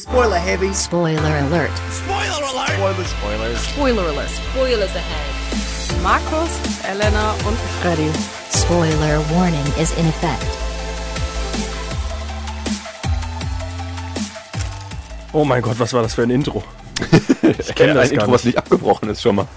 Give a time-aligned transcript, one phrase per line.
[0.00, 0.72] Spoiler heavy.
[0.72, 1.70] Spoiler alert.
[1.92, 2.70] Spoiler alert.
[2.70, 3.10] Spoilers.
[3.10, 3.66] Spoilers.
[3.68, 4.30] Spoiler alert.
[4.30, 6.02] Spoilers ahead.
[6.02, 6.50] Markus,
[6.88, 8.10] Elena und Freddy.
[8.50, 10.46] Spoiler warning is in effect.
[15.34, 16.64] Oh mein Gott, was war das für ein Intro?
[17.58, 19.48] Ich kenne das ein gar Intro, was nicht abgebrochen ist schon mal.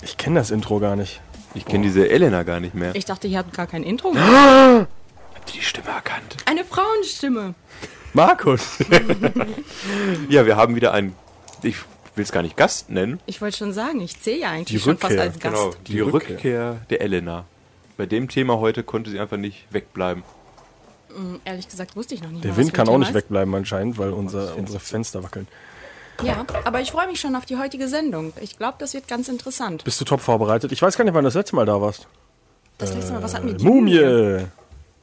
[0.00, 1.20] Ich kenne das Intro gar nicht.
[1.52, 2.94] Ich kenne diese Elena gar nicht mehr.
[2.94, 4.14] Ich dachte, ihr habt gar kein Intro.
[4.14, 6.36] Habt ihr die Stimme erkannt?
[6.46, 7.54] Eine Frauenstimme.
[8.14, 8.78] Markus!
[10.28, 11.14] Ja, wir haben wieder einen,
[11.62, 11.76] ich
[12.14, 13.20] will es gar nicht Gast nennen.
[13.26, 15.54] Ich wollte schon sagen, ich zähle ja eigentlich Die schon fast als Gast.
[15.56, 16.30] Genau, die, Die Rückkehr.
[16.36, 16.76] Rückkehr.
[16.90, 17.44] der Elena.
[17.96, 20.22] Bei dem Thema heute konnte sie einfach nicht wegbleiben.
[21.14, 23.98] Hm, Ehrlich gesagt wusste ich noch nicht Der mal, Wind kann auch nicht wegbleiben anscheinend,
[23.98, 25.48] weil unser, unsere Fenster wackeln.
[26.22, 28.32] Ja, aber ich freue mich schon auf die heutige Sendung.
[28.40, 29.84] Ich glaube, das wird ganz interessant.
[29.84, 30.72] Bist du top vorbereitet?
[30.72, 32.08] Ich weiß gar nicht, wann du das letzte Mal da warst.
[32.78, 33.54] Das letzte Mal, was hatten wir?
[33.54, 33.98] Die Mumie!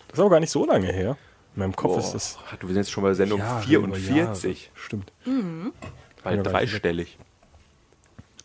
[0.07, 1.17] Das ist aber gar nicht so lange her.
[1.55, 2.37] In meinem Kopf Boah, ist das.
[2.59, 4.01] wir sind jetzt schon bei Sendung Jahre 44.
[4.03, 4.85] über Jahre.
[4.85, 5.11] Stimmt.
[6.23, 7.17] Bald Ja, dreistellig.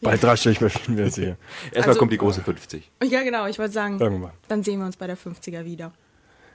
[0.01, 1.37] Bald dreistellig befinden wir hier.
[1.73, 2.91] Erstmal Also- kommt die große 50.
[3.05, 4.33] Ja, genau, ich wollte sagen, Irgendwann.
[4.49, 5.93] dann sehen wir uns bei der 50er wieder.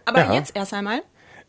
[0.06, 0.33] Aber Ja.
[0.33, 1.02] jetzt erst einmal.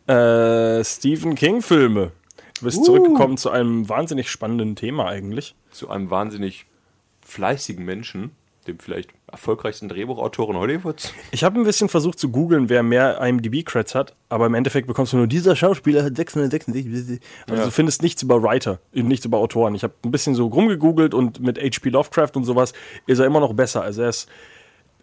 [0.08, 2.12] Äh, Stephen King-Filme.
[2.58, 2.64] Du Uh.
[2.64, 5.54] bist zurückgekommen zu einem wahnsinnig spannenden Thema eigentlich.
[5.70, 6.66] Zu einem wahnsinnig
[7.22, 8.32] fleißigen Menschen,
[8.66, 11.12] dem vielleicht erfolgreichsten Drehbuchautoren Hollywoods.
[11.32, 15.12] Ich habe ein bisschen versucht zu googeln, wer mehr IMDb-Creds hat, aber im Endeffekt bekommst
[15.12, 17.20] du nur, dieser Schauspieler hat 666.
[17.48, 17.64] Also Ja.
[17.64, 19.74] du findest nichts über Writer, nichts über Autoren.
[19.74, 21.88] Ich habe ein bisschen so rumgegoogelt und mit H.P.
[21.90, 22.72] Lovecraft und sowas
[23.06, 23.82] ist er immer noch besser.
[23.82, 24.28] Also er ist.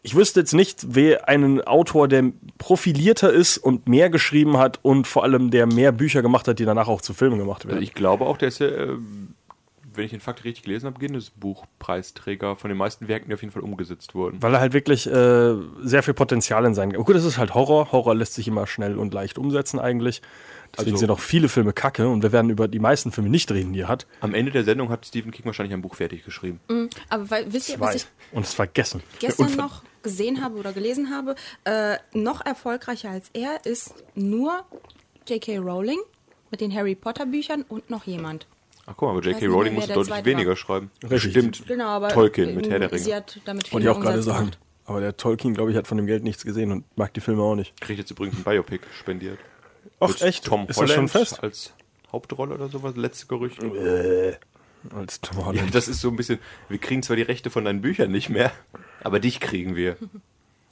[0.05, 2.25] Ich wüsste jetzt nicht, wer einen Autor, der
[2.57, 6.65] profilierter ist und mehr geschrieben hat und vor allem der mehr Bücher gemacht hat, die
[6.65, 7.81] danach auch zu Filmen gemacht werden.
[7.81, 8.97] Ich glaube auch, der ist ja, äh,
[9.95, 13.41] wenn ich den Fakt richtig gelesen habe, Guinness Buchpreisträger von den meisten Werken, die auf
[13.41, 14.41] jeden Fall umgesetzt wurden.
[14.41, 16.93] Weil er halt wirklich äh, sehr viel Potenzial in seinen.
[16.93, 17.91] Gut, das ist halt Horror.
[17.91, 20.21] Horror lässt sich immer schnell und leicht umsetzen eigentlich.
[20.75, 23.51] Deswegen Also- sind auch viele Filme kacke und wir werden über die meisten Filme nicht
[23.51, 24.07] reden, die er hat.
[24.21, 26.59] Am Ende der Sendung hat Stephen King wahrscheinlich ein Buch fertig geschrieben.
[27.09, 29.03] Aber weil, wisst ihr, was ich Und es vergessen.
[29.19, 34.63] gestern noch gesehen habe oder gelesen habe, äh, noch erfolgreicher als er ist nur
[35.27, 35.59] J.K.
[35.59, 35.99] Rowling
[36.51, 38.47] mit den Harry Potter Büchern und noch jemand.
[38.85, 39.45] Ach guck mal, aber J.K.
[39.47, 40.55] Rowling musste deutlich weniger war.
[40.57, 40.91] schreiben.
[41.03, 41.33] Richtig.
[41.33, 43.15] Bestimmt Genau, aber Tolkien mit Herr der Sie Ringe.
[43.17, 44.39] hat damit viel Wollte ich auch gerade sagen.
[44.51, 44.59] gemacht.
[44.85, 47.41] Aber der Tolkien, glaube ich, hat von dem Geld nichts gesehen und mag die Filme
[47.43, 47.79] auch nicht.
[47.79, 49.39] Kriegt jetzt übrigens ein Biopic spendiert.
[50.01, 50.43] Ach, Mit echt?
[50.45, 51.43] Tom ist Holland das schon fest?
[51.43, 51.73] als
[52.11, 53.59] Hauptrolle oder sowas, letzte Gerücht.
[54.93, 55.73] Als Tom Ja, Holland.
[55.73, 58.51] das ist so ein bisschen, wir kriegen zwar die Rechte von deinen Büchern nicht mehr,
[59.01, 59.95] aber dich kriegen wir.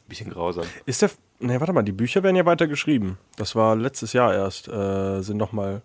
[0.10, 0.66] Bisschen grausam.
[0.86, 1.12] Ist der.
[1.40, 3.18] Ne, warte mal, die Bücher werden ja weiter geschrieben.
[3.38, 4.68] Das war letztes Jahr erst.
[4.68, 5.82] Äh, sind nochmal.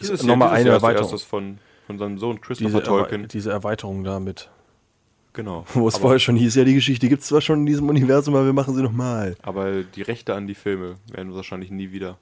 [0.00, 1.10] Dieses nochmal dieses eine Jahr ist Erweiterung.
[1.10, 3.28] erstes von, von seinem Sohn Christopher Diese, Tolkien.
[3.28, 4.50] Diese Erweiterung damit.
[5.32, 5.64] Genau.
[5.74, 8.34] Wo es vorher schon hieß, ja, die Geschichte gibt es zwar schon in diesem Universum,
[8.34, 9.36] aber wir machen sie nochmal.
[9.42, 12.18] aber die Rechte an die Filme werden wir wahrscheinlich nie wieder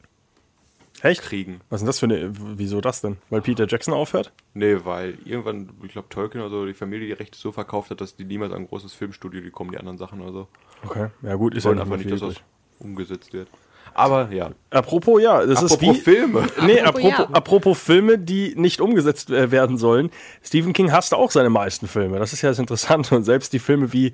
[1.03, 1.22] Echt?
[1.22, 1.60] kriegen.
[1.69, 2.33] Was ist denn das für eine.
[2.59, 3.19] Wieso das denn?
[3.28, 4.33] Weil Peter Jackson aufhört?
[4.54, 8.00] Nee, weil irgendwann, ich glaube, Tolkien oder so, die Familie die Rechte so verkauft hat,
[8.00, 10.49] dass die niemals an ein großes Filmstudio, die kommen, die anderen Sachen oder so.
[10.84, 12.37] Okay, ja gut, ist ja nicht einfach nicht, dass das
[12.78, 13.49] umgesetzt wird.
[13.94, 14.50] Aber ja.
[14.70, 16.47] Apropos, ja, das Apropos ist wie, Filme.
[16.62, 17.36] Nee, Apropos, apropos, ja.
[17.36, 20.10] apropos Filme, die nicht umgesetzt äh, werden sollen.
[20.42, 22.19] Stephen King hasst auch seine meisten Filme.
[22.19, 23.14] Das ist ja das Interessante.
[23.14, 24.12] Und selbst die Filme wie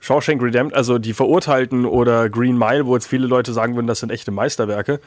[0.00, 4.00] Shawshank Redemption, also die Verurteilten oder Green Mile, wo jetzt viele Leute sagen würden, das
[4.00, 5.00] sind echte Meisterwerke.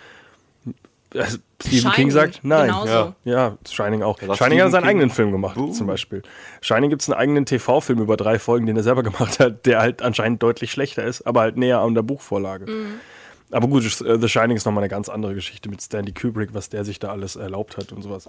[1.14, 1.24] Äh,
[1.62, 2.68] Stephen Shining, King sagt, nein.
[2.68, 2.92] genauso.
[2.92, 4.20] Ja, ja, Shining auch.
[4.20, 6.22] sagt Shining hat seinen King, eigenen Film gemacht, "Buh." zum Beispiel.
[6.62, 9.80] Shining gibt es einen eigenen TV-Film über drei Folgen, den er selber gemacht hat, der
[9.80, 12.66] halt anscheinend deutlich schlechter ist, aber halt näher an der Buchvorlage.
[13.52, 16.70] Aber gut, äh, The Shining ist nochmal eine ganz andere Geschichte mit Stanley Kubrick, was
[16.70, 18.28] der sich da alles erlaubt hat und sowas.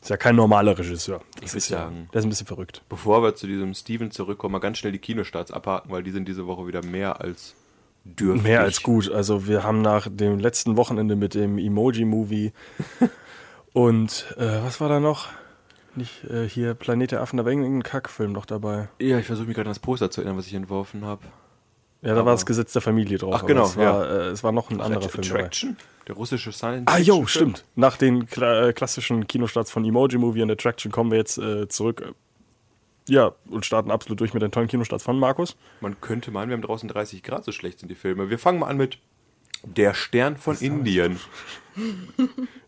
[0.00, 1.20] Ist ja kein normaler Regisseur.
[1.40, 2.82] Das Ich ist ja, sagen- der ist ein bisschen verrückt.
[2.88, 6.28] Bevor wir zu diesem Steven zurückkommen, mal ganz schnell die Kinostarts abhaken, weil die sind
[6.28, 7.54] diese Woche wieder mehr als
[8.04, 8.42] dürftig.
[8.44, 9.10] Mehr als gut.
[9.10, 12.52] Also wir haben nach dem letzten Wochenende mit dem Emoji-Movie
[13.72, 15.28] und äh, was war da noch?
[15.94, 18.88] Nicht äh, hier Planet der Affen, da war irgendein Kackfilm noch dabei.
[19.00, 21.22] Ja, ich versuche mich gerade an das Poster zu erinnern, was ich entworfen habe.
[22.02, 23.34] Ja, da war das Gesetz der Familie drauf.
[23.36, 25.40] Ach, genau, Es war, äh, es war noch ein anderer Film dabei.
[25.40, 25.76] Attraction?
[26.06, 27.64] Der russische Science Ah, jo, stimmt.
[27.74, 31.68] Nach den kla äh, klassischen Kinostarts von Emoji Movie und Attraction kommen wir jetzt äh,
[31.68, 32.14] zurück.
[33.08, 35.56] Ja, und starten absolut durch mit den tollen Kinostarts von Markus.
[35.80, 38.30] Man könnte meinen, wir haben draußen 30 Grad, so schlecht sind die Filme.
[38.30, 38.98] Wir fangen mal an mit
[39.64, 41.18] Der Stern von Indien.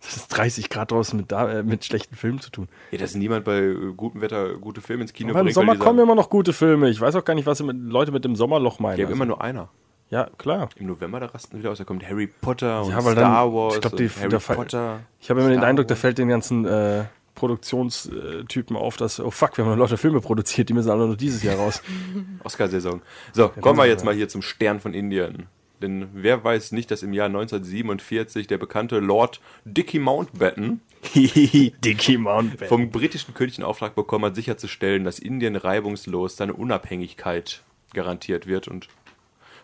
[0.00, 2.69] Das ist 30 Grad draußen mit, äh, mit schlechten Filmen zu tun.
[2.90, 5.54] Ja, dass niemand bei äh, gutem Wetter gute Filme ins Kino Aber im bringt.
[5.54, 6.88] Sommer weil die kommen immer noch gute Filme.
[6.90, 8.94] Ich weiß auch gar nicht, was mit Leute mit dem Sommerloch meinen.
[8.94, 9.69] Haben Also, immer nur einer.
[10.10, 10.69] ja, klar.
[10.76, 11.78] Im November, da rasten wieder aus.
[11.78, 14.38] Da kommt Harry Potter und Ja, weil dann- Star Wars ich glaub, die- und Harry
[14.56, 15.00] Potter.
[15.20, 17.04] Ich habe immer den Star Eindruck, da fällt den ganzen äh,
[17.34, 21.16] Produktionstypen auf, dass, oh fuck, wir haben noch Leute Filme produziert, die müssen alle noch
[21.16, 21.82] dieses Jahr raus.
[22.44, 23.02] Oscarsaison.
[23.32, 25.46] So, kommen wir jetzt mal hier zum Stern von Indien.
[25.82, 30.81] Denn wer weiß nicht, dass im Jahr 1947 der bekannte Lord Dickie Mountbatten
[31.15, 32.69] Dickie Mountbatten.
[32.69, 37.62] vom britischen König den Auftrag bekommen hat, sicherzustellen, dass Indien reibungslos seine Unabhängigkeit
[37.94, 38.88] garantiert wird und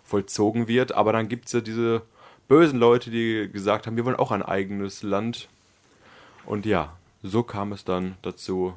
[0.05, 0.93] vollzogen wird.
[0.93, 2.03] Aber dann gibt es ja diese
[2.49, 5.49] bösen Leute, die gesagt haben, wir wollen auch ein eigenes Land.
[6.47, 8.75] Und ja, so kam es dann dazu,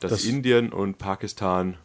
[0.00, 1.76] dass Das- Indien und Pakistan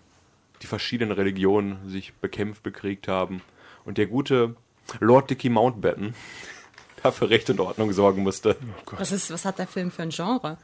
[0.61, 3.41] die verschiedenen Religionen sich bekämpft, bekriegt haben.
[3.85, 4.55] Und der gute
[4.99, 6.13] Lord Dickie Mountbatten
[7.03, 8.55] dafür Recht und Ordnung sorgen musste.
[8.91, 10.57] Was, ist, was hat der Film für ein Genre?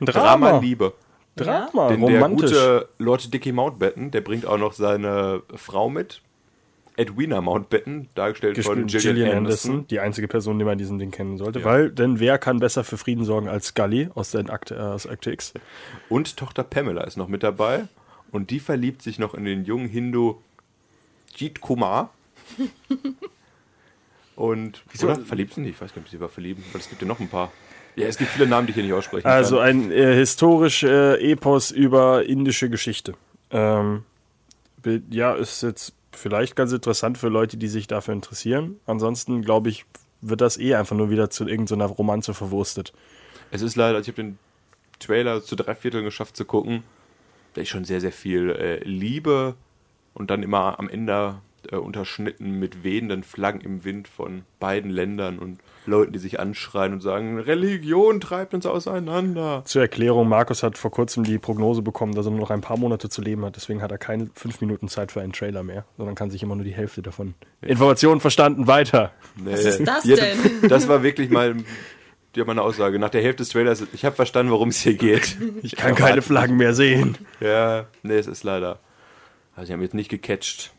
[0.00, 0.94] Drama, Liebe.
[1.36, 2.50] Drama, Denn der romantisch.
[2.50, 6.22] gute Lord Dickie Mountbatten, der bringt auch noch seine Frau mit.
[6.96, 9.86] Edwina Mountbatten, dargestellt von gespielt Gillian, Anderson.
[9.88, 11.60] die einzige Person, die man diesen Ding kennen sollte.
[11.60, 11.64] Ja.
[11.64, 15.06] Weil, denn wer kann besser für Frieden sorgen als Scully aus, den Akte, äh, aus
[15.06, 15.54] Akte X?
[16.10, 17.84] Und Tochter Pamela ist noch mit dabei.
[18.32, 20.36] Und die verliebt sich noch in den jungen Hindu
[21.34, 22.10] Jeet Kumar.
[24.36, 25.16] Und, oder?
[25.16, 25.74] Verliebt sie nicht?
[25.74, 27.52] Ich weiß gar nicht, ob sie war verlieben, weil es gibt ja noch ein paar.
[27.96, 29.66] Ja, es gibt viele Namen, die ich hier nicht aussprechen Also kann.
[29.66, 33.14] ein äh, historisch äh, Epos über indische Geschichte.
[33.50, 34.04] Ähm,
[35.10, 38.80] ja, ist jetzt vielleicht ganz interessant für Leute, die sich dafür interessieren.
[38.86, 39.84] Ansonsten, glaube ich,
[40.22, 42.92] wird das eh einfach nur wieder zu irgendeiner Romanze verwurstet.
[43.50, 44.38] Es ist leider, ich habe den
[45.00, 46.82] Trailer zu drei Vierteln geschafft zu gucken.
[47.54, 49.54] Da ist schon sehr, sehr viel äh, Liebe
[50.14, 51.40] und dann immer am Ende
[51.70, 56.92] äh, unterschnitten mit wehenden Flaggen im Wind von beiden Ländern und Leuten, die sich anschreien
[56.92, 59.62] und sagen, Religion treibt uns auseinander.
[59.64, 62.76] Zur Erklärung, Markus hat vor kurzem die Prognose bekommen, dass er nur noch ein paar
[62.76, 63.56] Monate zu leben hat.
[63.56, 66.56] Deswegen hat er keine fünf Minuten Zeit für einen Trailer mehr, sondern kann sich immer
[66.56, 67.34] nur die Hälfte davon.
[67.62, 69.12] Informationen verstanden, weiter.
[69.36, 69.52] Nee.
[69.52, 70.68] Was ist das Ja, denn?
[70.68, 71.56] Das war wirklich mal
[72.36, 72.98] ja, meine Aussage.
[72.98, 75.36] Nach der Hälfte des Trailers, ich habe verstanden, worum es hier geht.
[75.62, 77.18] Ich kann keine Flaggen mehr sehen.
[77.40, 78.78] Ja, nee, es ist leider.
[79.56, 80.72] Also, ich habe jetzt nicht gecatcht.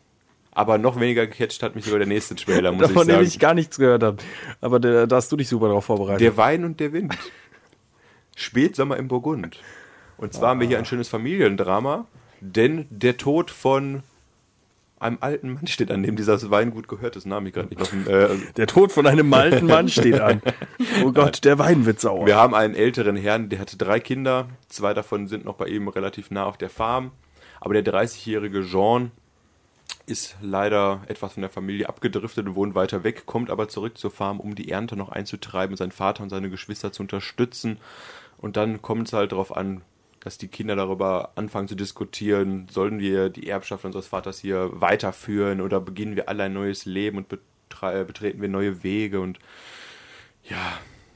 [0.54, 3.26] Aber noch weniger gecatcht hat mich sogar der nächste Trailer, muss Davon, ich dem sagen.
[3.26, 4.18] ich gar nichts gehört habe.
[4.60, 6.20] Aber der, da hast du dich super darauf vorbereitet.
[6.20, 7.16] Der Wein und der Wind.
[8.36, 9.58] Spätsommer im Burgund.
[10.18, 12.06] Und zwar haben wir hier ein schönes Familiendrama,
[12.40, 14.02] denn der Tod von
[15.00, 17.16] einem alten Mann steht an, dem dieser Weingut gehört.
[17.16, 20.20] Das Name ich gerade nicht auf dem, äh, Der Tod von einem alten Mann steht
[20.20, 20.40] an.
[21.04, 22.26] Oh Gott, der Wein wird sauer.
[22.26, 24.48] Wir haben einen älteren Herrn, der hatte drei Kinder.
[24.68, 27.10] Zwei davon sind noch bei ihm relativ nah auf der Farm.
[27.60, 29.10] Aber der 30-jährige Jean
[30.06, 34.10] ist leider etwas von der Familie abgedriftet und wohnt weiter weg, kommt aber zurück zur
[34.10, 37.78] Farm, um die Ernte noch einzutreiben, seinen Vater und seine Geschwister zu unterstützen.
[38.38, 39.82] Und dann kommt es halt darauf an,
[40.20, 45.60] dass die Kinder darüber anfangen zu diskutieren, sollen wir die Erbschaft unseres Vaters hier weiterführen
[45.60, 49.38] oder beginnen wir alle ein neues Leben und betre- betreten wir neue Wege und
[50.44, 50.56] ja,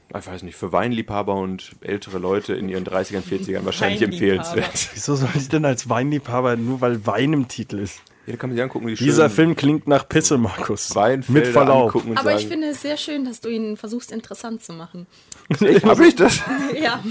[0.09, 4.89] ich weiß nicht, für Weinliebhaber und ältere Leute in ihren 30ern, 40ern wahrscheinlich empfehlenswert.
[4.93, 8.01] Wieso soll ich denn als Weinliebhaber, nur weil Wein im Titel ist?
[8.27, 10.93] Ja, da kann man sich angucken, wie Dieser schön Film klingt nach Pisse, Markus.
[10.93, 11.95] Weinfelder Mit Verlaub.
[11.95, 15.07] Aber sagen, ich finde es sehr schön, dass du ihn versuchst, interessant zu machen.
[15.61, 16.37] ich hab ich das?
[16.79, 17.01] ja,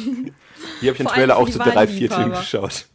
[0.81, 2.41] Hier habe ich den Trailer auch zu drei Vierteln Weinliebhaber.
[2.41, 2.87] geschaut.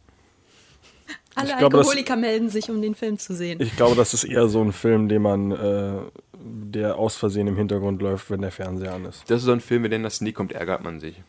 [1.34, 3.60] alle glaube, das- Alkoholiker melden sich, um den Film zu sehen.
[3.60, 5.92] Ich glaube, das ist eher so ein Film, den man, äh,
[6.34, 9.28] der aus Versehen im Hintergrund läuft, wenn der Fernseher an ist.
[9.28, 11.20] Das ist so ein Film, wenn das nie kommt, ärgert man sich.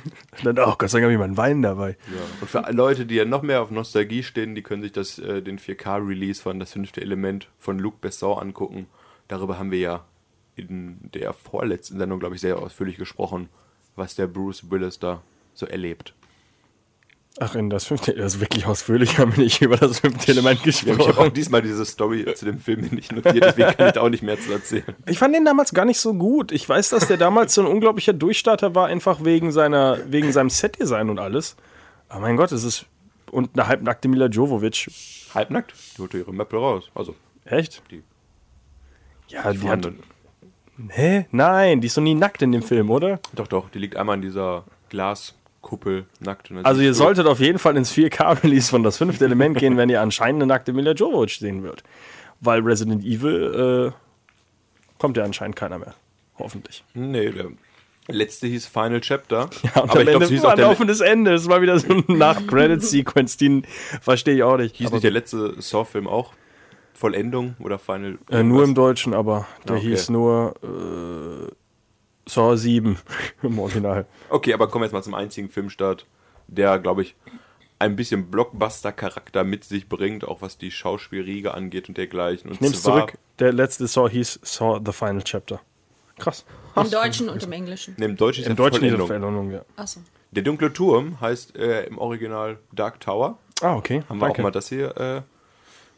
[0.42, 1.90] Dann, oh Gott sei Dank habe ich mal einen Wein dabei.
[1.90, 2.22] Ja.
[2.40, 5.42] Und für Leute, die ja noch mehr auf Nostalgie stehen, die können sich das, äh,
[5.42, 8.86] den 4K-Release von Das fünfte Element von Luc Besson angucken.
[9.28, 10.04] Darüber haben wir ja
[10.56, 13.48] in der vorletzten Sendung, glaube ich, sehr ausführlich gesprochen,
[13.96, 15.22] was der Bruce Willis da
[15.54, 16.14] so erlebt.
[17.40, 20.60] Ach, in das fünfte, das ist wirklich ausführlich, haben wir nicht über das fünfte Element
[20.64, 21.34] Ja, ich habe auch gesprochen.
[21.34, 24.38] diesmal diese Story zu dem Film nicht notiert, deswegen kann ich da auch nicht mehr
[24.38, 24.84] zu erzählen.
[25.06, 26.52] Ich fand den damals gar nicht so gut.
[26.52, 30.50] Ich weiß, dass der damals so ein unglaublicher Durchstarter war, einfach wegen seiner, wegen seinem
[30.50, 31.56] Setdesign und alles.
[32.10, 32.84] Aber mein Gott, es ist
[33.30, 34.90] und eine halbnackte Mila Jovovich.
[35.34, 36.90] Halbnackt, die holte ihre Möppel raus.
[36.94, 37.14] Also,
[37.46, 37.82] Echt?
[37.90, 38.02] Die-
[39.28, 39.56] ja, die, hat.
[39.56, 40.02] vorhandenen.
[40.90, 41.26] Hä?
[41.30, 43.20] Nein, die ist doch nie nackt in dem Film, oder?
[43.34, 44.64] Doch, doch, die liegt einmal in dieser
[45.62, 46.50] Glaskuppel nackt.
[46.64, 50.00] Also ihr solltet auf jeden Fall ins 4K-Release von das fünfte Element gehen, wenn ihr
[50.00, 51.82] anscheinend eine nackte Mila Jovovich sehen wird.
[52.40, 55.94] Weil Resident Evil äh, kommt ja anscheinend keiner mehr.
[56.38, 56.84] Hoffentlich.
[56.94, 57.46] Nee, der
[58.08, 59.48] letzte hieß Final Chapter.
[59.62, 61.34] Ja, und aber am ich glaube, hieß war auch ein laufendes Ende.
[61.34, 63.62] Es war wieder so eine Nach-Credit-Sequence, die
[64.00, 64.76] verstehe ich auch nicht.
[64.76, 66.32] hieß Aber, nicht der letzte Saw-Film auch
[66.94, 68.18] Vollendung oder Final?
[68.30, 68.74] äh, nur im?
[68.74, 69.90] Deutschen, aber der Okay.
[69.90, 71.52] hieß nur äh,
[72.26, 72.98] Saw 7
[73.42, 74.06] im Original.
[74.28, 76.06] Okay, aber kommen wir jetzt mal zum einzigen Filmstart,
[76.46, 77.14] der, glaube ich,
[77.78, 82.50] ein bisschen Blockbuster-Charakter mit sich bringt, auch was die Schauspielriege angeht und dergleichen.
[82.50, 83.18] Und Nimm's zwar zurück.
[83.40, 85.60] Der letzte Saw hieß Saw the Final Chapter.
[86.18, 86.44] Krass.
[86.76, 87.94] Im Deutschen und im Englischen.
[87.98, 89.06] Nee, Im Deutschen ist Im Deutschen ist Vollendung.
[89.08, 89.64] Verlängerung, ja.
[89.76, 90.00] Achso.
[90.30, 93.38] Der dunkle Turm heißt äh, im Original Dark Tower.
[93.60, 94.02] Ah, okay.
[94.08, 94.40] Haben wir Danke.
[94.40, 95.22] auch mal das hier äh,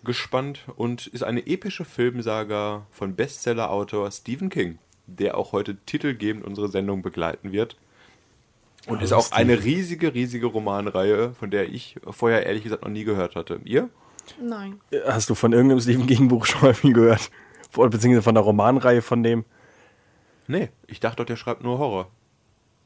[0.05, 6.69] gespannt und ist eine epische Filmsaga von Bestsellerautor Stephen King, der auch heute titelgebend unsere
[6.69, 7.77] Sendung begleiten wird.
[8.87, 13.05] Und ist auch eine riesige, riesige Romanreihe, von der ich vorher ehrlich gesagt noch nie
[13.05, 13.61] gehört hatte.
[13.65, 13.89] Ihr?
[14.41, 14.81] Nein.
[15.07, 17.31] Hast du von irgendeinem Stephen King Buch schon mal viel gehört?
[17.77, 19.45] Oder beziehungsweise von der Romanreihe von dem?
[20.47, 22.11] Nee, ich dachte doch, der schreibt nur Horror.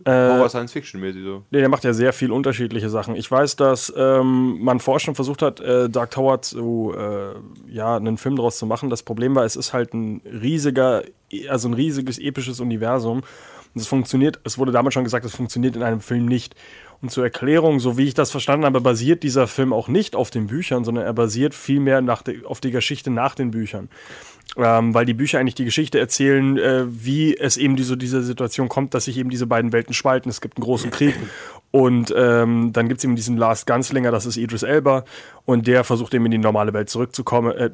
[0.05, 1.45] Äh, Horror Science Fiction mäßig so.
[1.51, 3.17] Nee, der macht ja sehr viel unterschiedliche Sachen.
[3.17, 7.35] Ich weiß, dass ähm, man vorher schon versucht hat, äh, Dark Tower zu, äh,
[7.73, 8.91] ja, einen Film draus zu machen.
[8.91, 11.03] Das Problem war, es ist halt ein riesiger,
[11.49, 13.23] also ein riesiges episches Universum.
[13.75, 16.55] Und es funktioniert, es wurde damals schon gesagt, es funktioniert in einem Film nicht.
[17.01, 20.31] Und zur Erklärung, so wie ich das verstanden habe, basiert dieser Film auch nicht auf
[20.31, 23.89] den Büchern, sondern er basiert vielmehr nach de, auf die Geschichte nach den Büchern.
[24.57, 28.69] Ähm, weil die Bücher eigentlich die Geschichte erzählen, äh, wie es eben diese, diese Situation
[28.69, 30.31] kommt, dass sich eben diese beiden Welten spalten.
[30.31, 31.15] Es gibt einen großen Krieg
[31.71, 35.05] und ähm, dann gibt es eben diesen Last Gunslinger, das ist Idris Elba
[35.45, 37.53] und der versucht eben in die normale Welt zurückzukommen.
[37.53, 37.71] Äh,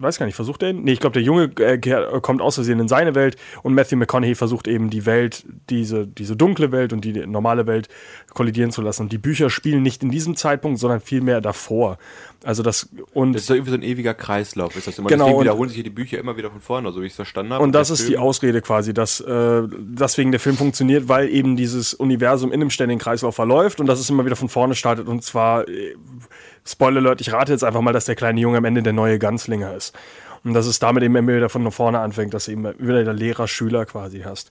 [0.00, 0.82] weiß gar nicht, versucht er ihn?
[0.82, 1.78] Nee, ich glaube, der Junge äh,
[2.20, 6.34] kommt aus Versehen in seine Welt und Matthew McConaughey versucht eben die Welt, diese, diese
[6.36, 7.88] dunkle Welt und die normale Welt
[8.34, 9.02] kollidieren zu lassen.
[9.02, 11.98] Und die Bücher spielen nicht in diesem Zeitpunkt, sondern vielmehr davor.
[12.44, 14.74] Also das und Das ist doch irgendwie so ein ewiger Kreislauf.
[14.76, 15.08] Ist das immer?
[15.08, 17.12] Genau, Deswegen und- wiederholen sich hier die Bücher immer wieder von vorne, so wie ich
[17.12, 17.62] es verstanden habe.
[17.64, 21.28] Und das der ist Film- die Ausrede quasi, dass äh, deswegen der Film funktioniert, weil
[21.28, 24.74] eben dieses Universum in einem ständigen Kreislauf verläuft und dass es immer wieder von vorne
[24.74, 25.08] startet.
[25.08, 25.94] Und zwar, äh,
[26.66, 29.18] Spoiler Alert, ich rate jetzt einfach mal, dass der kleine Junge am Ende der neue
[29.18, 29.96] Ganzlinger ist.
[30.44, 33.14] Und dass es damit eben immer wieder von vorne anfängt, dass du eben wieder der
[33.14, 34.50] Lehrer-Schüler quasi hast.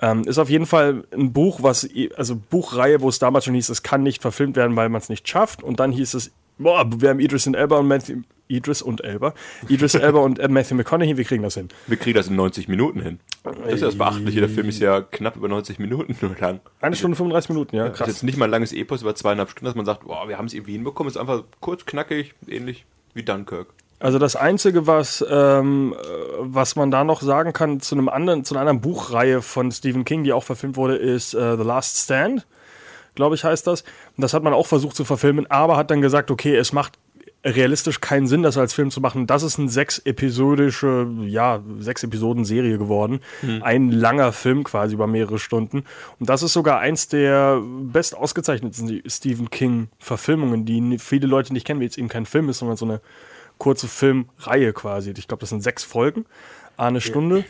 [0.00, 3.68] Ähm, ist auf jeden Fall ein Buch, was, also Buchreihe, wo es damals schon hieß,
[3.68, 5.62] es kann nicht verfilmt werden, weil man es nicht schafft.
[5.62, 9.34] Und dann hieß es, boah, wir haben Idris und Elba und Matthew, Idris und Elba,
[9.68, 11.68] Idris Elba und äh, Matthew McConaughey, wir kriegen das hin.
[11.86, 13.20] Wir kriegen das in 90 Minuten hin.
[13.44, 14.40] Das ist ja das Beachtliche.
[14.40, 16.60] Der Film ist ja knapp über 90 Minuten nur lang.
[16.80, 18.08] Eine Stunde 35 Minuten, ja, Das ist krass.
[18.08, 20.46] jetzt nicht mal ein langes Epos über zweieinhalb Stunden, dass man sagt, boah, wir haben
[20.46, 21.10] es irgendwie hinbekommen.
[21.10, 23.68] Ist einfach kurz, knackig, ähnlich wie Dunkirk.
[23.98, 26.04] Also das Einzige, was, ähm, äh,
[26.40, 30.04] was man da noch sagen kann zu einem anderen, zu einer anderen Buchreihe von Stephen
[30.04, 32.44] King, die auch verfilmt wurde, ist äh, The Last Stand,
[33.14, 33.82] glaube ich, heißt das.
[34.16, 36.98] Und das hat man auch versucht zu verfilmen, aber hat dann gesagt, okay, es macht
[37.44, 39.26] realistisch keinen Sinn, das als Film zu machen.
[39.26, 43.20] Das ist eine sechs episodische, ja, sechs Episoden Serie geworden.
[43.62, 45.84] Ein langer Film quasi über mehrere Stunden.
[46.20, 51.66] Und das ist sogar eins der best ausgezeichneten Stephen King Verfilmungen, die viele Leute nicht
[51.66, 53.00] kennen, weil es eben kein Film ist, sondern so eine
[53.58, 55.12] kurze Filmreihe quasi.
[55.16, 56.26] Ich glaube, das sind sechs Folgen,
[56.76, 57.44] eine Stunde.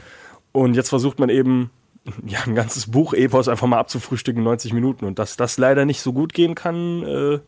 [0.53, 1.71] Und jetzt versucht man eben,
[2.27, 5.05] ja, ein ganzes Buch-Epos einfach mal abzufrühstücken in 90 Minuten.
[5.05, 7.39] Und dass das leider nicht so gut gehen kann, äh,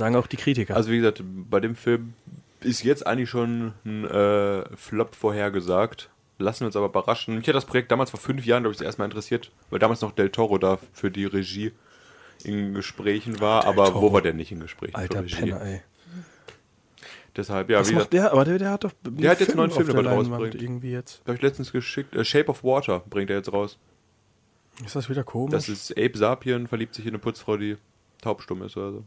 [0.00, 0.74] sagen auch die Kritiker.
[0.74, 2.14] Also wie gesagt, bei dem Film
[2.60, 6.10] ist jetzt eigentlich schon ein äh, Flop vorhergesagt.
[6.38, 7.36] Lassen wir uns aber überraschen.
[7.36, 9.78] Mich hat das Projekt damals vor fünf Jahren, glaube ich, das erste Mal interessiert, weil
[9.78, 11.72] damals noch Del Toro da für die Regie
[12.42, 14.02] in Gesprächen war, aber Toro.
[14.02, 14.96] wo war der nicht in Gesprächen?
[14.96, 15.22] Alter?
[15.22, 15.82] Penner, ey.
[17.36, 18.32] Deshalb, ja, Was wie macht der?
[18.32, 18.92] Aber der, der hat doch.
[19.04, 20.54] Der hat jetzt einen neuen Film der rausgebracht.
[20.54, 21.20] Irgendwie jetzt.
[21.26, 23.78] habe ich letztens geschickt, äh, Shape of Water bringt er jetzt raus.
[24.84, 25.52] Ist das wieder komisch?
[25.52, 27.76] Das ist Abe Sapien, verliebt sich in eine Putzfrau, die
[28.22, 29.04] taubstumm ist oder so.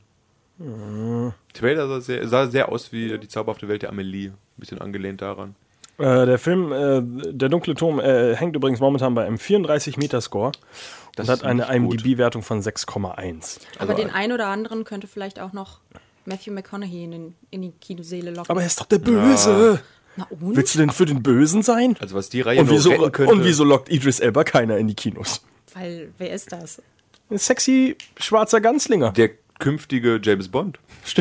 [1.53, 4.27] Trailer sah sehr, sah sehr aus wie die zauberhafte Welt der Amelie.
[4.29, 5.55] Ein bisschen angelehnt daran.
[5.97, 7.01] Äh, der Film, äh,
[7.33, 10.51] Der dunkle Turm, äh, hängt übrigens momentan bei einem 34 Meter Score
[11.15, 11.63] Das und hat eine.
[11.73, 13.59] IMDb-Wertung von 6,1.
[13.77, 15.79] Aber Also- den einen oder anderen könnte vielleicht auch noch
[16.25, 18.49] Matthew McConaughey in, den, in die Kinoseele locken.
[18.49, 19.81] Aber er ist doch der Böse.
[20.15, 20.55] Na und?
[20.55, 21.95] Willst du denn für den Bösen sein?
[21.99, 23.31] Also was die Reihe Und wieso, könnte.
[23.31, 25.43] und wieso lockt Idris Elba keiner in die Kinos?
[25.73, 26.81] Weil, wer ist das?
[27.29, 29.11] Ein sexy schwarzer Ganzlinger.
[29.11, 29.31] Der
[29.63, 30.79] künftige James Bond.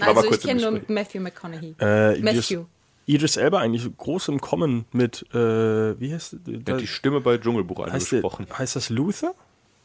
[0.00, 0.80] Also mal ich kenne nur.
[0.88, 1.74] Matthew McConaughey.
[1.80, 2.64] Äh, Matthew.
[3.06, 6.74] Idris Elba eigentlich groß im Kommen mit, äh, wie heißt Der der?
[6.74, 8.46] hat die Stimme bei Dschungelbuch heißt, der eingesprochen.
[8.58, 9.32] heißt das Luther?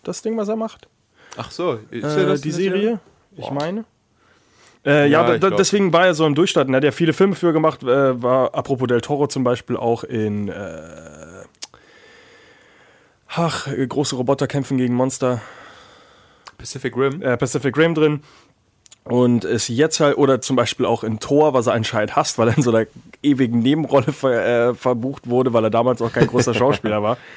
[0.04, 0.88] Das Ding, was er macht?
[1.38, 3.00] Ach so, ist Äh, das die Serie,
[3.36, 3.54] ich Boah.
[3.54, 3.86] meine.
[4.86, 6.74] Äh, ja, Ja, da, da, deswegen war er so im Durchstarten.
[6.74, 10.04] Er hat ja viele Filme für gemacht, äh, war apropos Del Toro zum Beispiel auch
[10.04, 11.44] in äh,
[13.36, 15.42] Ach, äh, große Roboter kämpfen gegen Monster.
[16.58, 17.22] Pacific Rim?
[17.22, 18.22] äh, Pacific Rim drin.
[19.06, 22.48] Und ist jetzt halt, oder zum Beispiel auch in Thor, was er anscheinend hasst, weil
[22.48, 22.88] er in so einer
[23.22, 27.18] ewigen Nebenrolle ver, äh, verbucht wurde, weil er damals auch kein großer Schauspieler war.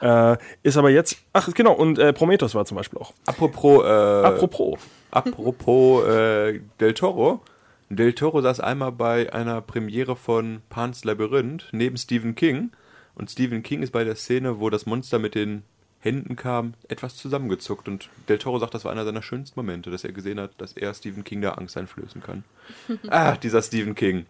[0.00, 3.12] Äh, ist aber jetzt, ach genau, und äh, Prometheus war zum Beispiel auch.
[3.26, 4.78] Apropos, äh, Apropos.
[5.10, 7.40] apropos äh, Del Toro.
[7.88, 12.70] Del Toro saß einmal bei einer Premiere von Pan's Labyrinth neben Stephen King.
[13.16, 15.64] Und Stephen King ist bei der Szene, wo das Monster mit den
[16.00, 17.88] Händen kam, etwas zusammengezuckt.
[17.88, 20.72] Und Del Toro sagt, das war einer seiner schönsten Momente, dass er gesehen hat, dass
[20.72, 22.44] er Stephen King da Angst einflößen kann.
[23.08, 24.26] ah, dieser Stephen King.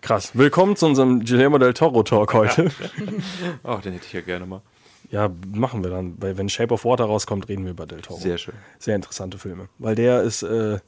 [0.00, 0.36] Krass.
[0.36, 2.70] Willkommen zu unserem Guillermo del Toro Talk heute.
[3.62, 4.62] Oh, den hätte ich ja gerne mal.
[5.10, 6.14] Ja, machen wir dann.
[6.18, 8.18] Weil wenn Shape of Water rauskommt, reden wir über del Toro.
[8.18, 8.54] Sehr schön.
[8.78, 9.68] Sehr interessante Filme.
[9.78, 10.80] Weil der ist, äh,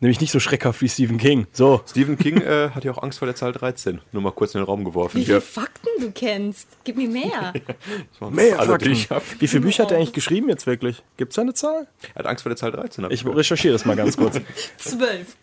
[0.00, 1.46] Nämlich nicht so schreckhaft wie Stephen King.
[1.52, 1.80] So.
[1.88, 4.00] Stephen King äh, hat ja auch Angst vor der Zahl 13.
[4.12, 5.18] Nur mal kurz in den Raum geworfen.
[5.18, 5.40] Wie viele Ja.
[5.40, 6.68] Fakten du kennst?
[6.84, 7.52] Gib mir mehr.
[8.30, 8.96] Mehr Alle Fakten.
[9.40, 11.02] Wie viele Bücher hat er eigentlich geschrieben jetzt wirklich?
[11.16, 11.88] Gibt es da eine Zahl?
[12.14, 13.04] Er hat Angst vor der Zahl 13.
[13.04, 14.40] hab Ich recherchiere das mal ganz kurz.
[14.78, 15.36] Zwölf.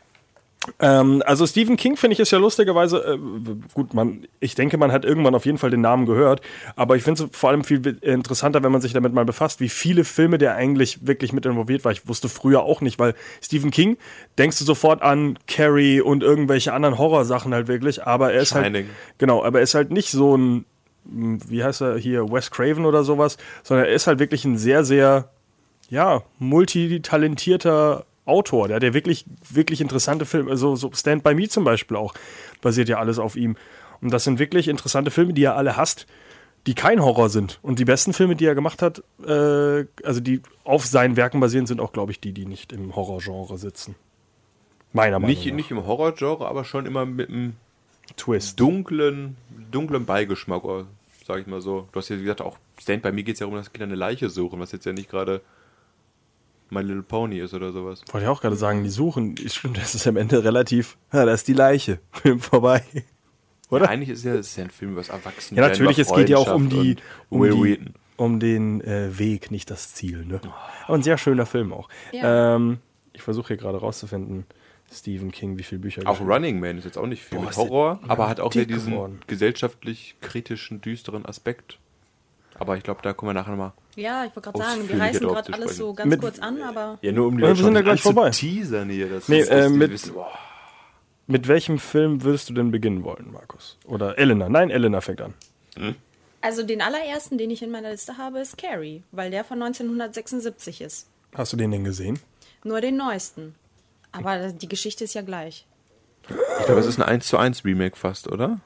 [0.80, 3.18] Ähm, also Stephen King finde ich ist ja lustigerweise äh,
[3.74, 3.94] gut.
[3.94, 6.42] Man, ich denke, man hat irgendwann auf jeden Fall den Namen gehört,
[6.76, 9.70] aber ich finde es vor allem viel interessanter, wenn man sich damit mal befasst, wie
[9.70, 11.92] viele Filme der eigentlich wirklich mit involviert war.
[11.92, 13.98] Ich wusste früher auch nicht, weil Stephen King
[14.38, 18.86] denkst du sofort an Carrie und irgendwelche anderen Horrorsachen halt wirklich, aber er ist Shining.
[18.86, 20.66] halt genau, aber er ist halt nicht so ein
[21.08, 24.84] wie heißt er hier Wes Craven oder sowas, sondern er ist halt wirklich ein sehr
[24.84, 25.30] sehr
[25.90, 28.68] ja, multitalentierter Autor.
[28.68, 32.14] Der hat ja wirklich, wirklich interessante Filme, also so Stand By Me zum Beispiel auch,
[32.62, 33.56] basiert ja alles auf ihm.
[34.02, 36.06] Und das sind wirklich interessante Filme, die er alle hasst,
[36.68, 37.60] die kein Horror sind.
[37.62, 41.68] Und die besten Filme, die er gemacht hat, äh, also die auf seinen Werken basieren,
[41.68, 43.96] sind auch, glaube ich, die, die nicht im Horrorgenre sitzen.
[44.92, 45.54] Meiner Meinung Nicht, nach.
[45.54, 47.54] nicht im Horrorgenre, aber schon immer mit einem
[48.18, 48.60] Twist.
[48.60, 49.36] dunklen,
[49.72, 50.86] dunklen Beigeschmack, oder
[51.28, 51.88] sag ich mal so.
[51.92, 53.96] Du hast ja gesagt auch, Stand bei mir geht es ja darum, dass Kinder eine
[53.96, 55.42] Leiche suchen, was jetzt ja nicht gerade
[56.70, 58.02] My Little Pony ist oder sowas.
[58.12, 61.34] Wollte ich auch gerade sagen, die suchen, stimmt, das ist am Ende relativ, ja, da
[61.34, 62.84] ist die Leiche, Film vorbei.
[63.70, 63.86] Oder?
[63.86, 65.60] Ja, eigentlich ist ja, es ist ja ein Film über das Erwachsene.
[65.60, 66.98] Ja, natürlich, es geht ja auch um die,
[67.30, 67.80] um, die,
[68.18, 70.26] um den äh, Weg, nicht das Ziel.
[70.26, 70.40] Ne?
[70.86, 71.90] Aber ein sehr schöner Film auch.
[72.12, 72.56] Ja.
[72.56, 72.80] Ähm,
[73.14, 74.46] ich versuche hier gerade rauszufinden,
[74.92, 77.46] Stephen King, wie viele Bücher Auch geschrieben Running Man ist jetzt auch nicht viel Boah,
[77.46, 79.20] mit Horror, aber hat auch wieder diesen geworden.
[79.28, 81.80] gesellschaftlich kritischen, düsteren Aspekt.
[82.58, 83.74] Aber ich glaube, da kommen wir nachher nochmal.
[83.96, 86.98] Ja, ich wollte gerade sagen, wir reißen gerade alles so ganz Mit- kurz an, aber
[87.02, 88.30] Ja, nur um die Ja, wir Leute sind ja gleich vorbei.
[88.32, 89.08] teasern hier.
[89.10, 90.14] Das Nee, ist, äh, mit- wissen,
[91.28, 93.78] Mit welchem Film würdest du denn beginnen wollen, Markus?
[93.86, 94.48] Oder Elena?
[94.48, 95.34] Nein, Elena fängt an.
[96.42, 100.82] also den allerersten, den ich in meiner Liste habe, ist Carrie, weil der von 1976
[100.82, 101.08] ist.
[101.34, 102.20] Hast du den denn gesehen?
[102.64, 103.56] Nur den neuesten.
[104.12, 105.66] Aber die Geschichte ist ja gleich.
[106.60, 108.60] ich glaube, es ist ein 1 zu 1 Remake fast, oder?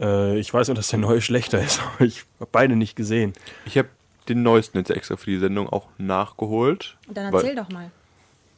[0.00, 3.32] Äh, ich weiß nur, dass der neue schlechter ist, aber ich habe beide nicht gesehen.
[3.66, 3.88] Ich habe
[4.28, 6.96] den neuesten jetzt extra für die Sendung auch nachgeholt.
[7.08, 7.90] Und dann weil- erzähl doch mal.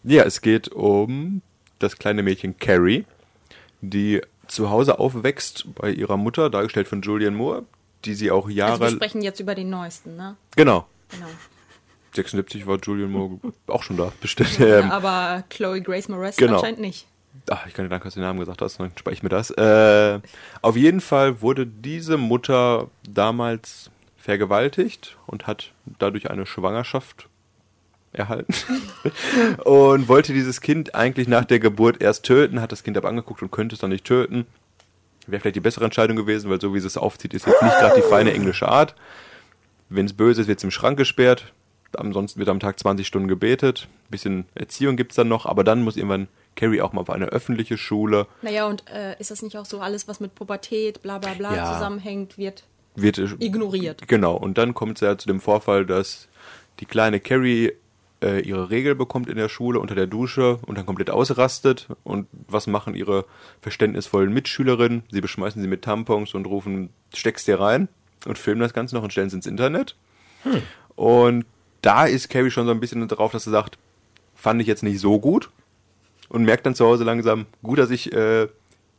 [0.03, 1.43] Ja, es geht um
[1.79, 3.05] das kleine Mädchen Carrie,
[3.83, 7.64] die zu Hause aufwächst bei ihrer Mutter, dargestellt von Julianne Moore,
[8.05, 8.81] die sie auch Also Jahre...
[8.81, 10.37] wir sprechen jetzt über den neuesten, ne?
[10.57, 10.87] genau.
[11.11, 11.27] Genau.
[12.14, 14.59] 76 war Julianne Moore auch schon da, bestimmt.
[14.59, 16.57] Ja, Ähm, aber Chloe Grace Moretz genau.
[16.57, 17.07] anscheinend nicht.
[17.49, 19.29] Ach, ich kann dir danken, dass du den Namen gesagt hast, dann speichere ich mir
[19.29, 19.51] das.
[19.51, 20.21] Äh,
[20.62, 27.28] auf jeden Fall wurde diese Mutter damals vergewaltigt und hat dadurch eine Schwangerschaft
[28.12, 28.52] erhalten
[29.64, 33.42] und wollte dieses Kind eigentlich nach der Geburt erst töten, hat das Kind aber angeguckt
[33.42, 34.46] und könnte es dann nicht töten.
[35.26, 37.78] Wäre vielleicht die bessere Entscheidung gewesen, weil so wie sie es aufzieht, ist jetzt nicht
[37.78, 38.94] gerade die feine englische Art.
[39.88, 41.52] Wenn es böse ist, wird es im Schrank gesperrt.
[41.96, 43.88] Ansonsten wird am Tag 20 Stunden gebetet.
[44.06, 47.11] Ein bisschen Erziehung gibt es dann noch, aber dann muss irgendwann Carrie auch mal auf
[47.11, 48.26] eine öffentliche Schule.
[48.42, 51.54] Naja, und äh, ist das nicht auch so alles, was mit Pubertät, bla bla bla
[51.56, 51.72] Ja.
[51.74, 52.64] zusammenhängt, wird
[52.96, 54.07] Wird äh, ignoriert?
[54.09, 56.29] Genau, und dann kommt es ja zu dem Vorfall, dass
[56.81, 57.72] die kleine Carrie
[58.22, 61.88] äh, ihre Regel bekommt in der Schule unter der Dusche und dann komplett ausrastet.
[62.05, 63.24] Und was machen ihre
[63.61, 65.03] verständnisvollen Mitschülerinnen?
[65.11, 67.88] Sie beschmeißen sie mit Tampons und rufen, steckst dir rein
[68.26, 69.96] und filmen das Ganze noch und stellen es ins Internet.
[70.96, 71.46] Und
[71.83, 73.79] da ist Carrie schon so ein bisschen drauf, dass sie sagt,
[74.35, 75.50] fand ich jetzt nicht so gut.
[76.29, 78.46] Und merkt dann zu Hause langsam, gut, dass ich äh,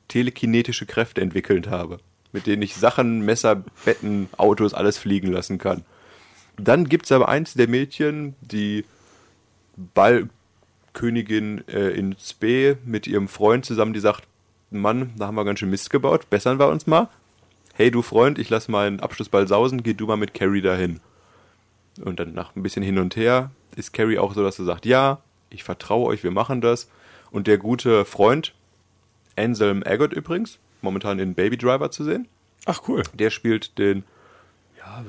[0.10, 2.00] telekinetische Kräfte entwickelt habe,
[2.32, 5.84] mit denen ich Sachen, Messer, Betten, Autos, alles fliegen lassen kann.
[6.58, 8.86] Dann gibt es aber eins der Mädchen, die
[9.76, 14.28] Ballkönigin äh, in Spee mit ihrem Freund zusammen, die sagt,
[14.70, 17.10] Mann, da haben wir ganz schön Mist gebaut, bessern wir uns mal.
[17.74, 21.00] Hey du Freund, ich lass meinen Abschlussball sausen, geh du mal mit Carrie dahin.
[22.04, 24.86] Und dann nach ein bisschen hin und her ist Carrie auch so, dass sie sagt,
[24.86, 26.90] ja, ich vertraue euch, wir machen das.
[27.32, 28.54] Und der gute Freund,
[29.38, 32.28] Anselm Aggot übrigens, momentan in Baby Driver zu sehen,
[32.66, 33.04] Ach, cool.
[33.14, 34.04] der spielt den
[34.78, 35.04] ja,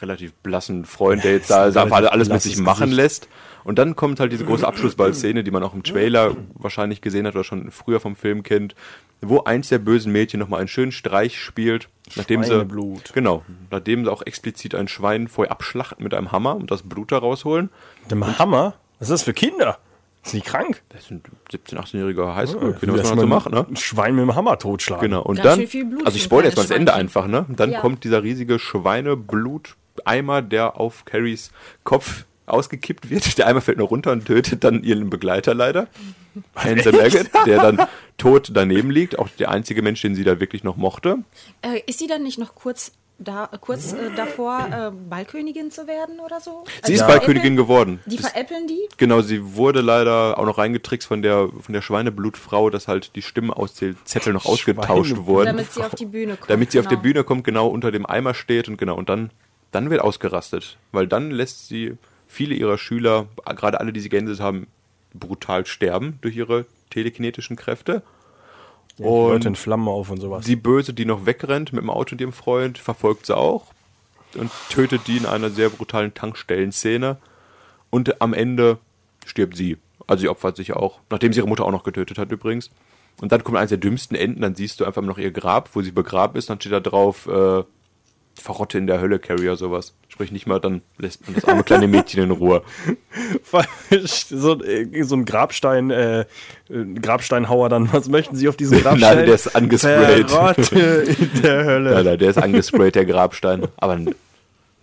[0.00, 2.96] relativ blassen Freund, der jetzt da einfach alles mit sich machen Gesicht.
[2.96, 3.28] lässt.
[3.64, 7.34] Und dann kommt halt diese große Abschlussball-Szene, die man auch im Trailer wahrscheinlich gesehen hat
[7.34, 8.74] oder schon früher vom Film kennt,
[9.22, 12.66] wo eins der bösen Mädchen nochmal einen schönen Streich spielt, nachdem sie,
[13.14, 17.10] genau, nachdem sie auch explizit ein Schwein vorher abschlachten mit einem Hammer und das Blut
[17.10, 17.70] da rausholen.
[18.10, 18.74] Dem Hammer?
[18.98, 19.78] Was ist das für Kinder?
[20.24, 20.82] Sind die krank?
[20.88, 23.66] Das sind 17-, 18-jährige Highschool-Kinder, was Erst man so mal macht, ne?
[23.68, 25.10] Ein Schwein mit dem Hammer totschlagen.
[25.10, 27.26] Genau, und Ganz dann, schön viel Blut also ich spoilere jetzt mal das Ende einfach,
[27.26, 27.44] ne?
[27.46, 27.80] Und dann Ja.
[27.80, 31.50] kommt dieser riesige Schweineblut-Eimer, der auf Carries
[31.84, 33.38] Kopf ausgekippt wird.
[33.38, 35.88] Der Eimer fällt nur runter und tötet dann ihren Begleiter leider.
[36.56, 37.86] Hansel Maggot, der dann
[38.18, 39.18] tot daneben liegt.
[39.18, 41.18] Auch der einzige Mensch, den sie da wirklich noch mochte.
[41.62, 46.20] Äh, ist sie dann nicht noch kurz da kurz äh, davor, äh, Ballkönigin zu werden
[46.20, 46.64] oder so?
[46.82, 48.00] Sie ist die Ballkönigin geworden.
[48.06, 48.88] Die Das- veräppeln die?
[48.96, 53.22] Genau, sie wurde leider auch noch reingetrickst von der, von der Schweineblutfrau, dass halt die
[53.22, 55.46] Stimmenauszählzettel noch ausgetauscht wurden.
[55.46, 56.50] Damit sie auf die Bühne kommt.
[56.50, 56.96] damit sie auf genau.
[56.96, 59.30] der Bühne kommt, genau unter dem Eimer steht und genau, und dann,
[59.70, 60.78] dann wird ausgerastet.
[60.92, 61.96] Weil dann lässt sie
[62.26, 64.66] viele ihrer Schüler, gerade alle, die sie gehänselt haben,
[65.14, 68.02] brutal sterben durch ihre telekinetischen Kräfte.
[68.98, 70.44] Ja, Leute in und Flammen auf und sowas.
[70.44, 73.72] die Böse, die noch wegrennt mit dem Auto und ihrem Freund, verfolgt sie auch
[74.36, 77.18] und tötet die in einer sehr brutalen Tankstellenszene.
[77.90, 78.78] Und am Ende
[79.24, 79.78] stirbt sie.
[80.06, 82.70] Also sie opfert sich auch, nachdem sie ihre Mutter auch noch getötet hat übrigens.
[83.20, 85.82] Und dann kommt eines der dümmsten Enden, dann siehst du einfach noch ihr Grab, wo
[85.82, 87.62] sie begraben ist, dann steht da drauf, äh,
[88.40, 89.94] Verrotte in der Hölle, Carrier, sowas.
[90.08, 92.62] Sprich nicht mal, dann lässt man das arme kleine Mädchen in Ruhe.
[94.04, 96.24] so, äh, so ein Grabstein, äh,
[96.70, 99.16] ein Grabsteinhauer dann, was möchten Sie auf diesem Grabstein?
[99.16, 100.30] Nein, der ist angesprayt.
[100.30, 100.78] Verrotte
[101.18, 101.90] in der Hölle.
[101.94, 103.66] Nein, nein, der ist angesprayt, der Grabstein.
[103.76, 104.14] Aber ein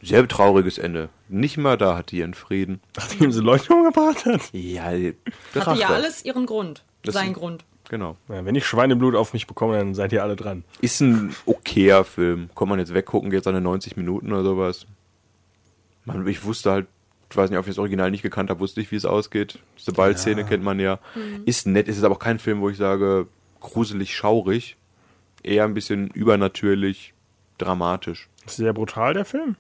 [0.02, 1.10] sehr trauriges Ende.
[1.30, 2.82] Nicht mal da hat die ihren Frieden.
[2.98, 4.42] Nachdem sie Leute umgebracht hat.
[4.52, 6.84] Ja, Hatte ja alles ihren Grund.
[7.04, 7.64] Das Sein ist- Grund.
[7.92, 8.16] Genau.
[8.30, 10.64] Ja, wenn ich Schweineblut auf mich bekomme, dann seid ihr alle dran.
[10.80, 12.50] Ist ein okayer Film.
[12.56, 14.88] Kann man jetzt weggucken, geht seine 90 Minuten oder sowas.
[16.06, 16.88] Man, ich wusste halt,
[17.30, 19.60] ich weiß nicht, ob ich das Original nicht gekannt habe, wusste ich, wie es ausgeht.
[19.78, 21.00] Diese Ballszene kennt man ja.
[21.44, 23.28] Ist nett, ist es aber auch kein Film, wo ich sage,
[23.60, 24.78] gruselig, schaurig.
[25.44, 27.14] Eher ein bisschen übernatürlich,
[27.58, 28.30] dramatisch.
[28.46, 29.58] Ist sehr brutal, der Film.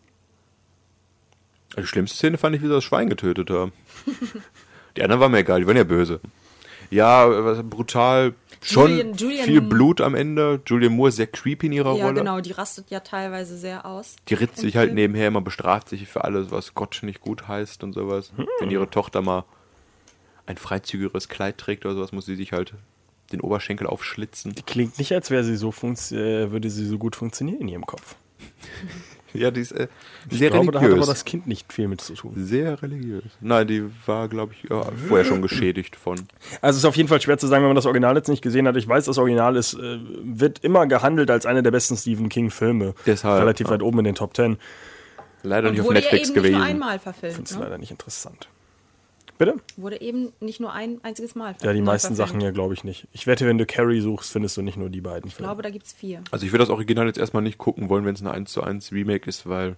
[1.77, 3.73] Die schlimmste Szene fand ich, wie sie das Schwein getötet haben.
[4.95, 6.21] die anderen waren mir egal, die waren ja böse.
[6.91, 8.33] Ja, brutal.
[8.63, 10.61] Schon Julian- Julian- viel Blut am Ende.
[10.67, 12.19] Julian Moore ist sehr creepy in ihrer Ja, Rolle.
[12.19, 14.17] genau, die rastet ja teilweise sehr aus.
[14.27, 14.95] Die ritzt sich halt Film.
[14.95, 18.31] nebenher immer, bestraft sich für alles, was Gott nicht gut heißt und sowas.
[18.59, 19.45] Wenn ihre Tochter mal
[20.45, 22.73] ein freizügigeres Kleid trägt oder sowas, muss sie sich halt
[23.31, 24.53] den Oberschenkel aufschlitzen.
[24.53, 27.85] Die klingt nicht, als wäre sie so äh, würde sie so gut funktionieren in ihrem
[27.85, 28.15] Kopf.
[29.33, 29.87] Ja, die ist äh,
[30.29, 31.07] Ich sehr glaube, da hat aber religiös.
[31.07, 32.33] das Kind nicht viel mit zu tun.
[32.35, 33.23] sehr religiös.
[33.39, 36.15] Nein, die war, glaube ich, ja, vorher schon geschädigt von.
[36.61, 38.41] Also es ist auf jeden Fall schwer zu sagen, wenn man das Original jetzt nicht
[38.41, 38.75] gesehen hat.
[38.77, 42.93] Ich weiß, das Original ist, äh, wird immer gehandelt als einer der besten Stephen King-Filme.
[43.05, 43.73] Deshalb, Relativ ja.
[43.73, 44.57] weit oben in den Top Ten.
[45.43, 46.57] Leider Und nicht auf ja Netflix eben nicht gewesen.
[46.57, 47.49] nur einmal Finde verfilmt.
[47.49, 47.63] es Ne?
[47.63, 48.47] leider nicht interessant.
[49.41, 49.55] Bitte?
[49.75, 52.29] Wurde eben nicht nur ein einziges Mal Ja, die meisten verfilmt.
[52.29, 53.07] Sachen ja, glaube ich nicht.
[53.11, 55.47] Ich wette, wenn du Carrie suchst, findest du nicht nur die beiden Ich Filme.
[55.47, 56.21] glaube, da gibt es vier.
[56.29, 58.61] Also ich würde das Original jetzt erstmal nicht gucken wollen, wenn es ein 1 zu
[58.61, 59.77] 1 Remake ist, weil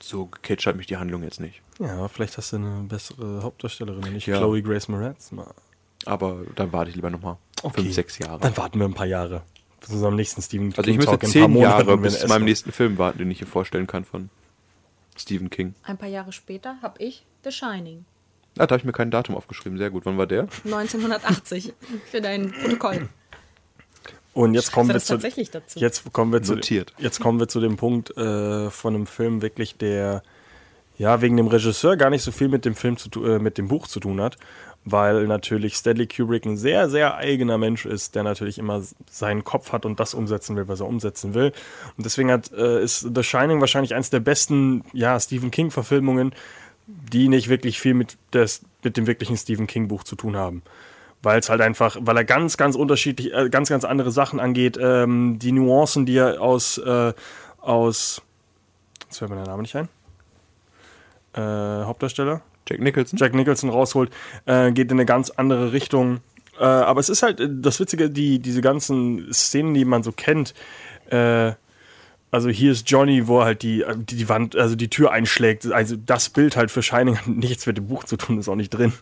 [0.00, 1.60] so gecatcht hat mich die Handlung jetzt nicht.
[1.78, 4.38] Ja, aber vielleicht hast du eine bessere Hauptdarstellerin, nicht Ja.
[4.38, 5.32] Chloe Grace Moretz.
[5.32, 5.52] Mal.
[6.06, 7.36] Aber dann warte ich lieber nochmal
[7.74, 8.40] fünf, sechs Jahre.
[8.40, 9.42] Dann warten wir ein paar Jahre.
[9.80, 11.98] Bis zu unserem nächsten Stephen Also ich King müsste Talk in ein zehn Monaten, Jahre
[11.98, 14.30] bis zu meinem nächsten Film warten, den ich hier vorstellen kann von
[15.18, 15.74] Stephen King.
[15.82, 18.04] Ein paar Jahre später habe ich The Shining.
[18.58, 19.78] Ah, da habe ich mir kein Datum aufgeschrieben.
[19.78, 20.04] Sehr gut.
[20.04, 20.48] Wann war der?
[20.64, 21.72] 1980
[22.10, 23.08] für dein Protokoll.
[24.34, 25.78] Und jetzt kommen wir zu tatsächlich dazu?
[25.78, 26.92] Jetzt kommen wir zu Notiert.
[26.98, 30.22] jetzt kommen wir zu dem Punkt äh, von einem Film wirklich der
[30.98, 33.68] ja wegen dem Regisseur gar nicht so viel mit dem Film zu äh, mit dem
[33.68, 34.36] Buch zu tun hat,
[34.84, 39.72] weil natürlich Stanley Kubrick ein sehr sehr eigener Mensch ist, der natürlich immer seinen Kopf
[39.72, 41.52] hat und das umsetzen will, was er umsetzen will.
[41.96, 46.34] Und deswegen hat äh, ist The Shining wahrscheinlich eins der besten ja Stephen King Verfilmungen,
[46.86, 50.62] die nicht wirklich viel mit des, mit dem wirklichen Stephen King Buch zu tun haben
[51.22, 54.78] weil es halt einfach, weil er ganz, ganz unterschiedlich, äh, ganz, ganz andere Sachen angeht.
[54.80, 57.12] Ähm, die Nuancen, die er aus, äh,
[57.60, 58.22] aus,
[59.04, 59.88] jetzt fällt mir der Name nicht ein,
[61.34, 63.18] äh, Hauptdarsteller, Jack Nicholson?
[63.18, 64.10] Jack Nicholson rausholt,
[64.44, 66.20] äh, geht in eine ganz andere Richtung.
[66.60, 70.12] Äh, aber es ist halt äh, das Witzige, die, diese ganzen Szenen, die man so
[70.12, 70.54] kennt,
[71.10, 71.52] äh,
[72.36, 75.72] also hier ist Johnny, wo er halt die, die, die Wand, also die Tür einschlägt.
[75.72, 78.56] Also das Bild halt für Shining hat nichts mit dem Buch zu tun, ist auch
[78.56, 78.92] nicht drin.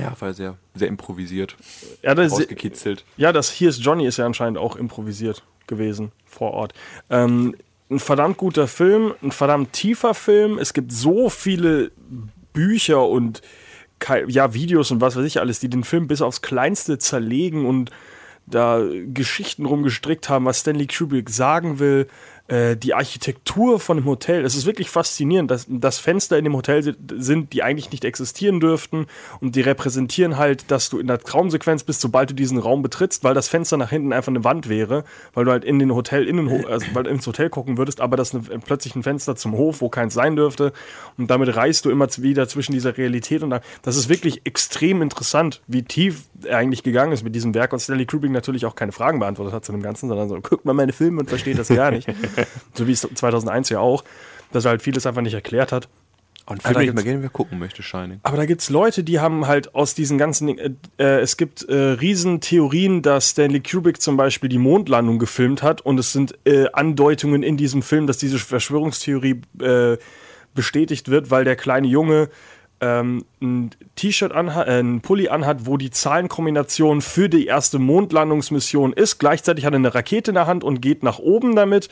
[0.00, 1.56] Ja, weil sehr, sehr improvisiert.
[2.00, 3.04] Ja, das, Rausgekitzelt.
[3.18, 6.72] Ja, das Hier ist Johnny ist ja anscheinend auch improvisiert gewesen vor Ort.
[7.10, 7.54] Ähm,
[7.90, 10.58] ein verdammt guter Film, ein verdammt tiefer Film.
[10.58, 11.92] Es gibt so viele
[12.54, 13.42] Bücher und
[14.26, 17.90] ja, Videos und was weiß ich alles, die den Film bis aufs Kleinste zerlegen und
[18.46, 22.08] da Geschichten rumgestrickt haben, was Stanley Kubrick sagen will.
[22.46, 26.54] Äh, die Architektur von dem Hotel, es ist wirklich faszinierend, dass, dass Fenster in dem
[26.54, 29.06] Hotel si- sind, die eigentlich nicht existieren dürften
[29.40, 33.24] und die repräsentieren halt, dass du in der Traumsequenz bist, sobald du diesen Raum betrittst,
[33.24, 36.28] weil das Fenster nach hinten einfach eine Wand wäre, weil du halt in den Hotel,
[36.28, 39.36] in den Ho also weil ins Hotel gucken würdest, aber das ist plötzlich ein Fenster
[39.36, 40.74] zum Hof, wo keins sein dürfte
[41.16, 45.00] und damit reist du immer wieder zwischen dieser Realität und da, das ist wirklich extrem
[45.00, 48.74] interessant, wie tief er eigentlich gegangen ist mit diesem Werk und Stanley Kubrick natürlich auch
[48.74, 51.58] keine Fragen beantwortet hat zu dem Ganzen, sondern so, guckt mal meine Filme und versteht
[51.58, 52.06] das gar nicht.
[52.74, 54.04] so wie es 2001 ja auch,
[54.52, 55.88] dass er halt vieles einfach nicht erklärt hat.
[56.46, 58.20] Und Film, da den ich mal gerne gucken möchte, Shining.
[58.22, 61.74] Aber da gibt's Leute, die haben halt aus diesen ganzen, äh, äh, es gibt äh,
[61.74, 67.42] Riesentheorien, dass Stanley Kubrick zum Beispiel die Mondlandung gefilmt hat und es sind äh, Andeutungen
[67.42, 69.96] in diesem Film, dass diese Verschwörungstheorie äh,
[70.54, 72.28] bestätigt wird, weil der kleine Junge
[72.80, 78.92] ähm, ein T-Shirt anhat, äh, ein Pulli anhat, wo die Zahlenkombination für die erste Mondlandungsmission
[78.92, 79.18] ist.
[79.18, 81.88] Gleichzeitig hat er eine Rakete in der Hand und geht nach oben damit.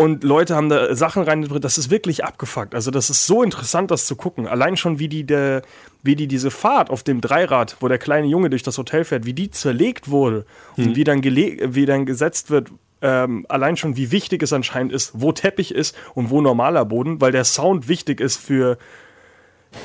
[0.00, 2.72] Und Leute haben da Sachen reingebracht, das ist wirklich abgefuckt.
[2.72, 4.46] Also das ist so interessant, das zu gucken.
[4.46, 5.62] Allein schon, wie die, der,
[6.04, 9.26] wie die diese Fahrt auf dem Dreirad, wo der kleine Junge durch das Hotel fährt,
[9.26, 12.70] wie die zerlegt wurde und wie dann, wie dann gesetzt wird.
[13.02, 17.20] Ähm, allein schon, wie wichtig es anscheinend ist, wo Teppich ist und wo normaler Boden,
[17.20, 18.78] weil der Sound wichtig ist für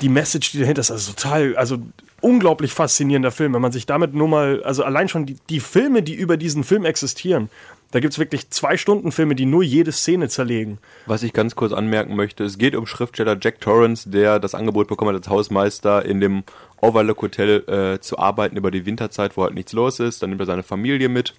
[0.01, 0.91] die Message, die dahinter ist.
[0.91, 1.77] Also total, also
[2.21, 6.03] unglaublich faszinierender Film, wenn man sich damit nur mal, also allein schon die, die Filme,
[6.03, 7.49] die über diesen Film existieren,
[7.93, 10.79] da gibt es wirklich zwei Stunden Filme, die nur jede Szene zerlegen.
[11.05, 14.87] Was ich ganz kurz anmerken möchte, es geht um Schriftsteller Jack Torrance, der das Angebot
[14.87, 16.43] bekommen hat, als Hausmeister in dem
[16.81, 20.23] Overlook Hotel äh, zu arbeiten über die Winterzeit, wo halt nichts los ist.
[20.23, 21.35] Dann nimmt er seine Familie mit,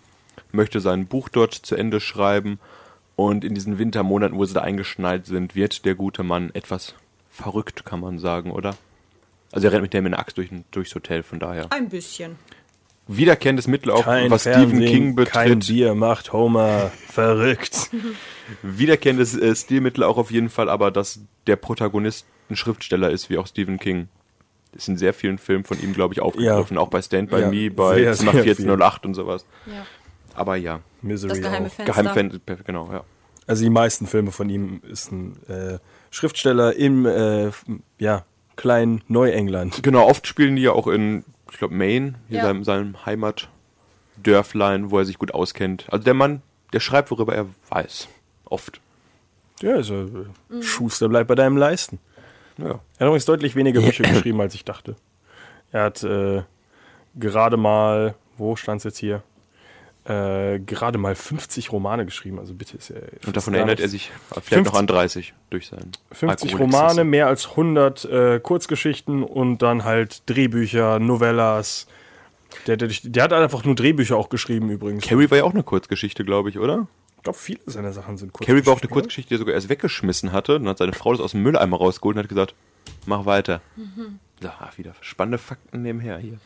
[0.53, 2.61] möchte sein Buch dort zu Ende schreiben
[3.17, 6.95] und in diesen Wintermonaten, wo sie da eingeschneit sind, wird der gute Mann etwas
[7.31, 8.77] verrückt, kann man sagen, oder?
[9.51, 11.67] Also er rennt mit dem in der Axt durch, durchs Hotel, von daher.
[11.73, 12.37] Ein bisschen.
[13.07, 15.69] Wiederkehrendes Mittel auch, Kein was Fernsehen, Stephen King Kein betrifft.
[15.69, 17.91] Bier macht Homer verrückt.
[18.63, 23.39] wiederkehrendes äh, Stilmittel auch auf jeden Fall, aber dass der Protagonist ein Schriftsteller ist, wie
[23.39, 24.09] auch Stephen King.
[24.73, 26.77] Das ist in sehr vielen Filmen von ihm, glaube ich, aufgegriffen.
[26.77, 26.83] Ja.
[26.83, 29.47] Auch bei Stand By Ja, Me, bei sehr, Zimmer sehr 1408 und sowas.
[29.67, 29.87] Ja.
[30.35, 31.73] Aber ja, Misery Das geheime auch.
[31.73, 32.03] Fenster.
[32.03, 33.05] Geheimfan, genau, ja.
[33.47, 35.79] Also die meisten Filme von ihm ist ein äh,
[36.11, 37.51] Schriftsteller im äh,
[37.99, 38.25] ja,
[38.57, 39.83] kleinen Neuengland.
[39.83, 42.45] Genau, oft spielen die ja auch in, ich glaube, Maine, hier Ja.
[42.45, 45.87] seinem, seinem Heimatdörflein, wo er sich gut auskennt.
[45.91, 48.09] Also der Mann, der schreibt, worüber er weiß.
[48.45, 48.81] Oft.
[49.63, 51.99] Ja, also äh, Schuster bleibt bei deinem Leisten.
[52.59, 52.67] Ja.
[52.67, 54.97] Er hat übrigens deutlich weniger Bücher geschrieben, als ich dachte.
[55.73, 56.43] Er hat äh,
[57.15, 59.23] gerade mal, wo stand es jetzt hier?
[60.07, 62.39] Äh, gerade mal 50 Romane geschrieben.
[62.39, 63.03] Also bitte ist er.
[63.27, 66.59] Und davon erinnert er sich vielleicht 50 noch an 30 durch seinen 50 Alkoholexzesse.
[66.59, 71.87] Romane, mehr als 100 äh, Kurzgeschichten und dann halt Drehbücher, Novellas.
[72.67, 75.07] Der, der, der hat einfach nur Drehbücher auch geschrieben übrigens.
[75.07, 76.87] Carrie war ja auch eine Kurzgeschichte, glaube ich, oder?
[77.17, 79.55] Ich glaube, viele seiner Sachen sind Carrie war auch eine Kurzgeschichten, Kurzgeschichte, die er sogar
[79.55, 80.59] erst weggeschmissen hatte.
[80.59, 82.55] Dann hat seine Frau das aus dem Mülleimer rausgeholt und hat gesagt,
[83.07, 83.63] mach weiter.
[84.43, 86.39] So, ach, wieder spannende Fakten nebenher hier.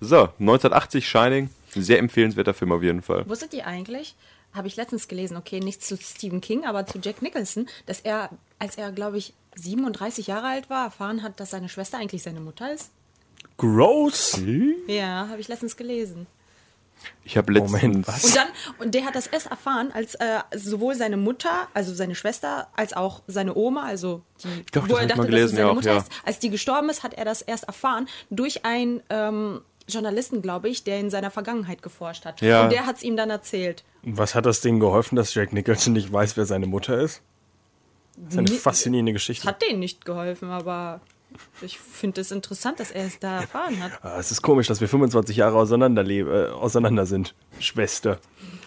[0.00, 1.48] So, 1980 Shining.
[1.82, 3.28] Sehr empfehlenswerter Film auf jeden Fall.
[3.28, 4.14] Wusstet ihr eigentlich,
[4.52, 8.30] habe ich letztens gelesen, okay, nicht zu Stephen King, aber zu Jack Nicholson, dass er,
[8.58, 12.40] als er, glaube ich, 37 Jahre alt war, erfahren hat, dass seine Schwester eigentlich seine
[12.40, 12.90] Mutter ist?
[13.56, 14.38] Gross.
[14.86, 16.26] Ja, habe ich letztens gelesen.
[17.24, 17.82] Ich habe letztens...
[17.82, 18.24] Moment, was?
[18.24, 22.14] Und dann, und der hat das erst erfahren, als äh, sowohl seine Mutter, also seine
[22.14, 25.26] Schwester, als auch seine Oma, also die, Doch, das wo er ich dachte, mal dass
[25.26, 25.98] gelesen, es seine ja Mutter ja.
[25.98, 30.68] ist, als die gestorben ist, hat er das erst erfahren durch einen ähm, Journalisten, glaube
[30.68, 32.40] ich, der in seiner Vergangenheit geforscht hat.
[32.40, 32.64] Ja.
[32.64, 33.84] Und der hat es ihm dann erzählt.
[34.02, 37.22] Was hat das Ding geholfen, dass Jack Nicholson nicht weiß, wer seine Mutter ist?
[38.16, 39.46] Das ist eine Nee, faszinierende Es Geschichte.
[39.46, 41.00] hat denen nicht geholfen, aber
[41.60, 43.92] ich finde es interessant, dass er es da erfahren hat.
[44.02, 47.34] Ah, es ist komisch, dass wir 25 Jahre auseinander, leben, äh, auseinander sind.
[47.60, 48.18] Schwester.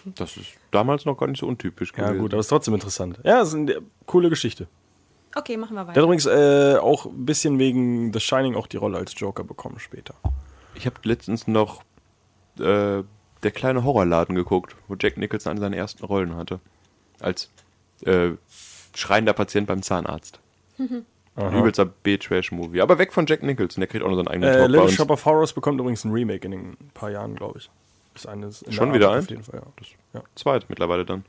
[0.04, 2.20] Das ist damals noch gar nicht so untypisch Ja, gewesen.
[2.22, 3.18] gut, aber es ist trotzdem interessant.
[3.24, 4.68] Ja, es ist eine coole Geschichte.
[5.34, 6.02] Okay, machen wir Der hat weiter.
[6.02, 10.14] übrigens äh, auch ein bisschen wegen The Shining auch die Rolle als Joker bekommen später.
[10.80, 11.82] Ich habe letztens noch
[12.58, 13.02] äh,
[13.42, 16.58] Der kleine Horrorladen geguckt, wo Jack Nicholson eine seiner ersten Rollen hatte.
[17.20, 17.50] Als
[18.06, 18.30] äh,
[18.94, 20.40] schreiender Patient beim Zahnarzt.
[20.78, 22.80] Ein übelster B-Trash-Movie.
[22.80, 24.88] Aber weg von Jack Nicholson, der kriegt auch noch seinen eigenen Äh, Talk Little.
[24.90, 27.70] Shop of Horrors bekommt übrigens ein Remake in ein paar Jahren, glaube ich.
[28.14, 29.24] Ist eines in Schon der wieder eins?
[29.24, 29.66] Auf jeden Fall, ja.
[29.76, 30.22] Das, ja.
[30.34, 31.26] Zweit mittlerweile dann.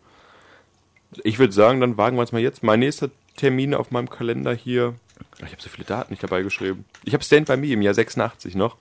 [1.25, 2.63] Ich würde sagen, dann wagen wir es mal jetzt.
[2.63, 4.95] Mein nächster Termin auf meinem Kalender hier.
[5.39, 6.85] Ich habe so viele Daten nicht dabei geschrieben.
[7.03, 8.77] Ich habe Stand By Me im Jahr 86 noch.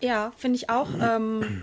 [0.00, 0.88] Ja, finde ich auch.
[1.00, 1.62] Ähm,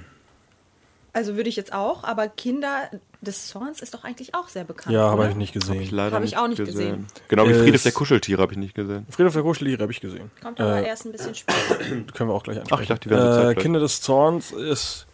[1.13, 2.89] also würde ich jetzt auch, aber Kinder
[3.19, 4.93] des Zorns ist doch eigentlich auch sehr bekannt.
[4.95, 5.75] Ja, habe ich nicht gesehen.
[5.75, 7.05] Hab ich leider Hab ich auch nicht gesehen.
[7.27, 9.05] Genau wie Äh, Friedhof der Kuscheltiere habe ich nicht gesehen.
[9.09, 10.31] Friedhof der Kuscheltiere habe ich gesehen.
[10.41, 11.75] Kommt aber Äh, erst ein bisschen später.
[12.13, 12.77] können wir auch gleich ansprechen.
[12.79, 13.57] Ach, ich dachte, die so äh, zeitgleich.
[13.57, 15.05] Kinder des Zorns ist.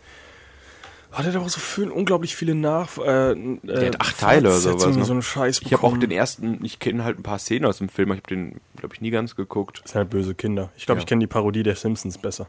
[1.12, 2.96] Hat er aber so viel, unglaublich viele Nach.
[3.00, 5.04] Äh, Der hat acht Teile oder sowas, ne?
[5.04, 6.02] So einen Scheiß Ich habe auch bekommen.
[6.02, 8.62] den ersten, ich kenne halt ein paar Szenen aus dem Film, aber ich habe den,
[8.76, 9.82] glaube ich, nie ganz geguckt.
[9.84, 10.70] Das sind halt böse Kinder.
[10.78, 11.04] Ich glaube, Ja.
[11.04, 12.48] ich kenne die Parodie der Simpsons besser.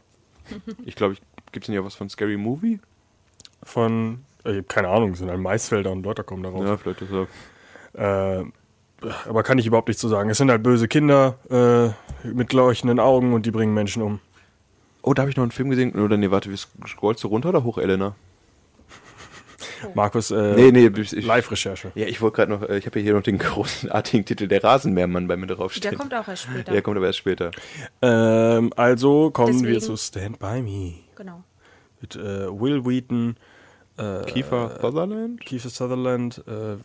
[0.85, 1.15] Ich glaube,
[1.51, 2.79] gibt es nicht auch was von Scary Movie?
[3.63, 4.23] Von.
[4.45, 6.63] äh, Ich habe keine Ahnung, es sind halt Maisfelder und Leute kommen darauf.
[6.65, 8.39] Ja, vielleicht ist er.
[8.41, 8.45] Äh,
[9.27, 10.29] aber kann ich überhaupt nicht so sagen.
[10.29, 14.19] Es sind halt böse Kinder äh, mit leuchtenden Augen und die bringen Menschen um.
[15.01, 15.93] Oh, da habe ich noch einen Film gesehen.
[15.99, 18.15] Oder nee, warte, wie scrollst du runter oder hoch, Elena?
[19.93, 21.91] Markus, äh, Nee, nee, ich, Live-Recherche.
[21.95, 24.63] Ja, ich wollte gerade noch, äh, ich habe ja hier noch den großartigen Titel Der
[24.63, 25.91] Rasenmähermann bei mir draufstehen.
[25.91, 26.71] Der kommt auch erst später.
[26.71, 27.51] Der kommt aber erst später.
[28.01, 31.43] Ähm, also kommen wir Deswegen- zu Stand By Me Genau.
[32.01, 33.35] mit äh, Will Wheaton,
[34.27, 35.41] Kiefer Sutherland?
[35.41, 36.77] Kiefer Sutherland, äh, äh,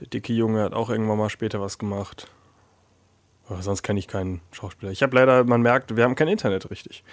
[0.00, 2.28] der dicke Junge hat auch irgendwann mal später was gemacht.
[3.48, 4.92] Aber sonst kenne ich keinen Schauspieler.
[4.92, 7.04] Ich habe leider, man merkt, wir haben kein Internet richtig.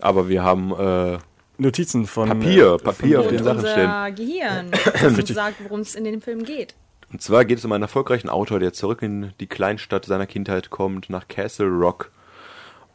[0.00, 1.18] Aber wir haben äh,
[1.58, 4.14] Notizen von Papier, äh, Papier von, auf den Und Sachen stehen.
[4.14, 6.74] Gehirn, das uns sagt, worum es in dem Film geht.
[7.12, 10.70] Und zwar geht es um einen erfolgreichen Autor, der zurück in die Kleinstadt seiner Kindheit
[10.70, 12.10] kommt, nach Castle Rock.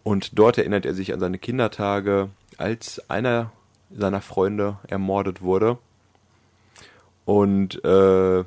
[0.04, 3.52] Und dort erinnert er sich an seine Kindertage, als einer
[3.92, 5.78] seiner Freunde ermordet wurde.
[7.26, 8.44] Und äh,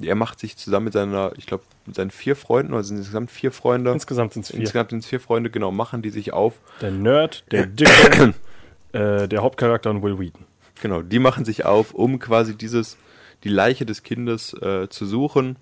[0.00, 3.02] er macht sich zusammen mit seiner, ich glaube, mit seinen vier Freunden, oder sind es
[3.02, 3.92] insgesamt vier Freunde?
[3.92, 4.60] Insgesamt sind es vier.
[4.60, 6.60] Insgesamt sind es vier Freunde, genau, machen die sich auf.
[6.80, 8.34] Der Nerd, der Dicke,
[8.92, 10.44] äh, der Hauptcharakter und Will Wheaton.
[10.80, 12.96] Genau, die machen sich auf, um quasi dieses,
[13.44, 15.56] die Leiche des Kindes äh, zu suchen,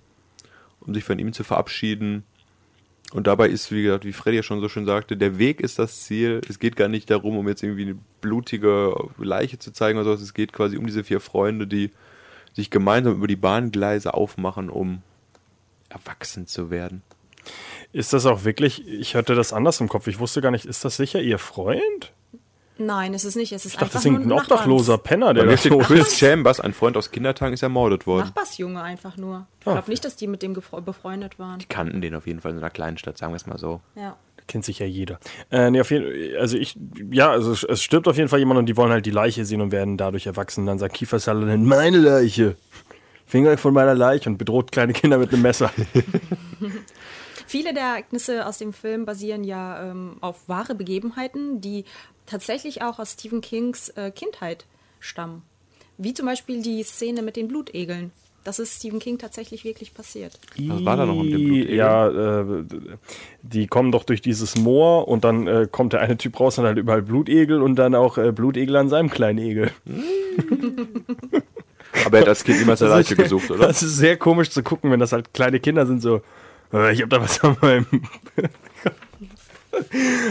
[0.80, 2.24] um sich von ihm zu verabschieden.
[3.12, 5.78] Und dabei ist, wie gesagt, wie Freddy ja schon so schön sagte, der Weg ist
[5.78, 6.40] das Ziel.
[6.48, 10.22] Es geht gar nicht darum, um jetzt irgendwie eine blutige Leiche zu zeigen oder sowas.
[10.22, 11.90] Es geht quasi um diese vier Freunde, die
[12.52, 15.02] sich gemeinsam über die Bahngleise aufmachen, um
[15.88, 17.02] erwachsen zu werden.
[17.92, 20.84] Ist das auch wirklich, ich hatte das anders im Kopf, ich wusste gar nicht, ist
[20.84, 22.12] das sicher ihr Freund?
[22.78, 23.52] Nein, es ist nicht.
[23.52, 26.18] Es ist Ich dachte, einfach das ist ein obdachloser Penner, der mir da steht Chris
[26.18, 28.24] Chambers, ein Freund aus Kindertagen, ist ermordet worden.
[28.26, 29.46] Nachbarsjunge einfach nur.
[29.60, 29.72] Ich Ah.
[29.74, 31.58] glaube nicht, dass die mit dem befreundet waren.
[31.58, 33.80] Die kannten den auf jeden Fall in einer kleinen Stadt, sagen wir es mal so.
[33.94, 34.16] Ja.
[34.48, 35.18] Kennt sich ja jeder.
[35.50, 36.76] Äh, nee, auf jeden, also ich,
[37.10, 39.44] ja, also es, es stirbt auf jeden Fall jemand und die wollen halt die Leiche
[39.44, 40.66] sehen und werden dadurch erwachsen.
[40.66, 42.56] Dann sagt Kiefer Sutherland, meine Leiche.
[43.32, 45.72] Finger von meiner Leiche und bedroht kleine Kinder mit einem Messer.
[47.46, 51.84] Viele der Ereignisse aus dem Film basieren ja ähm, auf wahre Begebenheiten, die
[52.26, 54.66] tatsächlich auch aus Stephen Kings äh, Kindheit
[55.00, 55.42] stammen.
[55.96, 58.12] Wie zum Beispiel die Szene mit den Blutegeln.
[58.44, 60.38] Das ist Stephen King tatsächlich wirklich passiert.
[60.56, 61.74] Was war da noch mit dem Blutegel?
[61.76, 62.64] Ja, äh,
[63.42, 66.66] die kommen doch durch dieses Moor und dann äh, kommt der eine Typ raus und
[66.66, 69.70] hat überall Blutegel und dann auch äh, Blutegel an seinem kleinen Egel.
[72.04, 73.68] Aber er hat als Kind immer seine Leiche gesucht, oder?
[73.68, 76.22] Das ist sehr komisch zu gucken, wenn das halt kleine Kinder sind, so,
[76.72, 77.86] äh, ich hab da was an meinem.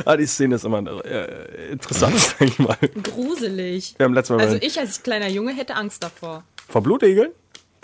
[0.06, 2.78] ah, die Szene ist immer äh, interessant, sag ich mal.
[3.04, 3.96] Gruselig.
[3.98, 6.44] Wir haben letztes Mal Also ich als kleiner Junge hätte Angst davor.
[6.68, 7.32] vor Blutegeln?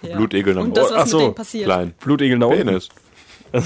[0.04, 0.16] Ja.
[0.18, 1.66] Blutegeln am Und das, was Ach so, mit denen passiert.
[1.66, 1.94] Klein.
[2.00, 2.66] Blutegel nach unten.
[2.68, 2.90] Penis.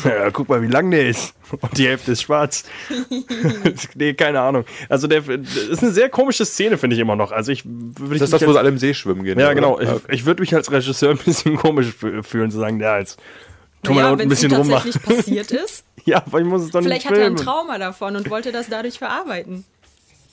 [0.06, 1.34] Ja, guck mal, wie lang der ist.
[1.60, 2.64] Und die Hälfte ist schwarz.
[3.96, 4.64] nee, keine Ahnung.
[4.90, 7.32] Also, der, das ist eine sehr komische Szene, finde ich immer noch.
[7.32, 9.40] Also, ich würde Das ist das, wo sie alle im See schwimmen gehen.
[9.40, 9.56] Ja, oder?
[9.56, 9.80] genau.
[9.80, 10.14] Ich, Okay.
[10.16, 13.20] ich würde mich als Regisseur ein bisschen komisch fü- fühlen, zu sagen, ja, jetzt
[13.84, 14.92] tun wir unten ein wenn es bisschen rummachen.
[14.92, 17.36] tatsächlich passiert ist, Ja, aber ich muss es doch vielleicht nicht hat er ein.
[17.36, 19.66] Trauma davon und wollte das dadurch verarbeiten.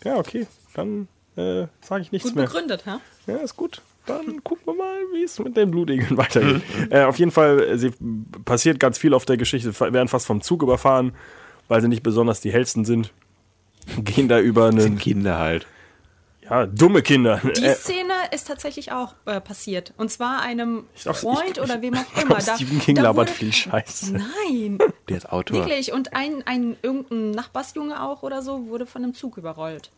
[0.04, 0.46] Ja, okay.
[0.74, 2.44] Dann äh, sage ich nichts Gut mehr.
[2.44, 3.00] begründet, ha?
[3.26, 3.80] Ja, ist gut.
[4.08, 6.62] Dann gucken wir mal, wie es mit den Blutegeln weitergeht.
[6.90, 7.92] äh, auf jeden Fall, äh, sie
[8.44, 9.70] passiert ganz viel auf der Geschichte.
[9.70, 11.12] Sie werden fast vom Zug überfahren,
[11.68, 13.12] weil sie nicht besonders die hellsten sind.
[13.98, 15.66] Gehen da über einen, Kinder halt.
[16.42, 17.40] ja, dumme Kinder.
[17.56, 19.94] Die Äh, Szene ist tatsächlich auch äh, passiert.
[19.96, 22.36] Und zwar einem glaub, Freund ich- oder wem auch ich immer.
[22.36, 24.12] glaub, Stephen King labert viel Scheiß.
[24.12, 25.58] Nein, Der ist Autor.
[25.58, 25.92] wirklich.
[25.92, 29.90] Und ein, ein irgendein Nachbarsjunge auch oder so wurde von einem Zug überrollt.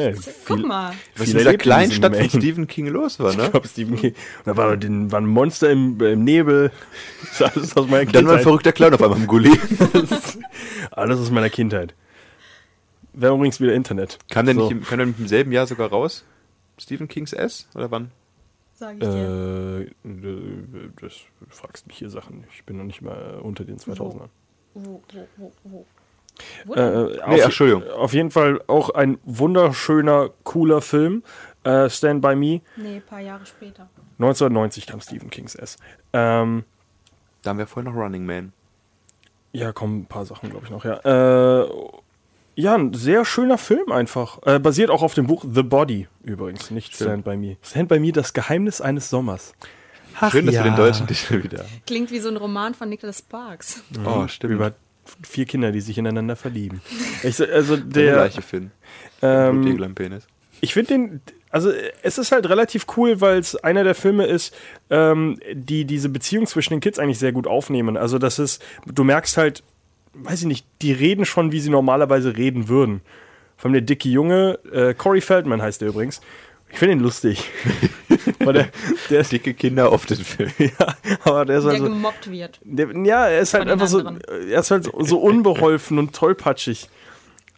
[0.00, 0.12] Ja,
[0.46, 0.92] Guck viel- mal.
[1.16, 2.28] Was in dieser kleinen Stadt von.
[2.28, 3.50] Stephen King los war, Ich ne?
[3.50, 4.12] glaube, Stephen King.
[4.38, 6.70] Und da war, den, war ein Monster im, im Nebel.
[7.38, 8.42] Das ist alles aus meiner Dann war ein Kindheit.
[8.42, 9.52] verrückter Clown auf einmal im Gully.
[10.90, 11.94] Alles aus meiner Kindheit.
[13.12, 14.18] Wäre übrigens wieder Internet.
[14.30, 14.62] Kam der, So.
[14.62, 16.24] nicht im, kam der im selben Jahr sogar raus?
[16.78, 17.68] Stephen Kings S?
[17.74, 18.10] Oder wann?
[18.74, 19.86] Sag ich dir.
[20.04, 20.10] Äh,
[21.00, 22.44] das du fragst mich hier Sachen.
[22.54, 24.28] Ich bin noch nicht mal unter den 2000ern.
[24.74, 25.86] Wo, wo, wo, wo?
[26.74, 27.82] Äh, äh, Nee, auf, Entschuldigung.
[27.90, 31.22] Auf jeden Fall auch ein wunderschöner, cooler Film.
[31.64, 32.60] Äh, Stand By Me.
[32.76, 33.88] nee, ein paar Jahre später.
[34.18, 35.76] 1990 kam Stephen Kings S.
[36.12, 36.64] Ähm,
[37.42, 38.52] Da haben wir vorhin noch Running Man.
[39.52, 40.84] ja, kommen ein paar Sachen, glaube ich, noch.
[40.84, 41.62] Ja.
[41.62, 41.68] Äh,
[42.56, 44.38] ja, ein sehr schöner Film einfach.
[44.44, 47.56] Äh, basiert auch auf dem Buch The Body übrigens, nicht Stand By Me.
[47.62, 49.54] Stand By Me, das Geheimnis eines Sommers.
[50.22, 51.64] Ach, Schön, dass wir den deutschen Titel wieder.
[51.86, 53.82] Klingt wie so ein Roman von Nicholas Sparks.
[54.04, 54.52] Oh, stimmt.
[54.52, 54.72] Über
[55.22, 56.80] vier Kinder, die sich ineinander verlieben.
[57.22, 58.70] Ich, also der gleiche Film.
[59.22, 60.26] ähm, Penis.
[60.60, 61.20] ich finde den,
[61.50, 64.54] also es ist halt relativ cool, weil es einer der Filme ist,
[64.88, 67.96] ähm, die diese Beziehung zwischen den Kids eigentlich sehr gut aufnehmen.
[67.96, 69.62] Also das ist, du merkst halt,
[70.14, 73.00] weiß ich nicht, die reden schon, wie sie normalerweise reden würden.
[73.56, 76.20] Vor allem der dicke Junge, äh, Corey Feldman heißt der übrigens.
[76.72, 77.50] Ich finde ihn lustig.
[78.38, 78.68] Weil der,
[79.08, 80.50] der ist, Dicke Kinder auf den Film.
[80.58, 80.94] ja,
[81.24, 82.60] aber der ist Der also, gemobbt wird.
[82.64, 84.20] der, ja, er ist halt einfach so, anderen.
[84.20, 86.88] er ist halt so, so unbeholfen und tollpatschig.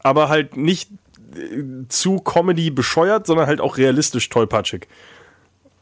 [0.02, 0.90] Aber halt nicht
[1.34, 4.88] äh, zu Comedy bescheuert, sondern halt auch realistisch tollpatschig.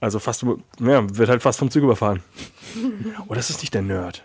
[0.01, 0.45] Also fast,
[0.81, 2.23] ja, wird halt fast vom Zug überfahren.
[3.29, 4.25] oh, das ist nicht der Nerd.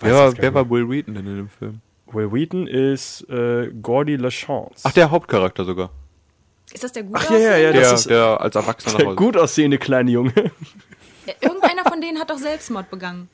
[0.00, 1.80] Weiß Wer, war, wer war Will Wheaton denn in dem Film?
[2.12, 4.82] Will Wheaton ist äh, Gordy LaChance.
[4.84, 5.90] Ach, der Hauptcharakter sogar.
[6.76, 8.98] Ist das der gute Ach, ja, ja, ja, Der, das ist der als Erwachsener nach
[8.98, 9.16] der Hause.
[9.16, 10.32] gut aussehende kleine Junge.
[11.24, 13.30] Ja, Irgendeiner von denen hat doch Selbstmord begangen.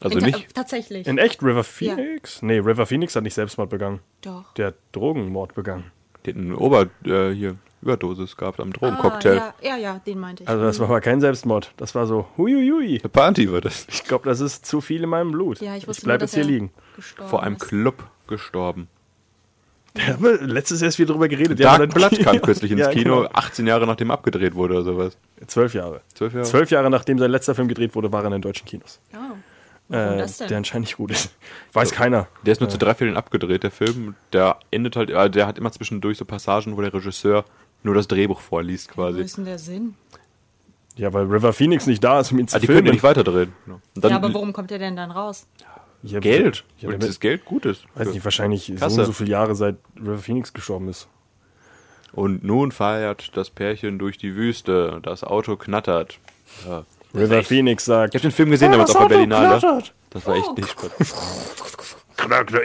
[0.00, 0.54] Also In- nicht.
[0.54, 1.06] Tatsächlich.
[1.06, 2.40] In echt, River Phoenix?
[2.40, 4.00] Nee, River Phoenix hat nicht Selbstmord begangen.
[4.22, 4.54] Doch.
[4.54, 5.92] Der hat Drogenmord begangen.
[6.26, 9.38] Eine Ober, äh, hier, Überdosis gehabt am Drogencocktail.
[9.40, 10.48] Ah, ja, ja, ja, den meinte ich.
[10.48, 11.72] Also das war aber kein Selbstmord.
[11.76, 13.00] Das war so, huiuiui.
[13.00, 13.86] Eine Party war das.
[13.90, 15.60] Ich glaube, das ist zu viel in meinem Blut.
[15.60, 16.70] ja, ich wusste bleib nur, jetzt hier er liegen.
[17.26, 17.68] Vor einem ist.
[17.68, 18.88] Club gestorben.
[19.94, 21.58] Da haben wir letztes erst wieder drüber geredet.
[21.62, 23.30] Dark dann- Blood kam kürzlich ins Ja, Kino, genau.
[23.32, 25.16] 18 Jahre nachdem abgedreht wurde oder sowas.
[25.46, 26.00] Zwölf Jahre.
[26.14, 26.44] Zwölf Jahre?
[26.46, 29.00] Zwölf Jahre nachdem sein letzter Film gedreht wurde, war er in den deutschen Kinos.
[29.12, 29.18] Oh.
[29.88, 30.48] Warum Äh, das denn?
[30.48, 31.30] der anscheinend nicht gut ist.
[31.74, 32.26] Weiß keiner.
[32.44, 34.16] Der ist nur zu drei Vierteln abgedreht, der Film.
[34.32, 37.44] Der endet halt, äh, der hat immer zwischendurch so Passagen, wo der Regisseur
[37.82, 39.20] nur das Drehbuch vorliest Wo quasi.
[39.20, 39.94] ist denn der Sinn?
[40.96, 42.86] Ja, weil River Phoenix nicht da ist, um ihn zu Ah, die können filmen.
[42.86, 43.52] ja nicht weiterdrehen.
[44.02, 45.46] Ja, aber warum kommt der denn dann raus?
[45.60, 45.66] Ja,
[46.04, 46.64] Geld.
[46.78, 47.84] Ja, weil der das Geld gut ist.
[47.94, 49.00] weiß nicht, wahrscheinlich so Kasse.
[49.00, 51.08] und so viele Jahre seit River Phoenix gestorben ist.
[52.12, 55.00] Und nun feiert das Pärchen durch die Wüste.
[55.02, 56.18] Das Auto knattert.
[56.66, 56.84] Ja.
[57.14, 58.14] River Phoenix sagt.
[58.14, 59.58] Ich habe den Film gesehen, damals das auf der Auto Berlinale.
[59.58, 59.94] knattert.
[60.10, 60.94] Das war echt nicht spannend.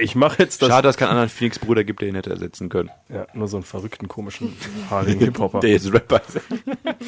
[0.02, 0.70] Ich mache jetzt das.
[0.70, 2.90] Schade, dass es keinen anderen Phoenix-Bruder gibt, der ihn hätte ersetzen können.
[3.10, 4.56] Ja, nur so einen verrückten, komischen,
[4.90, 5.60] haarigen Hip-Hopper.
[5.60, 6.40] Der jetzt Rapper ist.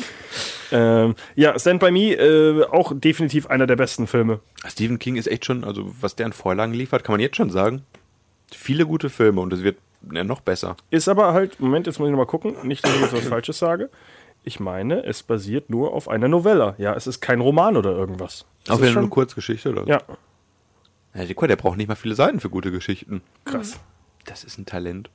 [0.72, 4.40] ähm, ja, Stand By Me, äh, auch definitiv einer der besten Filme.
[4.68, 7.50] Stephen King ist echt schon, also was der an Vorlagen liefert, kann man jetzt schon
[7.50, 7.84] sagen.
[8.54, 9.78] Viele gute Filme und es wird
[10.12, 10.76] ja, noch besser.
[10.90, 13.60] Ist aber halt, Moment, jetzt muss ich nochmal gucken, nicht, dass ich jetzt was Falsches
[13.60, 13.90] sage.
[14.44, 16.74] Ich meine, es basiert nur auf einer Novella.
[16.80, 18.46] Ja, es ist kein Roman oder irgendwas.
[18.68, 19.88] Ist wenn schon- eine Kurzgeschichte oder so.
[19.90, 20.02] Ja,
[21.14, 23.22] ja der, der braucht nicht mal viele Seiten für gute Geschichten.
[23.46, 23.80] krass.
[24.26, 25.10] Das ist ein Talent.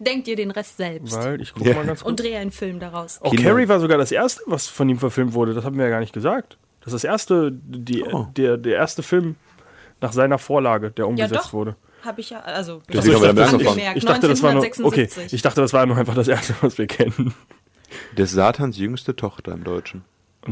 [0.00, 1.76] Denkt ihr den Rest selbst Weil, ich gucke Ja.
[1.76, 2.08] mal ganz kurz.
[2.10, 3.20] und dreh einen Film daraus.
[3.22, 3.50] Oh, Kinder.
[3.50, 5.52] Carrie war sogar das erste, was von ihm verfilmt wurde.
[5.54, 6.56] Das haben wir ja gar nicht gesagt.
[6.80, 8.26] Das ist das erste, die, Oh.
[8.36, 9.36] der, der erste Film
[10.00, 11.52] nach seiner Vorlage, der Ja, umgesetzt doch.
[11.52, 11.76] wurde.
[12.02, 12.74] Habe ich ja, also.
[12.74, 13.76] Haben wir damit angefangen.
[13.76, 15.32] gemerkt, Ich dachte, das war nur, okay, 1976.
[15.34, 17.34] ich dachte, das war nur einfach das erste, was wir kennen.
[18.16, 20.04] Des Satans jüngste Tochter im Deutschen.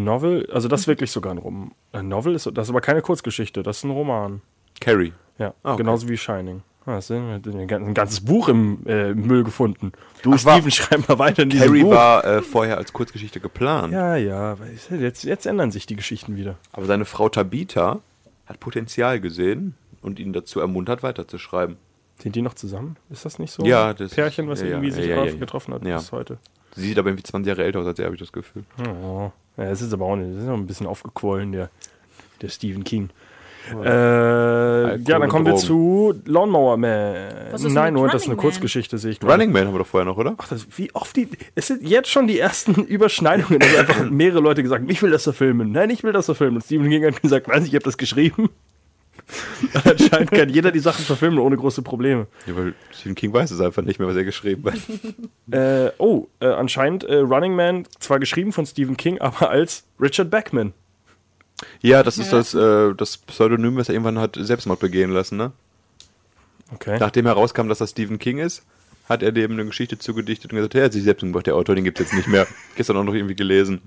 [0.05, 1.73] Novel, also das ist wirklich sogar ein Roman.
[1.93, 4.41] Ein Novel ist, das ist aber keine Kurzgeschichte, das ist ein Roman.
[4.81, 5.13] Carrie.
[5.39, 5.83] Ja, Ah, okay.
[5.83, 6.63] genauso wie Shining.
[6.87, 9.93] Ah, das ist ein, ein ganzes Buch im äh, Müll gefunden.
[10.23, 11.91] Du, Ach, Steven, schreib mal weiter in diesem Carrie Buch.
[11.91, 13.93] war äh, vorher als Kurzgeschichte geplant.
[13.93, 14.57] ja, ja,
[14.91, 16.57] jetzt, jetzt ändern sich die Geschichten wieder.
[16.73, 18.01] Aber seine Frau Tabitha
[18.47, 21.77] hat Potenzial gesehen und ihn dazu ermuntert, weiterzuschreiben.
[22.19, 22.97] Sind die noch zusammen?
[23.11, 23.65] Ist das nicht so?
[23.65, 25.39] Ja, ein das- Pärchen, was ja, ja, irgendwie sich ja, ja, drauf ja.
[25.39, 25.97] getroffen hat Ja.
[25.99, 26.39] bis heute.
[26.77, 28.65] Sie sieht aber irgendwie 20 Jahre älter aus als er, habe ich das Gefühl.
[28.87, 29.33] Oh.
[29.57, 31.71] Ja, es ist aber auch nicht, das ist noch ein bisschen aufgequollen, der,
[32.43, 33.09] der Stephen King.
[33.73, 37.15] Äh, ja, dann kommen wir zu Lawnmower Man.
[37.69, 38.43] Nein, Moment, das ist eine Man?
[38.43, 39.33] Kurzgeschichte, sehe ich gerade.
[39.33, 40.35] Running Man haben wir doch vorher noch, oder?
[40.39, 41.29] Ach, das, wie oft die.
[41.55, 43.59] Es sind jetzt schon die ersten Überschneidungen.
[43.59, 45.73] Da haben einfach mehrere Leute gesagt, ich will das verfilmen.
[45.73, 46.57] Nein, ich will das verfilmen.
[46.57, 48.51] Und Stephen King hat gesagt, weiß ich, ich habe das geschrieben.
[49.85, 52.27] Anscheinend kann jeder die Sachen verfilmen ohne große Probleme.
[52.47, 54.79] Ja, weil Stephen King weiß es einfach nicht mehr, was er geschrieben hat.
[55.51, 60.31] Äh, oh, äh, anscheinend äh, Running Man, zwar geschrieben von Stephen King, aber als Richard
[60.31, 60.73] Beckman.
[61.81, 65.53] ja, das ist das, äh, das Pseudonym, was er irgendwann hat Selbstmord begehen lassen, ne?
[66.75, 66.97] Okay.
[66.99, 68.65] Nachdem herauskam, dass das Stephen King ist,
[69.09, 71.75] hat er dem eine Geschichte zugedichtet und gesagt, er hat sich selbst umgebracht, der Autor,
[71.75, 72.47] den gibt es jetzt nicht mehr.
[72.77, 73.83] Gestern auch noch irgendwie gelesen.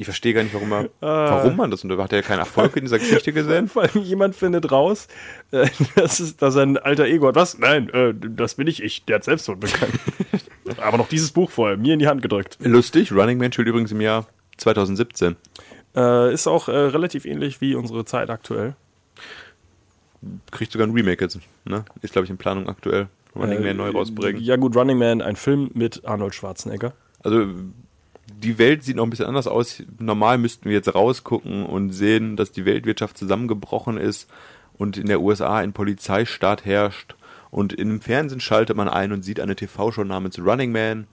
[0.00, 2.84] Ich verstehe gar nicht, warum er, warum man das, und hat er keinen Erfolg in
[2.84, 3.68] dieser Geschichte gesehen?
[3.68, 5.08] Vor allem jemand findet raus,
[5.50, 7.34] äh, dass, es, dass er ein alter Ego hat.
[7.34, 7.58] Was?
[7.58, 9.04] Nein, äh, das bin ich ich.
[9.06, 9.98] Der hat Selbstmord begangen.
[10.80, 12.58] aber noch dieses Buch vorher, mir in die Hand gedrückt.
[12.60, 14.28] Lustig, Running Man spielt übrigens im Jahr
[14.58, 15.34] 2017.
[15.96, 18.76] Äh, ist auch äh, relativ ähnlich wie unsere Zeit aktuell.
[20.52, 21.84] Kriegt sogar ein Remake jetzt, ne?
[22.02, 23.08] Ist, glaube ich, in Planung aktuell.
[23.34, 24.40] Running Man neu rausbringen.
[24.40, 26.92] Äh, Ja gut, Running Man, ein Film mit Arnold Schwarzenegger.
[27.24, 27.46] Also
[28.36, 29.82] die Welt sieht noch ein bisschen anders aus.
[29.98, 34.30] Normal müssten wir jetzt rausgucken und sehen, dass die Weltwirtschaft zusammengebrochen ist
[34.76, 37.16] und in der USA ein Polizeistaat herrscht.
[37.50, 41.06] Und im Fernsehen schaltet man ein und sieht eine TV-Show namens Running Man.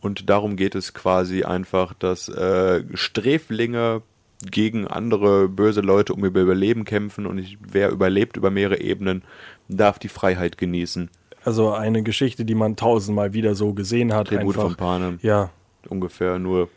[0.00, 4.02] Und darum geht es quasi einfach, dass äh, Sträflinge
[4.50, 9.22] gegen andere böse Leute um ihr Überleben kämpfen und ich, wer überlebt über mehrere Ebenen,
[9.68, 11.10] darf die Freiheit genießen.
[11.44, 14.28] Also eine Geschichte, die man tausendmal wieder so gesehen hat.
[14.28, 14.62] Tribut einfach.
[14.62, 15.18] von Panem.
[15.22, 15.50] Ja.
[15.90, 16.68] Ungefähr nur.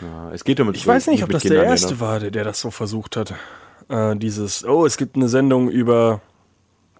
[0.00, 2.00] Ja, es geht um Ich weiß nicht, ob das mit der Kindern, Erste ne?
[2.00, 3.34] war, der, der das so versucht hat.
[3.88, 6.20] Äh, dieses, oh, es gibt eine Sendung über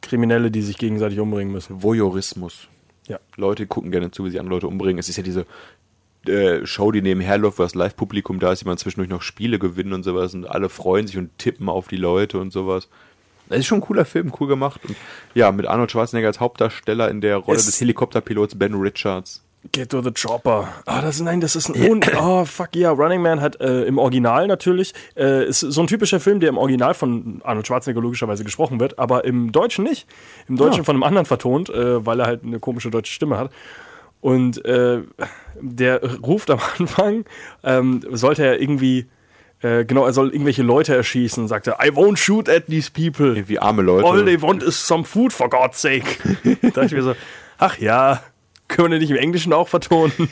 [0.00, 1.82] Kriminelle, die sich gegenseitig umbringen müssen.
[1.82, 2.68] Voyeurismus.
[3.06, 3.18] Ja.
[3.36, 4.98] Leute gucken gerne zu, wie sie andere Leute umbringen.
[4.98, 5.46] Es ist ja diese
[6.26, 9.58] äh, Show, die nebenher läuft, wo das Live-Publikum da ist, die man zwischendurch noch Spiele
[9.58, 12.88] gewinnen und sowas und alle freuen sich und tippen auf die Leute und sowas.
[13.48, 14.80] Das ist schon ein cooler Film, cool gemacht.
[14.88, 14.96] Und
[15.34, 19.42] ja, mit Arnold Schwarzenegger als Hauptdarsteller in der Rolle Es- des Helikopterpilots Ben Richards.
[19.72, 20.68] Get to the Chopper.
[20.86, 21.90] Ah, das ist, nein, das ist ein.
[21.90, 22.90] Un oh, fuck ja.
[22.90, 24.92] Running Man hat äh, im Original natürlich.
[25.16, 28.98] Äh, ist so ein typischer Film, der im Original von Arnold Schwarzenegger logischerweise gesprochen wird,
[28.98, 30.06] aber im Deutschen nicht.
[30.48, 30.84] Im Deutschen Ja.
[30.84, 33.50] von einem anderen vertont, äh, weil er halt eine komische deutsche Stimme hat.
[34.20, 35.02] Und äh,
[35.60, 37.24] der ruft am Anfang,
[37.62, 39.06] ähm, sollte er irgendwie.
[39.62, 43.28] Äh, genau, er soll irgendwelche Leute erschießen, sagt er, I won't shoot at these people.
[43.36, 44.06] Irgendwie arme Leute.
[44.06, 46.18] All they want is some food, for God's sake.
[46.62, 47.14] da dachte ich mir so,
[47.56, 48.20] ach ja,
[48.68, 50.12] können wir den nicht im Englischen auch vertonen?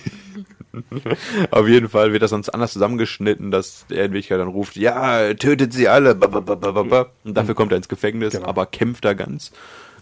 [1.50, 5.32] Auf jeden Fall wird das sonst anders zusammengeschnitten, dass er in Wirklichkeit dann ruft, ja,
[5.34, 6.14] tötet sie alle.
[6.14, 8.46] Und dafür kommt er ins Gefängnis, Genau.
[8.46, 9.52] aber kämpft da ganz,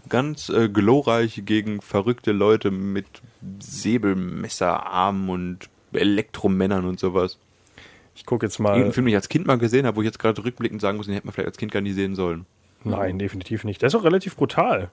[0.09, 3.07] ganz äh, glorreich gegen verrückte Leute mit
[3.59, 7.39] Säbelmesserarmen und Elektromännern und sowas.
[8.14, 8.93] Ich gucke jetzt mal.
[8.93, 11.07] Film, den ich als Kind mal gesehen habe, wo ich jetzt gerade rückblickend sagen muss,
[11.07, 12.47] den hätte man vielleicht als Kind gar nicht sehen sollen.
[12.85, 13.80] Nein, definitiv nicht.
[13.83, 14.91] Der ist auch relativ brutal.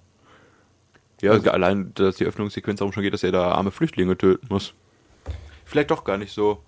[1.22, 4.74] Ja, allein, dass die Öffnungssequenz darum schon geht, dass er da arme Flüchtlinge töten muss.
[5.65, 6.63] Vielleicht doch gar nicht so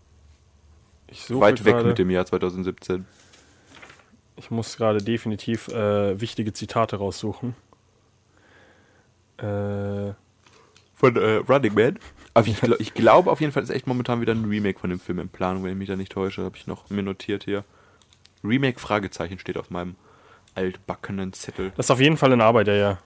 [1.30, 3.06] weit weg gerade- mit dem Jahr 2017.
[4.38, 7.56] Ich muss gerade definitiv äh, wichtige Zitate raussuchen.
[9.38, 10.14] Äh,
[10.96, 12.00] Von äh, Running Man.
[12.34, 14.90] Aber ich, gl ich glaube auf jeden Fall ist echt momentan wieder ein Remake von
[14.90, 17.44] dem Film in Planung, wenn ich mich da nicht täusche, habe ich noch mir notiert
[17.44, 17.66] hier.
[18.44, 19.96] Remake Fragezeichen steht auf meinem
[20.56, 21.72] altbackenen Zettel.
[21.76, 22.98] das ist auf jeden Fall in Arbeit, ja, ja.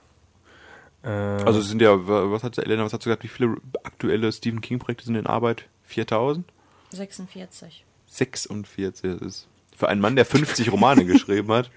[1.06, 3.56] Äh, Also es sind ja, wa- was hat Elena, was hast du gesagt, wie viele
[3.84, 5.66] aktuelle Stephen King Projekte sind in Arbeit?
[5.84, 6.46] 4000?
[6.92, 7.86] 46.
[8.08, 11.70] 46 das ist für einen Mann, der 50 Romane geschrieben hat.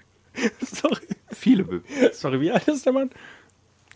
[0.61, 1.01] sorry,
[1.31, 1.81] Viele.
[2.13, 3.09] Sorry, wie alt ist der Mann?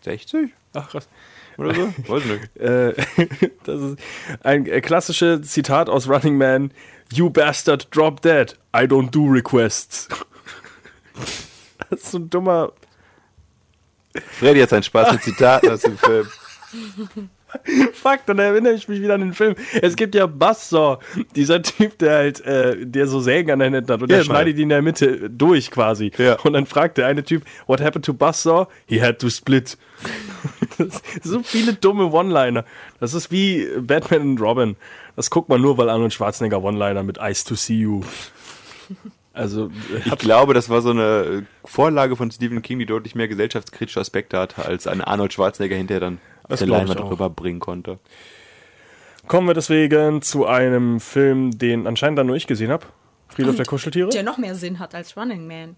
[0.02, 1.08] 60 Ach, krass.
[1.56, 1.94] oder so?
[2.08, 2.56] Weiß nicht.
[2.58, 2.94] Äh,
[3.64, 3.98] das ist
[4.42, 6.70] ein äh, klassisches Zitat aus Running Man.
[7.12, 8.58] You bastard, drop dead.
[8.76, 10.08] I don't do requests.
[11.90, 12.72] Das ist so ein dummer.
[14.38, 16.26] Freddy hat seinen Spaß mit Zitaten aus dem Film.
[17.92, 19.54] Fuck, dann erinnere ich mich wieder an den Film.
[19.80, 20.98] Es gibt ja Buzzsaw,
[21.36, 24.24] dieser Typ, der halt, äh, der so Sägen an den Händen hat und Ja, der
[24.24, 26.10] schneidet ihn in der Mitte durch quasi.
[26.18, 26.34] Ja.
[26.40, 28.66] Und dann fragt der eine Typ, what happened to Buzzsaw?
[28.86, 29.76] He had to split.
[31.22, 32.64] So viele dumme One-Liner.
[32.98, 34.76] Das ist wie Batman und Robin.
[35.14, 38.02] Das guckt man nur, weil Arnold Schwarzenegger One-Liner mit Eyes to See You.
[39.34, 39.70] Also,
[40.04, 44.38] Ich glaube, das war so eine Vorlage von Stephen King, die deutlich mehr gesellschaftskritische Aspekte
[44.38, 47.98] hatte, als ein Arnold Schwarzenegger hinterher dann auf der Leinwand rüberbringen konnte.
[49.26, 52.86] kommen wir deswegen zu einem Film, den anscheinend dann nur ich gesehen habe.
[53.28, 54.10] Friedhof der Kuscheltiere.
[54.10, 55.76] Der noch mehr Sinn hat als Running Man.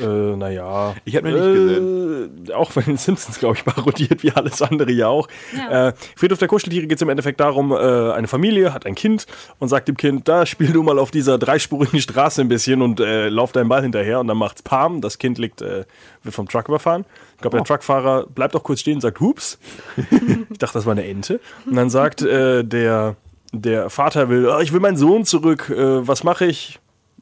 [0.00, 0.94] Äh, naja.
[1.04, 2.52] Ich hab noch nicht gesehen.
[2.54, 5.28] Auch wenn den Simpsons, glaube ich, parodiert, wie alles andere ja auch.
[5.56, 5.88] Ja.
[5.88, 7.76] Äh, Friedhof der Kuscheltiere geht es im Endeffekt darum, äh,
[8.12, 9.26] eine Familie hat ein Kind
[9.58, 13.00] und sagt dem Kind, da spiel du mal auf dieser dreispurigen Straße ein bisschen und
[13.00, 15.00] äh, lauf deinen Ball hinterher und dann macht's Pam.
[15.00, 15.84] Das Kind liegt, äh,
[16.22, 17.04] wird vom Truck überfahren.
[17.36, 19.58] Ich glaube, der Truckfahrer bleibt auch kurz stehen und sagt, hups.
[20.50, 21.40] ich dachte, das war eine Ente.
[21.66, 23.16] Und dann sagt äh, der,
[23.52, 25.70] der Vater will, "Ah, ich will meinen Sohn zurück.
[25.70, 26.78] Äh, was mache ich?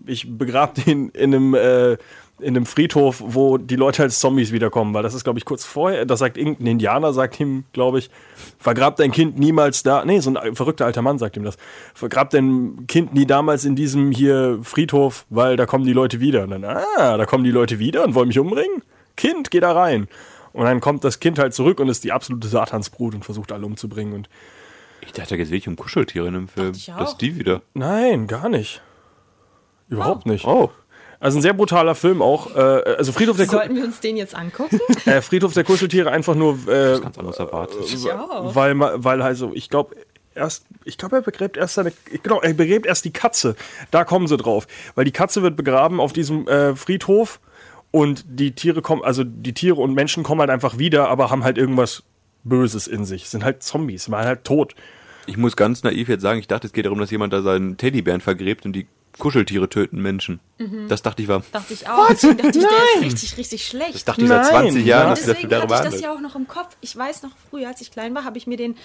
[0.07, 1.97] Ich begrab den in einem, äh,
[2.41, 5.65] in einem Friedhof, wo die Leute als Zombies wiederkommen, weil das ist, glaube ich, kurz
[5.65, 8.11] vorher, das sagt irgendein Indianer, sagt ihm, glaube ich,
[8.59, 11.57] vergrab dein Kind niemals da, nee, so ein verrückter alter Mann sagt ihm das,
[11.95, 16.45] vergrab dein Kind nie damals in diesem hier Friedhof, weil da kommen die Leute wieder.
[16.45, 18.83] Und dann, ah, da kommen die Leute wieder und wollen mich umbringen?
[19.17, 20.09] Kind, geh da rein.
[20.53, 23.67] Und dann kommt das Kind halt zurück und ist die absolute Satansbrut und versucht alle
[23.67, 24.29] umzubringen und
[25.01, 26.73] Ich dachte, da geht es wirklich um Kuscheltiere in dem Film.
[26.75, 26.87] ich.
[26.87, 27.63] Das ist die wieder.
[27.75, 28.83] Nein, gar nicht.
[29.89, 30.45] Überhaupt nicht.
[30.47, 30.71] Oh.
[31.21, 32.55] Also ein sehr brutaler Film auch.
[32.55, 34.79] Äh, also Friedhof der, Ku Sollten wir uns den jetzt angucken?
[35.05, 37.79] äh, Friedhof der Kuscheltiere einfach nur, äh, Ganz anders erwartet.
[37.87, 38.55] Ich auch.
[38.55, 39.97] weil, weil also ich glaube
[40.35, 41.93] erst, ich glaube er begräbt erst seine,
[42.23, 43.57] genau, er begräbt erst die Katze.
[43.91, 47.41] Da kommen sie drauf, weil die Katze wird begraben auf diesem äh, Friedhof
[47.91, 51.43] und die Tiere kommen, also die Tiere und Menschen kommen halt einfach wieder, aber haben
[51.43, 52.05] halt irgendwas
[52.45, 54.75] Böses in sich, sind halt Zombies, waren halt tot.
[55.27, 57.77] Ich muss ganz naiv jetzt sagen, ich dachte, es geht darum, dass jemand da seinen
[57.77, 58.87] Teddybären vergräbt und die
[59.19, 60.41] Kuscheltiere töten Menschen.
[60.89, 61.43] Das dachte ich war.
[61.53, 62.09] Dachte ich auch.
[62.09, 63.95] Dachte ich, der ist richtig, richtig schlecht.
[63.95, 66.35] Das dachte ich seit Nein, 20 Jahren, der Deswegen hatte ich das ja auch noch
[66.35, 66.77] im Kopf.
[66.81, 68.77] Ich weiß noch, früher, als ich klein war, habe ich mir den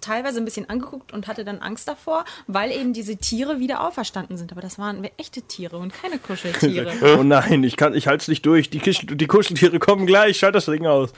[0.00, 4.36] teilweise ein bisschen angeguckt und hatte dann Angst davor, weil eben diese Tiere wieder auferstanden
[4.36, 4.52] sind.
[4.52, 6.92] Aber das waren echte Tiere und keine Kuscheltiere.
[7.18, 8.70] Oh nein, ich kann, ich halte es nicht durch.
[8.70, 10.38] Die, Kisch, die Kuscheltiere kommen gleich.
[10.38, 11.12] Schalt das Ding aus.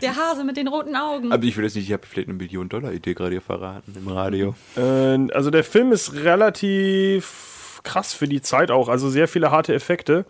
[0.00, 1.32] Der Hase mit den roten Augen.
[1.32, 4.54] Aber ich will jetzt nicht, ich habe vielleicht eine Million-Dollar-Idee gerade hier verraten im Radio.
[4.76, 7.51] Äh, also der Film ist relativ
[7.82, 8.88] krass für die Zeit auch.
[8.88, 10.24] Also sehr viele harte Effekte.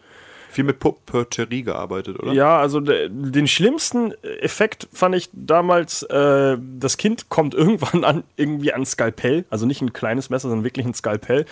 [0.51, 2.33] Viel mit Puppetry gearbeitet, oder?
[2.33, 8.25] Ja, also de, den schlimmsten Effekt fand ich damals, äh, das Kind kommt irgendwann an,
[8.37, 11.47] irgendwie an Skalpell, also nicht ein kleines Messer, sondern wirklich ein Skalpell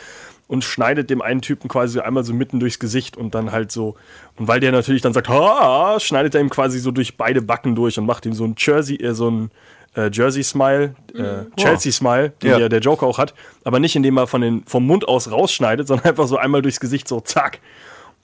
[0.49, 3.95] und schneidet dem einen Typen quasi einmal so mitten durchs Gesicht und dann halt so.
[4.37, 7.77] Und weil der natürlich dann sagt, ha, schneidet er ihm quasi so durch beide Backen
[7.77, 9.51] durch und macht ihm so ein Jersey, äh, so ein
[9.97, 12.59] äh, Jersey-Smile, äh, Chelsea-Smile, den Ja.
[12.59, 13.34] ja der Joker auch hat,
[13.64, 16.80] aber nicht indem er von den, vom Mund aus rausschneidet, sondern einfach so einmal durchs
[16.80, 17.61] Gesicht so zack.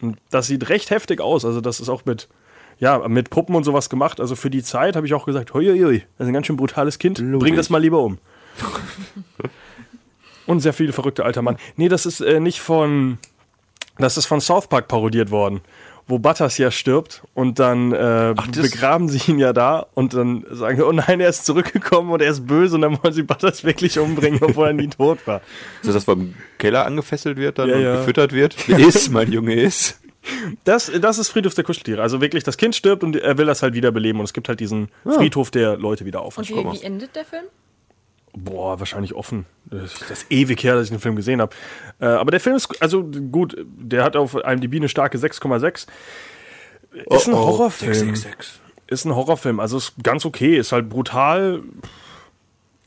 [0.01, 1.45] Und das sieht recht heftig aus.
[1.45, 2.29] Also das ist auch mit,
[2.79, 4.21] ja, mit Puppen und sowas gemacht.
[4.21, 6.99] Also für die Zeit habe ich auch gesagt, huiuiui, das ist ein ganz schön brutales
[6.99, 7.17] Kind.
[7.39, 8.19] Bring das mal lieber um.
[10.47, 11.57] und sehr viele verrückte alter Mann.
[11.77, 13.19] Nee, das ist äh, nicht von,
[13.99, 15.63] das ist von South Park parodiert worden.
[16.09, 20.45] Wo Butters ja stirbt und dann äh, das- begraben sie ihn ja da und dann
[20.53, 23.65] sagen, oh nein, er ist zurückgekommen und er ist böse und dann wollen sie Butters
[23.65, 25.41] wirklich umbringen, obwohl er nie tot war.
[25.83, 27.97] Ist das, das, wo im Keller angefesselt wird dann Ja, und ja.
[27.97, 28.69] gefüttert wird?
[28.69, 29.99] Ist, mein Junge, ist.
[30.65, 32.03] Das, das ist Friedhof der Kuscheltiere.
[32.03, 34.19] Also wirklich, das Kind stirbt und er will das halt wieder beleben.
[34.19, 36.57] Und es gibt halt diesen Friedhof, der Leute wieder Und aufersteht.
[36.65, 37.45] wie, wie endet der Film?
[38.39, 39.47] Boah, wahrscheinlich offen.
[39.65, 41.57] Das ist das ist ewig her, dass ich den Film gesehen habe.
[42.01, 45.69] Äh, aber der Film ist, also gut, der hat auf IMDb eine starke 6,6.
[45.73, 45.89] Ist
[47.29, 47.95] ein Oh, oh, Horrorfilm.
[47.95, 48.61] 666.
[48.89, 49.59] Ist ein Horrorfilm.
[49.59, 50.57] Also ist ganz okay.
[50.57, 51.63] Ist halt brutal.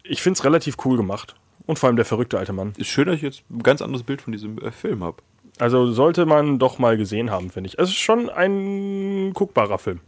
[0.04, 1.36] Ich finde es relativ cool gemacht.
[1.66, 2.74] Und vor allem der verrückte alte Mann.
[2.78, 5.18] Ist schön, dass ich jetzt ein ganz anderes Bild von diesem äh, Film habe.
[5.58, 7.78] Also sollte man doch mal gesehen haben, finde ich.
[7.78, 10.00] Es ist schon ein guckbarer Film.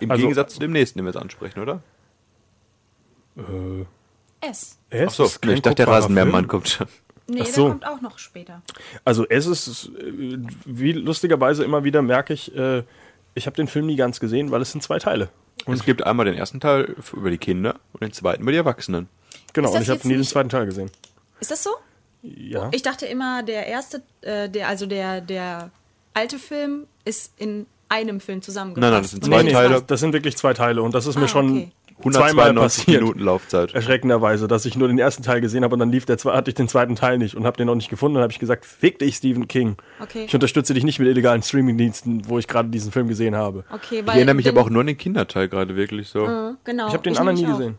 [0.00, 1.82] Im Also- Gegensatz zu dem nächsten, den wir jetzt ansprechen, oder?
[4.40, 4.78] S.
[4.90, 6.48] Es Achso, ist kein ich dachte, der Rasenmähermann Film.
[6.48, 6.86] kommt schon.
[7.26, 7.62] Nee, Ach so.
[7.62, 8.62] der kommt auch noch später.
[9.04, 12.84] Also es ist, äh, wie lustigerweise immer wieder merke ich, äh,
[13.34, 15.28] ich habe den Film nie ganz gesehen, weil es sind zwei Teile.
[15.66, 18.58] Und es gibt einmal den ersten Teil über die Kinder und den zweiten über die
[18.58, 19.08] Erwachsenen.
[19.52, 20.90] Genau, und ich habe nie den zweiten Teil gesehen.
[21.40, 21.70] Ist das so?
[22.22, 22.68] Ja.
[22.72, 25.70] Ich dachte immer, der erste, äh, der, also der, der
[26.14, 28.80] alte Film ist in einem Film zusammengefasst.
[28.82, 29.82] Nein, nein, das sind zwei der Teile.
[29.86, 31.72] Das sind wirklich zwei Teile und das ist mir Ah, schon okay.
[32.00, 33.00] Zweimal 192 passiert.
[33.02, 33.74] Minuten Laufzeit.
[33.74, 36.54] Erschreckenderweise, dass ich nur den ersten Teil gesehen habe und dann lief der hatte ich
[36.54, 38.14] den zweiten Teil nicht und habe den auch nicht gefunden.
[38.14, 39.76] Dann habe ich gesagt, fick dich, Stephen King.
[40.00, 40.24] Okay.
[40.26, 43.64] Ich unterstütze dich nicht mit illegalen Streamingdiensten, wo ich gerade diesen Film gesehen habe.
[43.72, 46.24] Okay, Ich weil erinnere mich aber auch nur an den Kinderteil gerade wirklich so.
[46.26, 46.86] Äh, Genau.
[46.88, 47.56] Ich habe den anderen nie auch.
[47.58, 47.78] gesehen.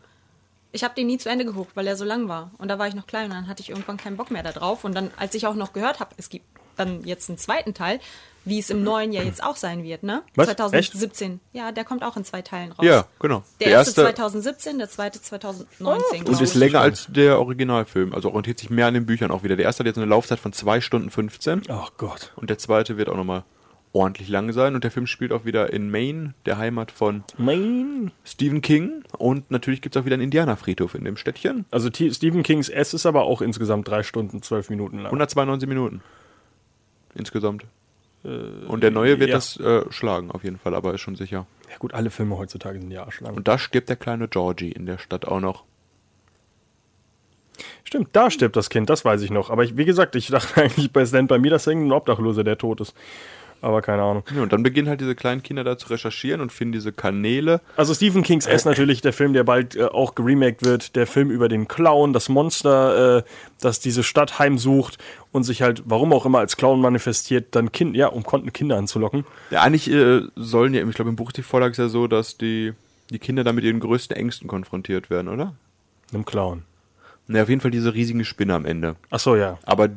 [0.72, 2.52] Ich habe den nie zu Ende geguckt, weil er so lang war.
[2.60, 4.52] Und da war ich noch klein und dann hatte ich irgendwann keinen Bock mehr da
[4.52, 4.84] drauf.
[4.84, 6.46] Und dann, als ich auch noch gehört habe, es gibt
[6.78, 8.00] dann jetzt einen zweiten Teil,
[8.46, 10.24] wie es im neuen ja jetzt auch sein wird, ne?
[10.36, 10.48] Was?
[10.48, 11.40] 2017.
[11.54, 12.86] Ja, der kommt auch in zwei Teilen raus.
[12.86, 13.44] Ja, genau.
[13.60, 16.20] Der, erste 2017, der zweite 2019.
[16.20, 16.60] und glaub ist ich.
[16.60, 18.14] länger als der Originalfilm.
[18.14, 19.56] Also orientiert sich mehr an den Büchern auch wieder.
[19.56, 22.34] Der erste hat jetzt eine Laufzeit von 2 Stunden 15 Ach Gott.
[22.36, 23.44] und der zweite wird auch nochmal
[23.92, 24.76] ordentlich lang sein.
[24.76, 28.12] Und der Film spielt auch wieder in Maine, der Heimat von Mein.
[28.24, 29.04] Stephen King.
[29.18, 31.66] Und natürlich gibt es auch wieder einen Indianerfriedhof in dem Städtchen.
[31.72, 35.08] Also T Stephen Kings S ist aber auch insgesamt drei Stunden, zwölf Minuten lang.
[35.08, 36.02] 192 Minuten.
[37.16, 37.66] Insgesamt.
[38.24, 39.36] Und der neue wird ja.
[39.36, 41.46] das äh, schlagen, auf jeden Fall, aber ist schon sicher.
[41.70, 43.36] Ja gut, alle Filme heutzutage sind ja arschlang.
[43.36, 45.64] Und da stirbt der kleine Georgie in der Stadt auch noch.
[47.84, 49.50] Stimmt, da stirbt das Kind, das weiß ich noch.
[49.50, 52.44] Aber ich, wie gesagt, ich dachte eigentlich bei Stand bei mir, das ist irgendein Obdachloser,
[52.44, 52.94] der tot ist.
[53.62, 54.24] Aber keine Ahnung.
[54.34, 57.62] Ja, und dann beginnen halt diese kleinen Kinder da zu recherchieren und finden diese Kanäle.
[57.76, 61.30] Also Stephen Kings S natürlich, der Film, der bald äh, auch geremaked wird, der Film
[61.30, 63.24] über den Clown, das Monster, äh,
[63.60, 64.98] das diese Stadt heimsucht
[65.32, 68.78] und sich halt, warum auch immer, als Clown manifestiert, dann kind, ja, um konnten Kinder
[68.78, 69.26] anzulocken.
[69.52, 72.38] Ja, eigentlich äh, sollen ja, ich glaube im Buch die Vorlage ist ja so, dass
[72.38, 72.74] die,
[73.10, 75.54] die Kinder da mit ihren größten Ängsten konfrontiert werden, oder?
[76.14, 76.64] Einem Clown.
[77.28, 78.96] Na, auf jeden Fall diese riesigen Spinne am Ende.
[79.12, 79.60] Ach so, ja.
[79.64, 79.90] Aber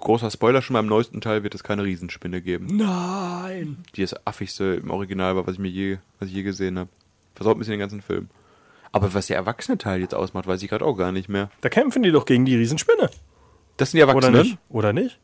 [0.00, 2.66] großer Spoiler schon mal, im neuesten Teil wird es keine Riesenspinne geben.
[2.76, 3.78] Nein.
[3.94, 6.90] Die das affigste im Original war, was ich mir je, was ich je gesehen habe.
[7.34, 8.28] Versaut ein bisschen den ganzen Film.
[8.92, 11.50] Aber was der erwachsene Teil jetzt ausmacht, weiß ich gerade auch gar nicht mehr.
[11.60, 13.10] Da kämpfen die doch gegen die Riesenspinne.
[13.76, 14.42] Das sind die Oder Erwachsenen.
[14.42, 14.58] nicht?
[14.68, 15.18] Oder nicht?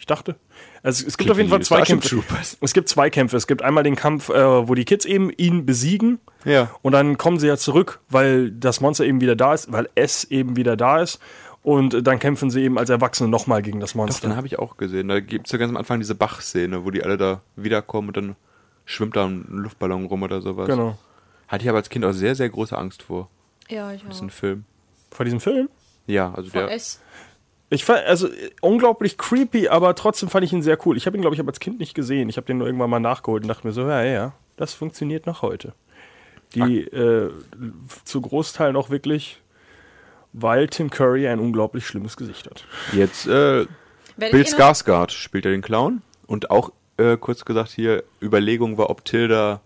[0.00, 0.36] Ich dachte.
[0.82, 2.22] Also es gibt Klingt auf jeden Fall zwei Kämpfe.
[2.62, 3.36] Es gibt zwei Kämpfe.
[3.36, 6.20] Es gibt einmal den Kampf, äh, wo die Kids eben ihn besiegen.
[6.46, 6.70] Ja.
[6.80, 10.24] Und dann kommen sie ja zurück, weil das Monster eben wieder da ist, weil es
[10.24, 11.20] eben wieder da ist.
[11.62, 14.36] Und äh, dann kämpfen sie eben als Erwachsene nochmal gegen das Doch, den Monster.
[14.36, 15.08] habe ich auch gesehen.
[15.08, 18.16] Da gibt es ja ganz am Anfang diese Bachszene, wo die alle da wiederkommen und
[18.16, 18.36] dann
[18.86, 20.68] schwimmt da ein Luftballon rum oder sowas.
[20.68, 20.98] Genau.
[21.48, 23.28] Hatte ich aber als Kind auch sehr, sehr große Angst vor.
[23.68, 24.22] Ja, ich auch.
[24.22, 24.64] ein Film.
[25.10, 25.68] Vor diesem Film?
[26.06, 26.72] Ja, also Vor der.
[26.72, 27.00] S.
[27.68, 30.96] Ich fand, also äh, unglaublich creepy, aber trotzdem fand ich ihn sehr cool.
[30.96, 32.28] Ich habe ihn, glaube ich, aber als Kind nicht gesehen.
[32.28, 35.26] Ich habe den nur irgendwann mal nachgeholt und dachte mir so, ja, ja, das funktioniert
[35.26, 35.74] noch heute.
[36.54, 37.30] Die äh,
[38.04, 39.39] zu Großteil noch wirklich,
[40.32, 42.64] weil Tim Curry ein unglaublich schlimmes Gesicht hat.
[42.92, 43.66] Jetzt, äh,
[44.16, 46.02] Bill noch- Skarsgård spielt ja den Clown.
[46.26, 49.60] Und auch, äh, kurz gesagt, hier Überlegung war, ob Tilda.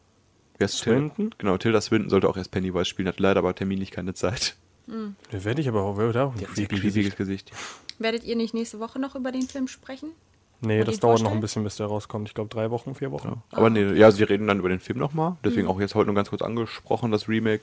[0.59, 0.99] Wer ist Tilda?
[1.01, 1.35] Swinton?
[1.39, 4.55] Genau, Tilda Swinton sollte auch erst Pennywise spielen, hat leider aber terminlich keine Zeit.
[4.87, 7.17] Da werde ich aber auch, wer da auch ein creepy Gesicht.
[7.17, 7.51] Gesicht.
[7.99, 10.11] Werdet ihr nicht nächste Woche noch über den Film sprechen?
[10.61, 11.39] Nee, Wollt das dauert noch vorstellen?
[11.39, 12.29] ein bisschen, bis der rauskommt.
[12.29, 13.43] Ich glaube drei Wochen, vier Wochen.
[13.51, 15.37] Aber nee, ja, also wir reden dann über den Film nochmal.
[15.45, 17.63] Deswegen auch jetzt heute nur ganz kurz angesprochen, das Remake.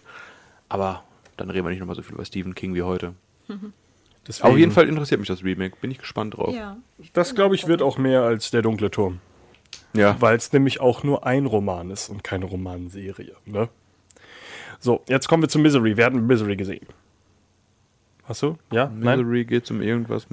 [0.67, 1.03] Aber
[1.41, 3.13] dann reden wir nicht nochmal so viel über Stephen King wie heute.
[4.27, 5.77] Deswegen, Auf jeden Fall interessiert mich das Remake.
[5.81, 6.53] Bin ich gespannt drauf.
[6.53, 6.77] Ja.
[7.13, 9.19] Das, glaube ich, wird auch mehr als der dunkle Turm.
[9.93, 10.15] Ja.
[10.19, 13.35] Weil es nämlich auch nur ein Roman ist und keine Romanserie.
[13.45, 13.69] Ne?
[14.79, 15.97] So, jetzt kommen wir zu Misery.
[15.97, 16.85] Wir hatten Misery gesehen.
[18.23, 18.57] Hast du?
[18.71, 18.91] Ja?
[18.93, 19.19] Nein?
[19.19, 20.27] Misery geht um irgendwas.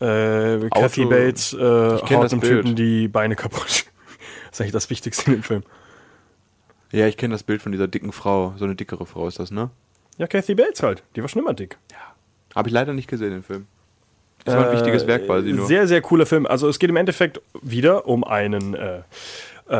[0.00, 2.62] Äh, Kathy Bates äh, Ich haut das dem Bild.
[2.62, 3.66] Typen die Beine kaputt.
[3.66, 5.62] das ist eigentlich das Wichtigste in dem Film.
[6.92, 8.54] Ja, ich kenne das Bild von dieser dicken Frau.
[8.56, 9.70] So eine dickere Frau ist das, ne?
[10.20, 11.02] Ja, Kathy Bates halt.
[11.16, 11.78] Die war schon immer dick.
[12.54, 13.66] Habe ich leider nicht gesehen, den Film.
[14.44, 15.64] Das war ein wichtiges Werk quasi nur.
[15.64, 16.44] Äh, Sehr, sehr cooler Film.
[16.44, 19.00] Also es geht im Endeffekt wieder um einen äh,
[19.68, 19.76] äh,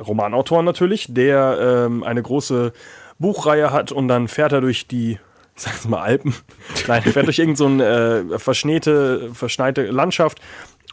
[0.00, 2.72] Romanautor natürlich, der ähm, eine große
[3.18, 5.18] Buchreihe hat und dann fährt er durch die,
[5.56, 6.32] ich sag's mal Alpen,
[6.86, 10.40] nein, fährt durch irgendeine so äh, verschneite, verschneite Landschaft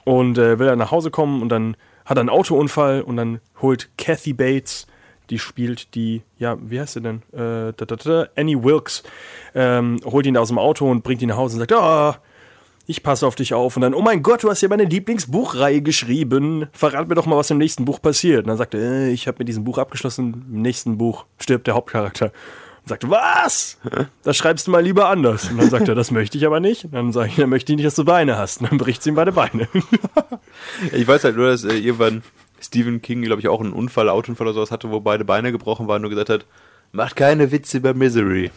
[0.03, 3.39] und äh, will dann nach Hause kommen und dann hat er einen Autounfall und dann
[3.61, 4.87] holt Kathy Bates,
[5.29, 7.21] die spielt die, ja, wie heißt sie denn?
[7.31, 9.03] Äh, da, da, da, Annie Wilkes,
[9.55, 12.19] ähm, holt ihn aus dem Auto und bringt ihn nach Hause und sagt, ah,
[12.89, 13.75] ich passe auf dich auf.
[13.75, 16.65] Und dann, oh mein Gott, du hast ja meine Lieblingsbuchreihe geschrieben.
[16.71, 18.45] Verrat mir doch mal, was im nächsten Buch passiert.
[18.45, 20.45] Und dann sagt er, äh, ich habe mit diesem Buch abgeschlossen.
[20.51, 22.31] Im nächsten Buch stirbt der Hauptcharakter.
[22.81, 23.77] Und sagt, was?
[24.23, 25.51] Das schreibst du mal lieber anders.
[25.51, 26.85] Und dann sagt er, das möchte ich aber nicht.
[26.85, 28.61] Und dann sage ich, dann möchte ich nicht, dass du Beine hast.
[28.61, 29.67] Und dann bricht sie ihm beide Beine.
[30.91, 32.21] Ich weiß halt nur, dass äh, irgendwann
[32.69, 35.87] Stephen King, glaube ich, auch einen Unfall, Autounfall oder sowas hatte, wo beide Beine gebrochen
[35.87, 36.45] waren und gesagt hat,
[36.91, 38.51] macht keine Witze über Misery.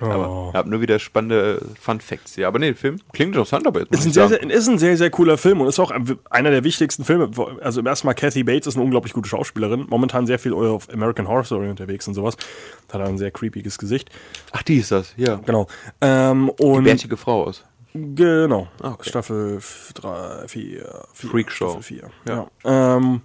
[0.00, 2.46] Aber ich habe nur wieder spannende Fun Facts hier.
[2.46, 4.96] Aber nee, der Film klingt interessant, aber jetzt Ist ein, sehr, sehr, ist ein sehr,
[4.96, 7.28] sehr cooler Film und ist auch ein- einer der wichtigsten Filme.
[7.60, 9.86] Also im ersten Mal Kathy Bates ist eine unglaublich gute Schauspielerin.
[9.88, 12.36] Momentan sehr viel auf American Horror Story unterwegs und sowas.
[12.92, 14.10] Hat ein sehr creepiges Gesicht.
[14.52, 15.34] Ach, die ist das, ja.
[15.44, 15.66] Genau.
[16.00, 17.64] Ähm, und Bärtige Frau aus.
[17.94, 18.68] Genau.
[18.82, 19.08] Ah, okay.
[19.08, 19.60] Staffel
[19.94, 21.70] 3, 4, Freak Show.
[21.70, 22.10] Staffel 4.
[22.28, 22.46] Ja.
[22.96, 23.22] Ähm,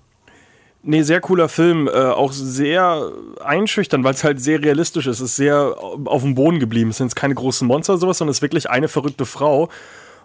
[0.82, 1.88] nee, sehr cooler Film.
[1.88, 3.12] Äh, auch sehr
[3.44, 5.20] einschüchtern, weil es halt sehr realistisch ist.
[5.20, 6.90] Es ist sehr auf dem Boden geblieben.
[6.92, 9.70] Es sind jetzt keine großen Monster oder sowas, sondern es ist wirklich eine verrückte Frau,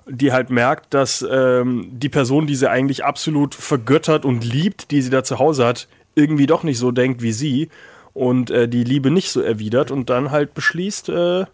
[0.06, 5.02] die halt merkt, dass ähm, die Person, die sie eigentlich absolut vergöttert und liebt, die
[5.02, 7.68] sie da zu Hause hat, irgendwie doch nicht so denkt wie sie
[8.14, 11.44] und äh, die Liebe nicht so erwidert und dann halt beschließt, äh,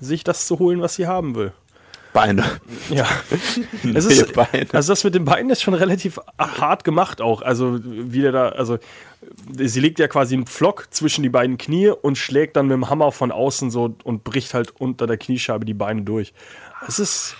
[0.00, 1.52] sich das zu holen, was sie haben will.
[2.12, 2.44] Beine.
[2.88, 3.06] Ja.
[3.94, 4.66] Es ist, Beine.
[4.72, 7.42] also das mit den Beinen ist schon relativ hart gemacht auch.
[7.42, 8.78] Also wie der da, also
[9.56, 12.90] sie legt ja quasi einen Pflock zwischen die beiden Knie und schlägt dann mit dem
[12.90, 16.32] Hammer von außen so und bricht halt unter der Kniescheibe die Beine durch.
[16.86, 17.36] Es ist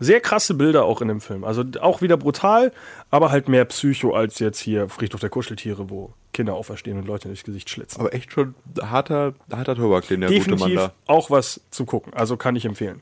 [0.00, 1.44] sehr krasse Bilder auch in dem Film.
[1.44, 2.72] Also auch wieder brutal,
[3.10, 7.28] aber halt mehr Psycho als jetzt hier Friedhof der Kuscheltiere, wo Kinder auferstehen und Leute
[7.28, 8.00] durchs Gesicht schlitzen.
[8.00, 10.92] Aber echt schon harter, harter Tobak, den der gute Mann Definitiv da.
[11.12, 12.12] auch was zu gucken.
[12.14, 13.00] Also kann ich empfehlen.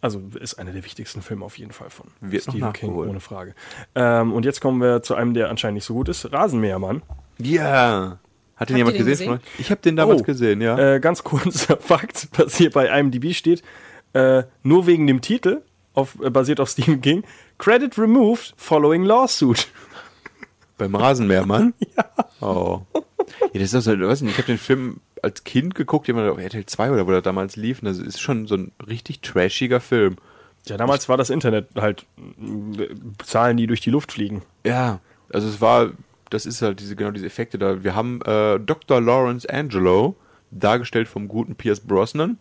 [0.00, 3.54] Also ist einer der wichtigsten Filme auf jeden Fall von Wird Stephen King, ohne Frage.
[3.96, 6.32] Ähm, und jetzt kommen wir zu einem, der anscheinend nicht so gut ist.
[6.32, 7.02] Rasenmähermann.
[7.38, 8.18] Ja.
[8.56, 9.26] Hat den ihr jemand den gesehen?
[9.38, 9.40] gesehen?
[9.58, 10.24] Ich habe den damals Oh.
[10.24, 10.78] gesehen, ja.
[10.94, 13.62] Äh, ganz kurzer Fakt, was hier bei IMDb steht.
[14.12, 15.62] Äh, nur wegen dem Titel,
[15.94, 17.24] auf, äh, basiert auf Stephen King.
[17.58, 19.66] Credit removed following lawsuit.
[20.76, 21.74] Beim Rasenmähermann?
[21.96, 22.04] ja.
[22.40, 22.82] Oh.
[23.40, 26.30] Ja, das ist doch so, weiß nicht, ich habe den Film als Kind geguckt, jemand
[26.30, 27.82] auf RTL 2 oder wo der damals lief.
[27.82, 30.16] Und das ist schon so ein richtig trashiger Film.
[30.66, 32.06] Ja, damals war das Internet halt
[33.24, 34.42] Zahlen, die durch die Luft fliegen.
[34.64, 35.00] Ja,
[35.32, 35.92] also es war,
[36.30, 37.82] das ist halt diese, genau diese Effekte da.
[37.82, 39.00] Wir haben äh, Dr.
[39.00, 40.16] Lawrence Angelo,
[40.50, 42.38] dargestellt vom guten Pierce Brosnan.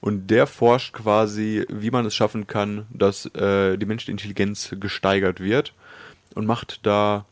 [0.00, 5.40] Und der forscht quasi, wie man es schaffen kann, dass äh, die menschliche Intelligenz gesteigert
[5.40, 5.72] wird.
[6.34, 7.24] Und macht da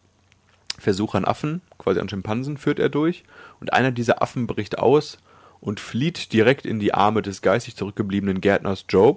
[0.83, 3.25] Versuche an Affen, quasi an Schimpansen führt er durch.
[3.61, 5.19] Und einer dieser Affen bricht aus
[5.61, 9.17] und flieht direkt in die Arme des geistig zurückgebliebenen Gärtners Joe,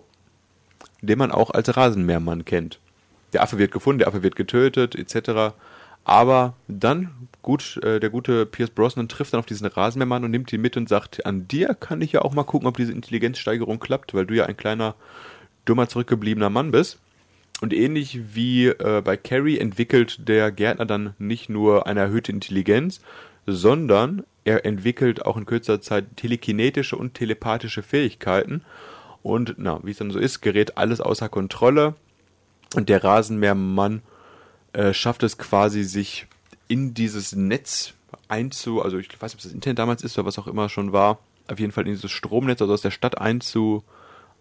[1.01, 2.79] den man auch als Rasenmähermann kennt.
[3.33, 5.55] Der Affe wird gefunden, der Affe wird getötet, etc.
[6.05, 7.09] Aber dann,
[7.41, 10.77] gut, äh, der gute Pierce Brosnan trifft dann auf diesen Rasenmähermann und nimmt ihn mit
[10.77, 14.27] und sagt, an dir kann ich ja auch mal gucken, ob diese Intelligenzsteigerung klappt, weil
[14.27, 14.93] du ja ein kleiner,
[15.65, 16.99] dummer, zurückgebliebener Mann bist.
[17.61, 22.99] Und ähnlich wie äh, bei Carrie entwickelt der Gärtner dann nicht nur eine erhöhte Intelligenz,
[23.45, 28.63] sondern er entwickelt auch in kürzer Zeit telekinetische und telepathische Fähigkeiten.
[29.23, 31.95] Und na, wie es dann so ist, gerät alles außer Kontrolle.
[32.75, 34.01] Und der Rasenmähermann
[34.73, 36.27] äh, schafft es quasi, sich
[36.67, 37.93] in dieses Netz
[38.27, 40.91] einzu, also ich weiß nicht, ob das Internet damals ist oder was auch immer schon
[40.91, 43.83] war, auf jeden Fall in dieses Stromnetz, also aus der Stadt einzu,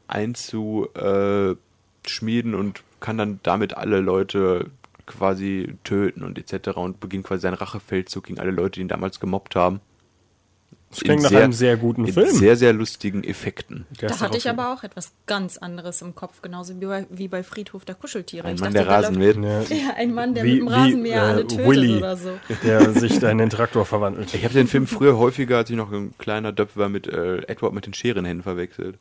[0.09, 1.55] einzu äh,
[2.07, 4.71] schmieden und kann dann damit alle Leute
[5.07, 6.69] quasi töten und etc.
[6.77, 9.81] und beginnt quasi seinen Rachefeldzug gegen alle Leute, die ihn damals gemobbt haben.
[10.91, 12.31] Das klingt nach sehr- einem sehr guten Mit Film.
[12.31, 13.85] sehr, sehr lustigen Effekten.
[14.01, 17.27] Der Da hatte ich aber auch etwas ganz anderes im Kopf, genauso wie bei, wie
[17.29, 18.47] bei Friedhof der Kuscheltiere.
[18.47, 19.69] Ein ich Mann, dachte, der da Rasen läuft- mäht.
[19.71, 21.97] Ja, Ja, ein Mann, der Wie- mit dem Rasenmäher äh, alle tötet Willy.
[21.97, 22.31] oder so.
[22.63, 24.33] der sich da in den Traktor verwandelt.
[24.35, 27.39] Ich habe den Film früher häufiger, als ich noch ein kleiner Döpf war, mit äh,
[27.49, 28.97] Edward mit den Scherenhänden verwechselt.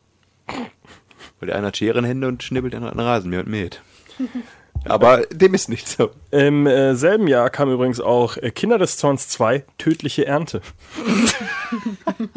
[1.40, 3.82] Weil der eine hat Scherenhände und schnibbelt, der andere hat einen Rasenmäher und mäht.
[4.86, 6.12] Aber dem ist nicht so.
[6.32, 10.62] Im äh, selben Jahr kam übrigens auch äh, Kinder des Zorns 2, tödliche Ernte.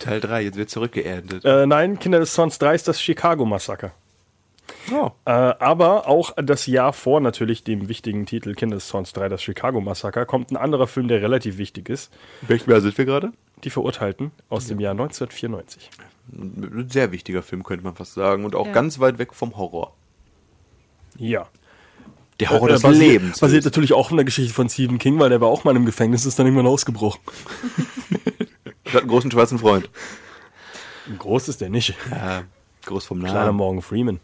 [0.00, 1.44] Teil 3, jetzt wird zurückgeerntet.
[1.44, 3.92] Äh, nein, Kinder des Zorns 3 ist das Chicago-Massaker.
[4.92, 5.10] Oh.
[5.26, 9.42] Äh, aber auch das Jahr vor natürlich dem wichtigen Titel Kinder des Zorns 3, das
[9.42, 12.10] Chicago-Massaker, kommt ein anderer Film, der relativ wichtig ist.
[12.42, 13.32] Welchen Jahr sind wir gerade?
[13.62, 15.90] Die Verurteilten aus dem Jahr 1994.
[16.32, 18.44] Ein sehr wichtiger Film, könnte man fast sagen.
[18.44, 18.72] Und auch Ja.
[18.72, 19.94] ganz weit weg vom Horror.
[21.20, 21.46] Ja.
[22.40, 23.38] Der Horror Äh, des basiert, Lebens.
[23.40, 25.84] Basiert natürlich auch auf einer Geschichte von Stephen King, weil der war auch mal im
[25.86, 27.20] Gefängnis, ist dann irgendwann ausgebrochen.
[28.86, 29.90] Der hat einen großen schwarzen Freund.
[31.18, 31.94] Groß ist der nicht.
[32.10, 32.42] Ja,
[32.86, 33.56] groß vom Kleiner Namen.
[33.58, 34.20] Morgan Freeman.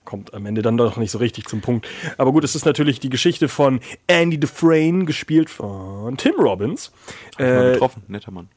[0.04, 1.86] Kommt am Ende dann doch nicht so richtig zum Punkt.
[2.18, 6.90] Aber gut, es ist natürlich die Geschichte von Andy Dufresne, gespielt von Tim Robbins.
[6.90, 8.48] Hab ich mal Äh, getroffen, netter Mann.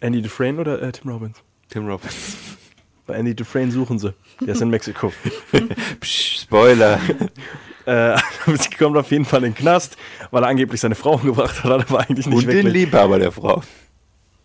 [0.00, 1.38] Andy Dufresne oder äh, Tim Robbins?
[1.68, 2.36] Tim Robbins.
[3.06, 4.14] Bei Andy Dufresne suchen sie.
[4.40, 5.12] Der ist in Mexiko.
[6.00, 6.98] Psch, Spoiler.
[7.86, 9.96] äh, sie kommt auf jeden Fall in den Knast,
[10.30, 12.72] weil er angeblich seine Frau umgebracht hat, aber eigentlich nicht Und den wirklich.
[12.72, 13.62] Liebhaber der Frau.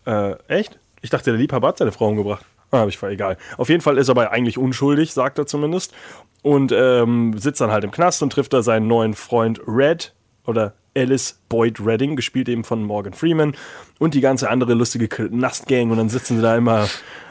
[0.06, 0.78] Äh, echt?
[1.02, 2.46] Ich dachte, der Liebhaber hat seine Frau umgebracht.
[2.72, 3.38] Ah, hab ich war egal.
[3.58, 5.94] Auf jeden Fall ist er aber eigentlich unschuldig, sagt er zumindest.
[6.42, 10.14] Und ähm, sitzt dann halt im Knast und trifft da seinen neuen Freund Red
[10.46, 13.56] oder Alice Boyd Redding, gespielt eben von Morgan Freeman
[14.00, 15.92] und die ganze andere lustige Knastgang.
[15.92, 16.88] Und dann sitzen sie da immer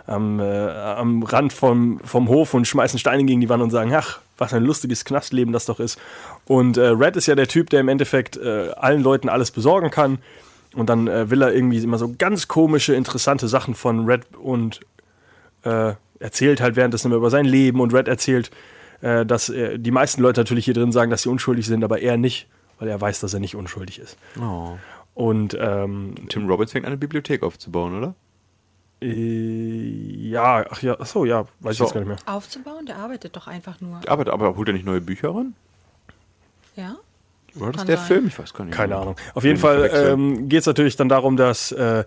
[0.08, 3.92] am, äh, am Rand vom, vom Hof und schmeißen Steine gegen die Wand und sagen,
[3.94, 6.00] ach, was ein lustiges Knastleben das doch ist.
[6.46, 9.90] Und äh, Red ist ja der Typ, der im Endeffekt äh, allen Leuten alles besorgen
[9.90, 10.18] kann.
[10.74, 14.80] Und dann äh, will er irgendwie immer so ganz komische, interessante Sachen von Red und
[15.62, 17.80] äh, erzählt halt währenddessen immer über sein Leben.
[17.80, 18.50] Und Red erzählt,
[19.00, 22.16] äh, dass die meisten Leute natürlich hier drin sagen, dass sie unschuldig sind, aber er
[22.16, 22.48] nicht,
[22.78, 24.16] weil er weiß, dass er nicht unschuldig ist.
[24.40, 24.76] Oh.
[25.14, 28.14] Und ähm, Tim Robbins fängt eine Bibliothek aufzubauen, oder?
[29.00, 31.84] Äh, ja, ach ja, ach so, ja, weiß ich So.
[31.84, 32.18] jetzt gar nicht mehr.
[32.26, 34.00] Aufzubauen, der arbeitet doch einfach nur.
[34.06, 35.54] Aber, aber holt er nicht neue Bücher ran?
[36.76, 36.96] Ja?
[37.54, 38.06] War das Kann der sein.
[38.06, 38.26] Film?
[38.28, 38.74] Ich weiß gar nicht.
[38.74, 38.96] Keine.
[38.96, 39.16] Ahnung.
[39.34, 42.04] Auf jeden Fall ähm, geht es natürlich dann darum, dass äh,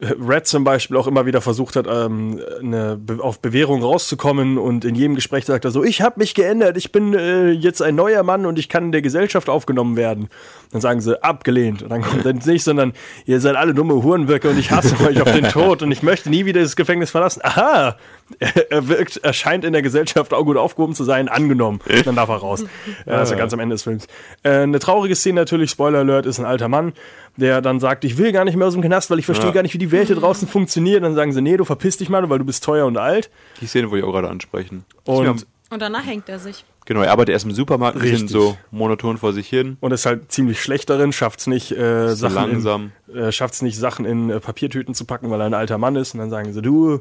[0.00, 4.96] Red zum Beispiel auch immer wieder versucht hat, ähm, eine auf Bewährung rauszukommen und in
[4.96, 8.24] jedem Gespräch sagt er so, ich habe mich geändert, ich bin äh, jetzt ein neuer
[8.24, 10.28] Mann und ich kann in der Gesellschaft aufgenommen werden.
[10.72, 11.82] Dann sagen sie, abgelehnt.
[11.82, 12.92] Und dann kommt dann nicht, sondern
[13.24, 16.28] ihr seid alle dumme Hurenwirke und ich hasse euch auf den Tod und ich möchte
[16.28, 17.40] nie wieder das Gefängnis verlassen.
[17.44, 17.96] Aha!
[18.70, 21.80] Er, wirkt, er scheint in der Gesellschaft auch gut aufgehoben zu sein, angenommen.
[22.04, 22.64] Dann darf er raus.
[23.06, 24.06] Ja, das ist ja ganz am Ende des Films.
[24.42, 26.94] Äh, eine traurige Szene natürlich, Spoiler Alert, ist ein alter Mann,
[27.36, 29.52] der dann sagt, ich will gar nicht mehr aus dem Knast, weil ich verstehe Ja.
[29.54, 31.02] gar nicht, wie die Welt hier draußen funktioniert.
[31.04, 33.30] Dann sagen sie, nee, du verpiss dich mal, weil du bist teuer und alt.
[33.60, 34.84] Die Szene wollte ich auch gerade ansprechen.
[35.04, 36.64] Und- Und danach hängt er sich.
[36.86, 39.76] genau, er arbeitet erst im Supermarkt, ein so monoton vor sich hin.
[39.80, 42.92] Und ist halt ziemlich schlecht darin, schafft es nicht, äh, So Sachen langsam.
[43.08, 45.96] In, äh, schafft's nicht, Sachen in äh, Papiertüten zu packen, weil er ein alter Mann
[45.96, 46.14] ist.
[46.14, 47.00] Und dann sagen sie, du,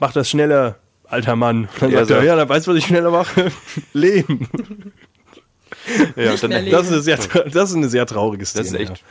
[0.00, 1.68] mach das schneller, alter Mann.
[1.78, 3.50] Dann Er sagt er, ja, dann weißt du, was ich schneller mache?
[3.92, 4.48] Leben.
[6.16, 8.64] Ja, dann, mehr Das ist, eine sehr, das ist eine sehr traurige Szene.
[8.64, 9.04] das ist echt.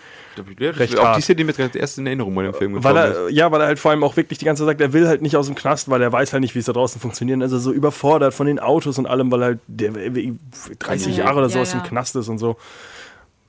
[0.59, 1.17] Ja, das Recht auch hart.
[1.17, 3.17] die Szene, die mir erst in Erinnerung bei dem Film Weil gekommen ist.
[3.17, 5.07] er, ja, weil er halt vor allem auch wirklich die ganze Zeit sagt, er will
[5.07, 7.41] halt nicht aus dem Knast, weil er weiß halt nicht, wie es da draußen funktioniert.
[7.41, 10.33] Also so überfordert von den Autos und allem, weil halt der äh,
[10.77, 11.85] 30 Ja, Jahre oder so ja, aus dem ja.
[11.87, 12.57] Knast ist und so.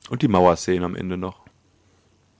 [0.08, 1.40] Und die Mauerszene am Ende noch.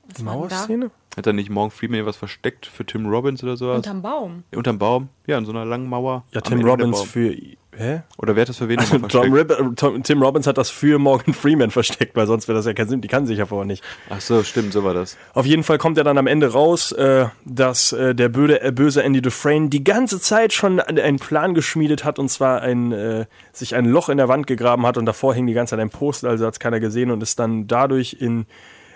[0.08, 0.22] Was da?
[0.24, 0.90] Mauerszene?
[1.16, 3.78] Hat da nicht Morgan Freeman was versteckt für Tim Robbins oder sowas?
[3.78, 4.44] Unterm Baum.
[4.54, 5.08] Unterm Baum?
[5.26, 6.24] Ja, in so einer langen Mauer.
[6.32, 7.34] Ja, Tim Robbins für.
[7.76, 8.02] Hä?
[8.18, 9.60] Oder wer hat das für wen nochmal Tom versteckt?
[9.60, 12.74] Rib Tom, Tim Robbins hat das für Morgan Freeman versteckt, weil sonst wäre das ja
[12.74, 13.00] kein Sinn.
[13.00, 13.82] Die kann sich ja vorher nicht.
[14.08, 15.16] Ach so, stimmt, so war das.
[15.34, 18.70] Auf jeden Fall kommt er dann am Ende raus, äh, dass äh, der böde, äh,
[18.70, 23.26] böse Andy Dufresne die ganze Zeit schon einen Plan geschmiedet hat und zwar ein, äh,
[23.52, 25.90] sich ein Loch in der Wand gegraben hat und davor hing die ganze Zeit ein
[25.90, 28.46] Poster, also hat es keiner gesehen und ist dann dadurch in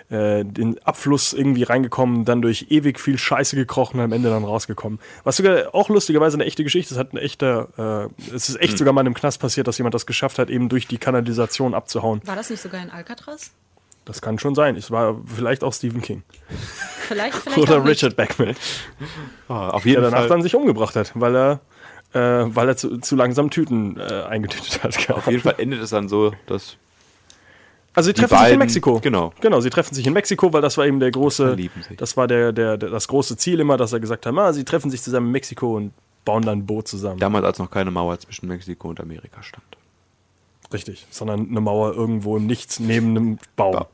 [0.09, 4.43] äh, den Abfluss irgendwie reingekommen, dann durch ewig viel Scheiße gekrochen und am Ende dann
[4.43, 4.99] rausgekommen.
[5.23, 8.77] Was sogar auch lustigerweise eine echte Geschichte ist, hat eine echte, äh, es ist echt
[8.77, 11.73] sogar mal in einem Knast passiert, dass jemand das geschafft hat, eben durch die Kanalisation
[11.73, 12.21] abzuhauen.
[12.25, 13.51] War das nicht sogar in Alcatraz?
[14.05, 14.75] Das kann schon sein.
[14.75, 16.21] Es war vielleicht auch Stephen King.
[17.07, 17.83] Vielleicht, vielleicht Oder.
[17.83, 18.55] Richard Beckman,
[19.47, 20.27] Ah, auf der danach Fall.
[20.29, 21.59] dann sich umgebracht hat, weil er,
[22.13, 25.09] äh, weil er zu, zu langsam Tüten äh, eingetütet hat.
[25.09, 26.77] Auf jeden Fall endet es dann so, dass
[27.95, 28.99] Also sie treffen sich in beiden- Mexiko.
[28.99, 29.33] genau.
[29.41, 31.55] Genau, sie treffen sich in Mexiko, weil das war eben der große,
[31.97, 34.63] das war der, der, der, das große Ziel immer, dass er gesagt hat, ah, sie
[34.65, 35.91] treffen sich zusammen in Mexiko und
[36.25, 37.19] bauen dann ein Boot zusammen.
[37.19, 39.63] damals, als noch keine Mauer zwischen Mexiko und Amerika stand.
[40.73, 43.85] Richtig, sondern eine Mauer irgendwo im nichts neben einem Baum.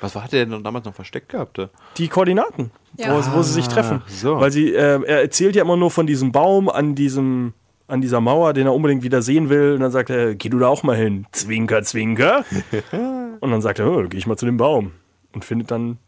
[0.00, 1.58] Was hat er denn damals noch versteckt gehabt?
[1.58, 1.70] da?
[1.96, 3.10] Die Koordinaten, Ja.
[3.16, 4.02] wo, wo sie sich treffen.
[4.06, 4.38] so.
[4.38, 7.54] Weil sie, äh, er erzählt ja immer nur von diesem Baum an diesem,
[7.88, 9.72] an dieser Mauer, den er unbedingt wieder sehen will.
[9.72, 11.26] Und dann sagt er, geh du da auch mal hin.
[11.32, 12.44] Zwinker, zwinker.
[13.40, 14.92] und dann sagt er, oh, geh ich mal zu dem Baum.
[15.32, 15.98] Und findet dann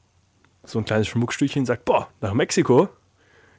[0.64, 2.88] so ein kleines Schmuckstückchen und sagt, boah, nach Mexiko?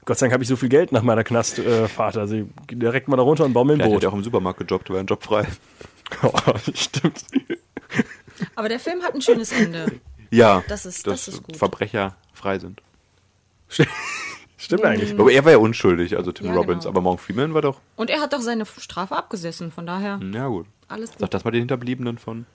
[0.06, 2.16] Gott sei Dank habe ich so viel Geld nach meiner Knastfahrt.
[2.16, 4.04] Äh, also ich geh direkt mal da runter und baue mir ein hat Boot.
[4.04, 5.48] er auch im Supermarkt gejobbt, war ein Job frei.
[6.24, 6.32] Oh,
[6.74, 7.24] stimmt.
[8.56, 9.86] Aber der Film hat ein schönes Ende.
[10.30, 11.56] Ja, Das ist- dass das ist gut.
[11.56, 12.82] Verbrecher frei sind.
[14.58, 15.18] Stimmt eigentlich.
[15.18, 16.84] Aber er war ja unschuldig, also Tim Ja, Robbins.
[16.84, 16.90] genau.
[16.92, 17.80] Aber Morgan Freeman war doch.
[17.96, 20.68] Und er hat doch seine Strafe abgesessen, von daher Ja, gut.
[20.88, 21.20] alles gut.
[21.20, 22.46] Sag das mal den Hinterbliebenen von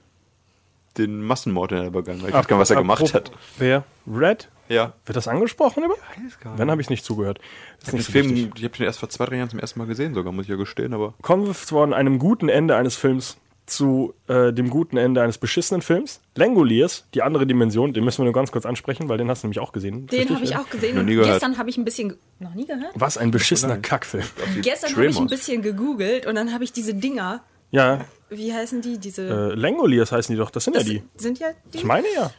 [0.98, 2.28] den Massenmord, den er begangen hat.
[2.28, 3.30] Ich weiß gar nicht, was er gemacht hat.
[3.58, 3.84] Wer?
[4.06, 4.48] Red?
[4.68, 4.94] Ja.
[5.04, 5.94] Wird das angesprochen über?
[5.94, 7.38] Weiß gar Dann habe ich nicht zugehört.
[7.78, 8.52] Ist Den nicht so Film, wichtig.
[8.56, 10.50] ich habe den erst vor zwei, drei Jahren zum ersten Mal gesehen, sogar, muss ich
[10.50, 11.14] ja gestehen, aber.
[11.22, 13.36] Kommen wir von einem guten Ende eines Films
[13.66, 16.20] zu äh, dem guten Ende eines beschissenen Films.
[16.36, 19.48] Langoliers, die andere Dimension, den müssen wir nur ganz kurz ansprechen, weil den hast du
[19.48, 20.06] nämlich auch gesehen.
[20.06, 20.60] Den habe ich ja?
[20.60, 22.16] auch gesehen und gestern habe ich ein bisschen.
[22.38, 22.92] Noch nie gehört?
[22.94, 24.24] Was ein beschissener Kackfilm.
[24.62, 27.42] Gestern habe ich ein bisschen gegoogelt und dann habe ich diese Dinger.
[27.72, 28.98] Ja, Wie heißen die?
[28.98, 29.22] Diese.
[29.22, 31.02] äh, Langoliers heißen die doch, das sind das ja die.
[31.16, 31.78] sind ja die.
[31.78, 32.30] Ich meine ja.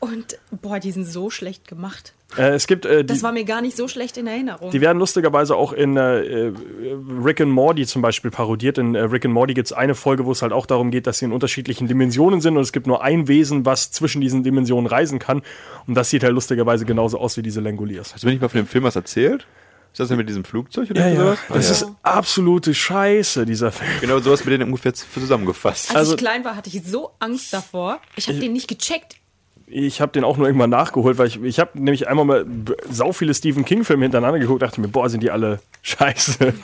[0.00, 2.14] Und boah, die sind so schlecht gemacht.
[2.36, 4.70] Äh, es gibt, äh, die, Das war mir gar nicht so schlecht in Erinnerung.
[4.70, 6.52] die werden lustigerweise auch in äh, äh,
[7.24, 8.78] Rick and Morty zum Beispiel parodiert.
[8.78, 11.08] In äh, Rick and Morty gibt es eine Folge, wo es halt auch darum geht,
[11.08, 14.44] dass sie in unterschiedlichen Dimensionen sind und es gibt nur ein Wesen, was zwischen diesen
[14.44, 15.42] Dimensionen reisen kann.
[15.88, 18.14] Und das sieht halt lustigerweise genauso aus wie diese Langoliers.
[18.14, 19.46] Hast du mir nicht mal von dem Film was erzählt?
[19.92, 21.36] Ist das denn mit diesem Flugzeug oder Ja, ja.
[21.48, 23.90] Das Ah, ist absolute Scheiße, dieser Film.
[24.00, 25.90] Genau sowas mit denen ungefähr zusammengefasst.
[25.90, 28.00] Als also- ich klein war, hatte ich so Angst davor.
[28.16, 29.16] Ich habe den nicht gecheckt.
[29.70, 32.46] Ich habe den auch nur irgendwann nachgeholt, weil ich, ich habe nämlich einmal mal
[32.90, 36.54] sau viele Stephen King-Filme hintereinander geguckt, dachte mir, boah, sind die alle scheiße.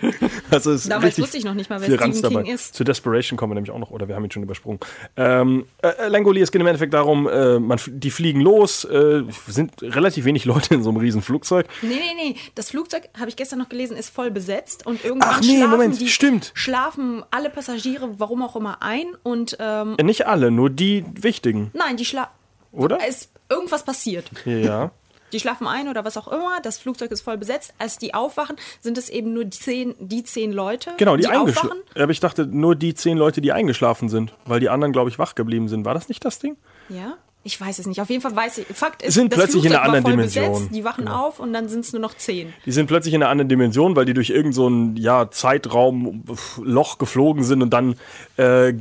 [0.50, 2.50] also es ist Damals richtig wusste ich noch nicht mal, wer viel Stephen King dabei.
[2.50, 2.74] ist.
[2.74, 4.80] Zu Desperation kommen wir nämlich auch noch, oder wir haben ihn schon übersprungen.
[5.16, 10.24] Ähm, äh, Langoliers geht im Endeffekt darum, äh, man, die fliegen los, äh, sind relativ
[10.24, 11.66] wenig Leute in so einem riesen Flugzeug.
[11.82, 12.36] Nee, nee, nee.
[12.54, 15.70] Das Flugzeug, habe ich gestern noch gelesen, ist voll besetzt und irgendwann Ach nee, schlafen
[15.70, 16.50] Moment, die, stimmt.
[16.54, 21.70] schlafen alle Passagiere, warum auch immer, ein und ähm, Äh, nicht alle, nur die wichtigen,
[21.74, 22.30] nein, die schlafen.
[22.74, 22.98] Oder?
[23.06, 24.30] Es irgendwas passiert.
[24.44, 24.90] Ja.
[25.32, 26.60] Die schlafen ein oder was auch immer.
[26.62, 27.74] Das Flugzeug ist voll besetzt.
[27.78, 31.28] Als die aufwachen, sind es eben nur die zehn, die zehn Leute, Genau, die, die
[31.28, 31.70] eingeschlafen.
[31.72, 32.02] aufwachen.
[32.02, 35.18] Aber ich dachte, nur die zehn Leute, die eingeschlafen sind, weil die anderen, glaube ich,
[35.18, 35.84] wach geblieben sind.
[35.84, 36.56] War das nicht das Ding?
[36.88, 37.14] Ja,
[37.44, 38.00] ich weiß es nicht.
[38.00, 38.66] Auf jeden Fall weiß ich.
[38.68, 40.44] Fakt ist, Sind das plötzlich in Flugzeug einer war anderen Dimension.
[40.44, 40.54] Genau.
[40.56, 42.54] Besetzt, die wachen auf und dann sind es nur noch zehn.
[42.64, 46.24] Die sind plötzlich in einer anderen Dimension, weil die durch irgendein so ein, ja, Zeitraum,
[46.26, 47.96] pf, Loch geflogen sind und dann
[48.38, 48.72] äh,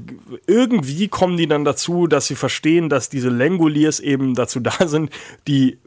[0.47, 5.11] irgendwie kommen die dann dazu, dass sie verstehen, dass diese Langoliers eben dazu da sind,
[5.45, 5.78] die, äh,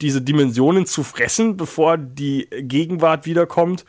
[0.00, 3.84] diese Dimensionen zu fressen, bevor die Gegenwart wiederkommt.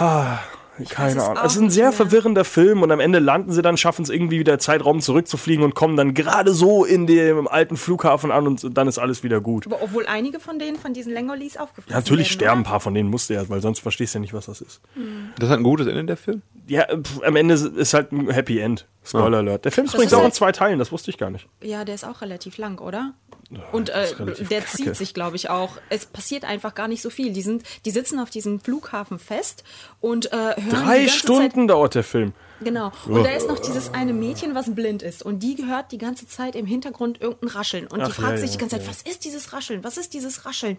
[0.00, 0.40] Ha,
[0.88, 1.38] keine Ahnung.
[1.44, 1.92] Es ist ein sehr mehr.
[1.92, 5.74] verwirrender Film und am Ende landen sie dann, schaffen es irgendwie wieder Zeitraum zurückzufliegen und
[5.74, 9.66] kommen dann gerade so in dem alten Flughafen an und dann ist alles wieder gut.
[9.66, 12.70] Aber obwohl einige von denen, von diesen Längerlis aufgefressen Ja, natürlich werden, sterben ein oder?
[12.70, 14.80] paar von denen, musste er, weil sonst verstehst du ja nicht, was das ist.
[15.38, 16.42] Das hat ein gutes Ende, der Film?
[16.66, 18.86] Ja, pf, am Ende ist halt ein Happy End.
[19.04, 19.64] Spoiler Alert.
[19.64, 21.46] Der Film ist übrigens ist auch in halt- zwei Teilen, das wusste ich gar nicht.
[21.62, 23.14] Ja, der ist auch relativ lang, oder?
[23.72, 24.06] Und äh,
[24.50, 24.76] der kacke.
[24.76, 25.76] zieht sich, glaube ich, auch.
[25.90, 27.32] Es passiert einfach gar nicht so viel.
[27.32, 29.64] Die, sind, die sitzen auf diesem Flughafen fest
[30.00, 32.32] und äh, hören die Drei ganze Stunden dauert der Film.
[32.64, 32.92] Genau.
[33.06, 35.22] Und da ist noch dieses eine Mädchen, was blind ist.
[35.22, 37.86] Und die hört die ganze Zeit im Hintergrund irgendein Rascheln.
[37.86, 39.84] Und die Ach, fragt ja, sich die ganze Zeit, was ist dieses Rascheln?
[39.84, 40.78] Was ist dieses Rascheln?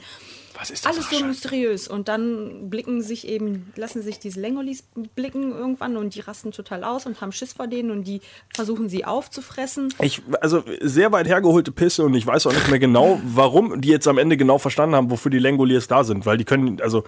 [0.58, 0.94] Was ist das?
[0.94, 1.88] Alles so mysteriös.
[1.88, 4.84] Und dann blicken sich eben, lassen sich diese Lengolis
[5.16, 8.22] blicken irgendwann und die rasten total aus und haben Schiss vor denen und die
[8.54, 9.94] versuchen sie aufzufressen.
[10.02, 13.90] Ich, also sehr weit hergeholte Pisse und ich weiß auch nicht mehr genau, warum die
[13.90, 16.26] jetzt am Ende genau verstanden haben, wofür die Langoliers da sind.
[16.26, 17.04] Weil die können, also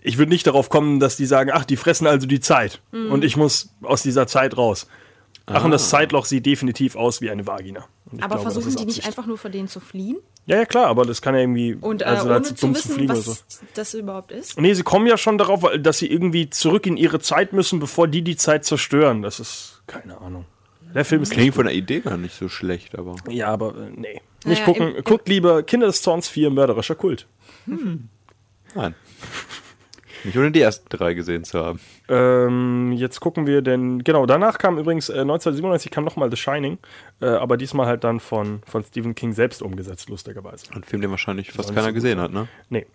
[0.00, 3.10] ich würde nicht darauf kommen, dass die sagen, ach, die fressen also die Zeit Mhm.
[3.12, 4.86] und ich muss aus dieser Zeit raus.
[5.50, 7.86] Ach, und das Zeitloch sieht definitiv aus wie eine Vagina.
[8.20, 10.18] Aber glaube, versuchen die nicht einfach nur vor denen zu fliehen?
[10.44, 11.74] Ja, ja, klar, aber das kann ja irgendwie.
[11.74, 13.66] Und äh, also, ohne das ist zu dumm wissen, fliegen was oder so.
[13.74, 14.60] das überhaupt ist?
[14.60, 18.08] Nee, sie kommen ja schon darauf, dass sie irgendwie zurück in ihre Zeit müssen, bevor
[18.08, 19.22] die die Zeit zerstören.
[19.22, 20.44] Das ist keine Ahnung.
[20.94, 23.14] Der Film ist Klingt von der Idee gar nicht so schlecht, aber.
[23.30, 24.20] Ja, aber äh, nee.
[24.44, 24.88] Nicht Naja, gucken.
[24.90, 27.26] im- im- Guckt lieber Kinder des Zorns 4, mörderischer Kult.
[27.66, 28.94] Nein.
[30.24, 31.80] Nicht ohne die ersten drei gesehen zu haben.
[32.08, 36.78] Ähm, jetzt gucken wir denn, genau, danach kam übrigens, äh, 1997 kam nochmal The Shining,
[37.20, 40.66] äh, aber diesmal halt dann von, von Stephen King selbst umgesetzt, lustigerweise.
[40.72, 42.48] Ein Film, den wahrscheinlich fast nicht keiner so gesehen hat, ne?
[42.70, 42.86] Nee.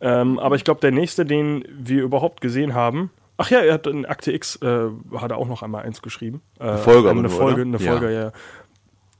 [0.00, 3.86] Ähm, aber ich glaube, der nächste, den wir überhaupt gesehen haben, ach ja, er hat
[3.86, 6.40] in Akte X, äh, hat er auch noch einmal eins geschrieben.
[6.58, 7.76] Äh, eine Folge aber Eine nur, Folge, oder?
[7.78, 7.90] eine Ja.
[7.92, 8.32] Folge, ja.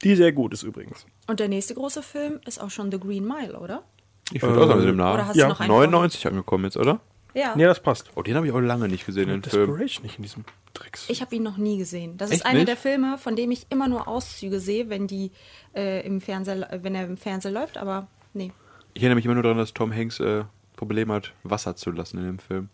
[0.03, 1.05] Die sehr gut ist übrigens.
[1.27, 3.83] Und der nächste große Film ist auch schon The Green Mile, oder?
[4.33, 5.27] Ich würde auch sagen, mit dem Oder Namen.
[5.27, 5.45] hast Ja.
[5.45, 5.69] du noch einen?
[5.69, 6.99] 99 angekommen jetzt, oder?
[7.33, 7.55] Ja.
[7.55, 8.11] Nee, das passt.
[8.15, 9.67] Oh, den habe ich auch lange nicht gesehen, den Film.
[9.67, 11.09] Desperation nicht in diesem Tricks.
[11.09, 12.17] Ich habe ihn noch nie gesehen.
[12.17, 12.67] Das Echt ist einer nicht?
[12.67, 15.31] der Filme, von dem ich immer nur Auszüge sehe, wenn die
[15.75, 18.51] äh, im Fernseher, wenn er im Fernsehen läuft, aber nee.
[18.93, 20.43] Ich erinnere mich immer nur daran, dass Tom Hanks äh,
[20.75, 22.69] Probleme hat, Wasser zu lassen in dem Film.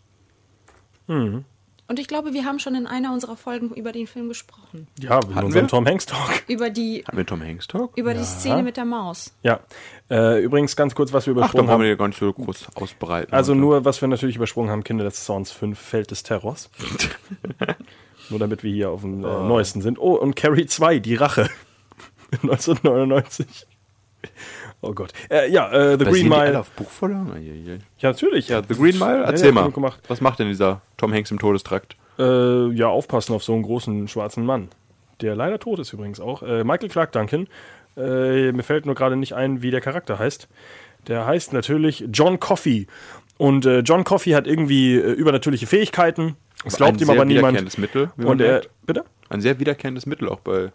[1.88, 4.86] Und ich glaube, wir haben schon in einer unserer Folgen über den Film gesprochen.
[5.00, 5.68] ja, in Hatten unserem wir?
[5.68, 6.42] Tom Hanks Talk.
[6.46, 7.96] Über die, Hatten wir Tom Hanks Talk?
[7.96, 9.32] über die Szene mit der Maus.
[9.42, 9.60] Ja.
[10.10, 11.90] Äh, übrigens ganz kurz, was wir Ach, übersprungen brauchen wir haben.
[11.90, 13.32] ja gar nicht so groß ausbreiten.
[13.32, 13.60] Also heute.
[13.60, 16.68] nur, was wir natürlich übersprungen haben, Kinder des Zorns 5, Feld des Terrors.
[18.28, 19.98] nur damit wir hier auf dem äh, neuesten sind.
[19.98, 21.48] Oh, und Carrie 2, die Rache.
[22.42, 23.66] 1999.
[24.80, 25.12] Oh Gott.
[25.30, 26.60] Äh, ja, äh, The Basieren Green die alle Mile.
[26.60, 27.80] auf Buchvorlagen?
[27.98, 28.48] Ja, natürlich.
[28.48, 29.20] Ja, The Green Mile?
[29.20, 29.60] Ja, Erzähl ja, mal.
[29.62, 30.00] genug gemacht.
[30.08, 31.96] Was macht denn dieser Tom Hanks im Todestrakt?
[32.18, 34.68] Äh, ja, aufpassen auf so einen großen schwarzen Mann.
[35.20, 36.42] Der leider tot ist übrigens auch.
[36.42, 37.48] Äh, Michael Clark Duncan.
[37.96, 40.46] Äh, mir fällt nur gerade nicht ein, wie der Charakter heißt.
[41.08, 42.86] Der heißt natürlich John Coffey.
[43.36, 46.36] Und äh, John Coffey hat irgendwie übernatürliche Fähigkeiten.
[46.64, 47.54] Das glaubt Ein ihm sehr aber niemand.
[47.58, 49.04] wiederkehrendes Mittel, wie man Und er, bitte?
[49.28, 50.70] Ein sehr wiederkehrendes Mittel auch bei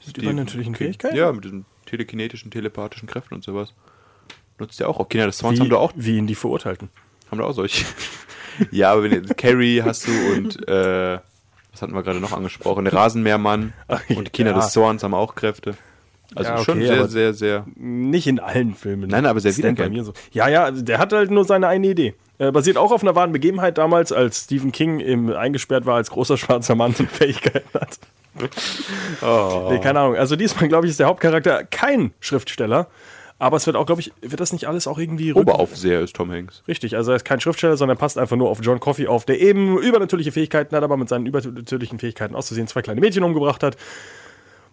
[0.00, 1.16] Steve- übernatürlichen Fähigkeiten?
[1.16, 3.72] Ja, mit diesen telekinetischen, telepathischen Kräften und sowas.
[4.58, 4.98] Nutzt er auch.
[5.00, 6.88] Auch Kinder des Zorns Wie, haben da auch, wie ihn die Verurteilten.
[7.30, 7.84] haben da auch solche.
[8.70, 11.18] ja, aber wenn Carrie hast du und äh,
[11.72, 12.84] was hatten wir gerade noch angesprochen?
[12.84, 14.58] Der Rasenmähermann Ach, und Kinder ja.
[14.58, 15.74] des Zorns haben auch Kräfte.
[16.34, 17.66] Also Ja, okay, schon sehr, sehr, sehr.
[17.76, 19.08] Nicht in allen Filmen.
[19.08, 19.94] Nein, aber sehr Das wiederkehrend.
[19.94, 20.12] mir so.
[20.32, 22.14] Ja, ja, also der hat halt nur seine eine Idee.
[22.38, 26.10] Äh, basiert auch auf einer wahren Begebenheit damals, als Stephen King im, eingesperrt war als
[26.10, 27.98] großer schwarzer Mann und Fähigkeiten hat.
[29.22, 29.68] Oh.
[29.70, 30.16] Nee, keine Ahnung.
[30.16, 32.88] Also diesmal, glaube ich, ist der Hauptcharakter kein Schriftsteller.
[33.40, 36.30] Aber es wird auch, glaube ich, wird das nicht alles auch irgendwie Oberaufseher ist Tom
[36.32, 36.62] Hanks.
[36.66, 39.40] Richtig, also er ist kein Schriftsteller, sondern passt einfach nur auf John Coffey auf, der
[39.40, 43.76] eben übernatürliche Fähigkeiten hat, aber mit seinen übernatürlichen Fähigkeiten auszusehen zwei kleine Mädchen umgebracht hat.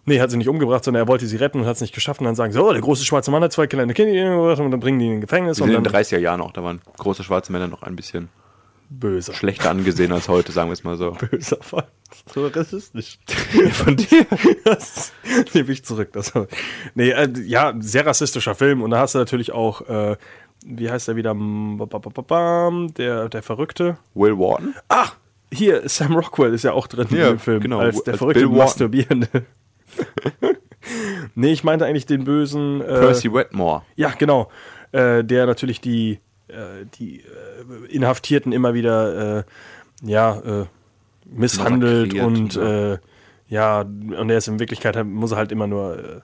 [0.04, 2.20] Nee, hat sie nicht umgebracht, sondern er wollte sie retten und hat es nicht geschafft.
[2.20, 4.70] Und dann sagen sie, oh, der große schwarze Mann hat zwei kleine Kinder umgebracht und
[4.70, 6.62] dann bringen die ihn in Gefängnis Wir und in dann den 30er Jahren auch, da
[6.64, 8.28] waren große schwarze Männer noch ein bisschen
[8.88, 9.34] böse.
[9.34, 11.10] schlechter angesehen als heute, sagen wir es mal so.
[11.30, 11.86] Böser Fall.
[12.32, 13.18] So rassistisch.
[13.72, 14.26] Von dir?
[14.64, 15.12] Das
[15.54, 16.12] nehme ich zurück.
[16.12, 16.32] Das,
[16.94, 18.82] nee, äh, ja, sehr rassistischer Film.
[18.82, 20.16] Und da hast du natürlich auch, äh,
[20.64, 21.34] wie heißt er wieder?
[21.34, 23.98] Der, der Verrückte.
[24.14, 24.74] Will Wharton?
[24.88, 25.16] Ach,
[25.52, 27.60] hier, Sam Rockwell ist ja auch drin Ja, in dem Film.
[27.60, 28.56] genau, Als der als verrückte Bill.
[28.56, 29.28] Masturbierende.
[31.34, 32.80] nee, ich meinte eigentlich den bösen.
[32.80, 33.82] Äh, Percy Wetmore.
[33.94, 34.50] Ja, genau.
[34.92, 36.20] Äh, der natürlich die,
[36.98, 39.44] die äh, Inhaftierten immer wieder äh,
[40.02, 40.66] ja, äh,
[41.24, 42.92] misshandelt und ja.
[42.94, 42.98] äh,
[43.48, 46.20] ja, und er ist in Wirklichkeit, muss er halt immer nur äh,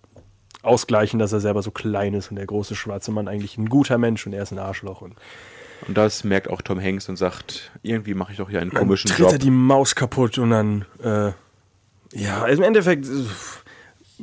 [0.62, 3.98] ausgleichen, dass er selber so klein ist und der große schwarze Mann eigentlich ein guter
[3.98, 5.00] Mensch und er ist ein Arschloch.
[5.02, 5.14] Und
[5.86, 8.80] Und das merkt auch Tom Hanks und sagt, irgendwie mache ich doch hier einen dann
[8.80, 9.32] komischen tritt Job.
[9.32, 11.32] er die Maus kaputt und dann, äh,
[12.12, 13.24] ja, also im Endeffekt, äh,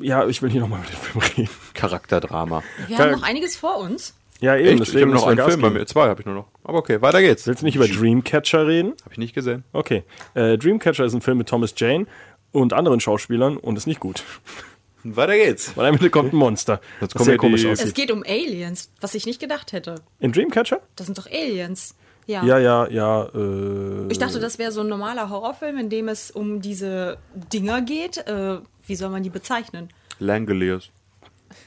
[0.01, 1.49] ja, ich will hier nochmal mit dem Film reden.
[1.73, 2.63] Charakterdrama.
[2.87, 3.11] Wir Geil.
[3.11, 4.13] haben noch einiges vor uns.
[4.41, 4.73] Ja, eben, Echt?
[4.81, 5.79] Ich deswegen habe noch einen Gas Film bei geben.
[5.81, 5.85] mir.
[5.85, 6.47] Zwei habe ich nur noch.
[6.63, 7.45] Aber okay, weiter geht's.
[7.45, 8.93] Willst du nicht über Dreamcatcher reden?
[9.03, 9.63] Habe ich nicht gesehen.
[9.73, 10.03] Okay.
[10.33, 12.05] Äh, Dreamcatcher ist ein Film mit Thomas Jane
[12.51, 14.23] und anderen Schauspielern und ist nicht gut.
[15.03, 15.75] Weiter geht's.
[15.77, 16.81] Weil am Ende kommt ein Monster.
[17.01, 19.95] Jetzt das kommen sehr komisch die- Es geht um Aliens, was ich nicht gedacht hätte.
[20.19, 20.81] In Dreamcatcher?
[20.95, 21.95] Das sind doch Aliens.
[22.25, 22.43] Ja.
[22.45, 23.23] Ja, ja, ja.
[23.33, 27.17] Äh, Ich dachte, das wäre so ein normaler Horrorfilm, in dem es um diese
[27.51, 28.17] Dinger geht.
[28.27, 29.89] Äh, wie soll man die bezeichnen?
[30.19, 30.91] Langoliers.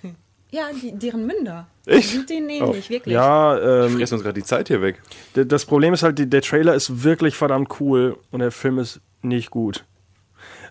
[0.52, 1.66] Ja, die, deren Münder.
[1.86, 2.12] Echt?
[2.12, 3.14] Die sind denen ähnlich, wirklich.
[3.14, 5.00] ja, ähm, Fressen uns gerade die Zeit hier weg.
[5.34, 9.00] das Problem ist halt, die, der Trailer ist wirklich verdammt cool und der Film ist
[9.22, 9.84] nicht gut.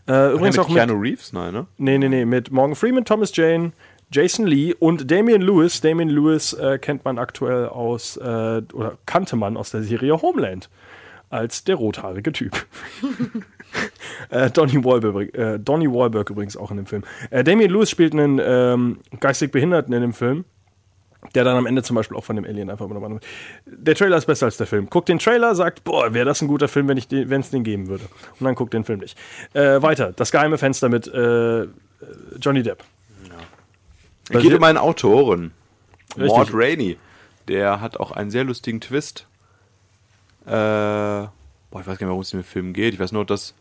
[0.07, 1.33] Äh, übrigens mit auch mit, Keanu Reeves?
[1.33, 1.67] Nein, ne?
[1.77, 3.71] nee, nee, nee, mit Morgan Freeman, Thomas Jane,
[4.11, 5.81] Jason Lee und Damian Lewis.
[5.81, 10.69] Damian Lewis äh, kennt man aktuell aus, äh, oder kannte man aus der Serie Homeland
[11.31, 12.65] als der rothaarige Typ.
[14.29, 17.03] äh, Donny, Wahlberg, äh, Donny Wahlberg übrigens auch in dem Film.
[17.29, 20.45] Äh, Damian Lewis spielt einen ähm, geistig Behinderten in dem Film.
[21.35, 23.25] Der dann am Ende zum Beispiel auch von dem Alien einfach übernommen wird.
[23.67, 24.89] Der Trailer ist besser als der Film.
[24.89, 27.07] Guckt den Trailer, sagt, boah, wäre das ein guter Film, wenn es
[27.51, 28.05] den, geben würde.
[28.39, 29.15] Und dann guckt den Film nicht.
[29.53, 31.67] Äh, weiter, das geheime Fenster mit äh,
[32.41, 32.83] Johnny Depp.
[34.29, 35.51] Es geht um einen Autoren.
[36.17, 36.27] Richtig.
[36.27, 36.97] Mort Rainey.
[37.47, 39.27] Der hat auch einen sehr lustigen Twist.
[40.45, 41.29] Äh, boah,
[41.73, 42.93] ich weiß gar nicht worum es in dem Film geht.
[42.93, 43.53] Ich weiß nur, dass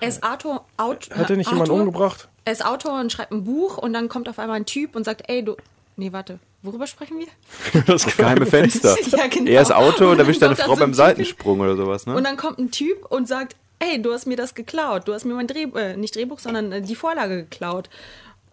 [0.00, 0.64] Er ist Autor.
[0.76, 1.64] Aut, Hat er nicht Autor?
[1.64, 2.28] jemanden umgebracht?
[2.44, 5.04] Er ist Autor und schreibt ein Buch und dann kommt auf einmal ein Typ und
[5.04, 5.56] sagt, ey, du.
[5.96, 6.38] Nee, warte.
[6.62, 7.82] Worüber sprechen wir?
[7.86, 8.96] Das Geheime Fenster.
[9.06, 9.50] Ja, genau.
[9.50, 12.14] Er ist Auto und erwischt kommt da Frau beim Typ Seitensprung oder sowas, ne?
[12.14, 15.06] Und dann kommt ein Typ und sagt, ey, du hast mir das geklaut.
[15.06, 17.90] Du hast mir mein Drehbuch, äh, nicht Drehbuch, sondern äh, die Vorlage geklaut.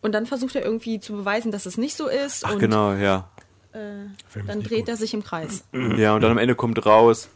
[0.02, 2.46] Und dann versucht er irgendwie zu beweisen, dass es nicht so ist.
[2.46, 3.30] Ach, und genau, ja.
[3.72, 5.64] dann dreht er sich im Kreis.
[5.96, 7.30] Ja, und dann am Ende kommt raus,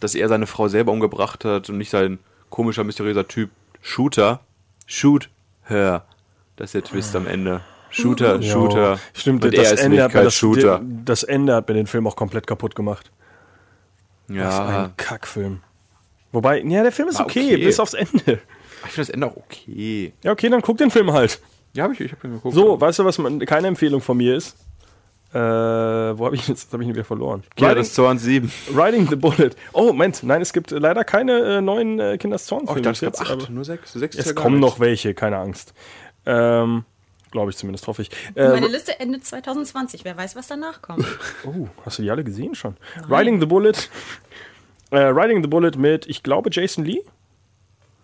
[0.00, 2.18] dass er seine Frau selber umgebracht hat und nicht sein
[2.54, 3.50] komischer, mysteriöser Typ
[3.82, 4.40] Shooter.
[4.86, 5.28] Shoot
[5.64, 6.04] her.
[6.54, 7.62] Das ist der Twist am Ende.
[7.90, 8.92] Shooter, Shooter.
[8.92, 10.80] Jo, Stimmt, und das er ist Ende, in hat mir Wirklichkeit das, Shooter.
[11.04, 13.10] das Ende hat mir den Film auch komplett kaputt gemacht.
[14.28, 15.62] Ja, ein Kackfilm.
[16.30, 17.64] Wobei, ja, der Film ist okay, okay.
[17.64, 18.12] bis aufs Ende.
[18.14, 18.40] ich finde
[18.96, 20.12] das Ende auch okay.
[20.22, 21.40] Ja, okay, dann guck den Film halt.
[21.72, 22.54] Ja, hab ich, ich hab ihn geguckt.
[22.54, 24.56] So, weißt du, was man, keine Empfehlung von mir ist?
[25.34, 27.42] Äh, wo habe ich jetzt, habe ich ihn wieder verloren?
[27.56, 28.52] Kinder Riding, des Zorns 7.
[28.74, 29.50] Riding the Bullet.
[29.72, 32.90] Oh, Moment, nein, es gibt leider keine äh, neuen äh, Kinders Zorn Oh, ich dachte,
[32.92, 33.30] es gab jetzt, acht.
[33.32, 33.92] aber Nur sechs.
[33.92, 35.74] Sechs Es ja kommen noch welche, keine Angst.
[36.24, 36.84] Ähm,
[37.32, 38.10] Glaube ich zumindest, hoffe ich.
[38.36, 40.04] Äh, Meine Liste endet 2020.
[40.04, 41.04] Wer weiß, was danach kommt.
[41.44, 42.76] Oh, hast du die alle gesehen schon?
[43.10, 43.72] Riding the Bullet.
[44.92, 47.02] Äh, Riding the Bullet mit, ich glaube, Jason Lee?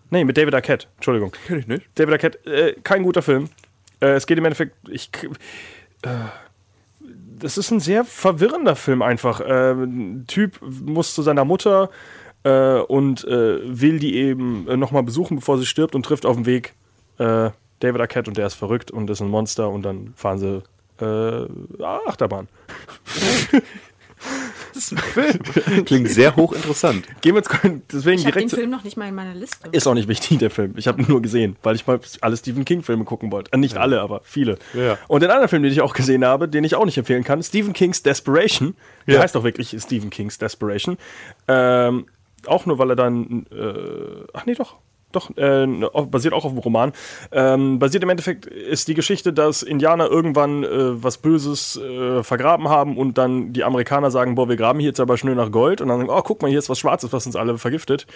[0.09, 0.87] Nee, mit David Arquette.
[0.97, 1.31] Entschuldigung.
[1.47, 1.83] Kenn ich nicht.
[1.95, 3.47] David Arquette, äh, kein guter Film.
[4.01, 5.09] Äh, es geht im Endeffekt, ich,
[6.01, 6.09] äh,
[7.41, 9.41] das ist ein sehr verwirrender Film einfach.
[9.41, 11.89] Äh, ein Typ muss zu seiner Mutter
[12.43, 16.35] äh, und äh, will die eben äh, nochmal besuchen, bevor sie stirbt und trifft auf
[16.35, 16.73] dem Weg
[17.17, 17.49] äh,
[17.79, 20.63] David Arquette und der ist verrückt und ist ein Monster und dann fahren sie
[21.03, 22.47] äh, Achterbahn.
[24.73, 25.85] Das ist ein Film.
[25.85, 27.05] Klingt sehr hochinteressant.
[27.21, 27.49] Gehen wir jetzt
[27.91, 28.49] deswegen Ich habe den direkt.
[28.51, 29.69] zu- Film noch nicht mal in meiner Liste.
[29.71, 30.73] Ist auch nicht wichtig, der Film.
[30.77, 33.51] Ich habe ihn nur gesehen, weil ich mal alle Stephen King-Filme gucken wollte.
[33.53, 34.57] Äh, nicht alle, aber viele.
[34.73, 34.97] Ja.
[35.07, 37.41] Und den anderen Film, den ich auch gesehen habe, den ich auch nicht empfehlen kann,
[37.43, 38.75] Stephen King's Desperation.
[39.07, 39.21] Der Ja.
[39.21, 40.97] heißt doch wirklich Stephen King's Desperation.
[41.47, 42.05] Ähm,
[42.45, 43.45] auch nur, weil er dann.
[43.51, 44.77] Äh, ach nee, doch.
[45.11, 46.93] Doch, äh, auf- basiert auch auf einem Roman.
[47.31, 52.69] Ähm, basiert im Endeffekt ist die Geschichte, dass Indianer irgendwann äh, was Böses äh, vergraben
[52.69, 55.81] haben und dann die Amerikaner sagen, boah, wir graben hier jetzt aber schnell nach Gold
[55.81, 58.07] und dann sagen, oh, guck mal, hier ist was Schwarzes, was uns alle vergiftet.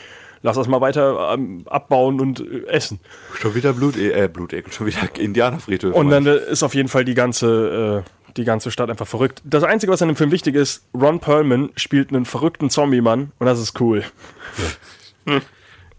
[0.42, 3.00] Lass das mal weiter ähm, abbauen und äh, essen.
[3.40, 5.96] Schon wieder Blut, äh, Blutekel, schon wieder Indianerfriedhöfe.
[5.96, 9.42] Und dann äh, ist auf jeden Fall die ganze, äh, die ganze Stadt einfach verrückt.
[9.46, 13.46] Das Einzige, was an dem Film wichtig ist, Ron Perlman spielt einen verrückten Zombie-Mann und
[13.46, 14.04] das ist cool.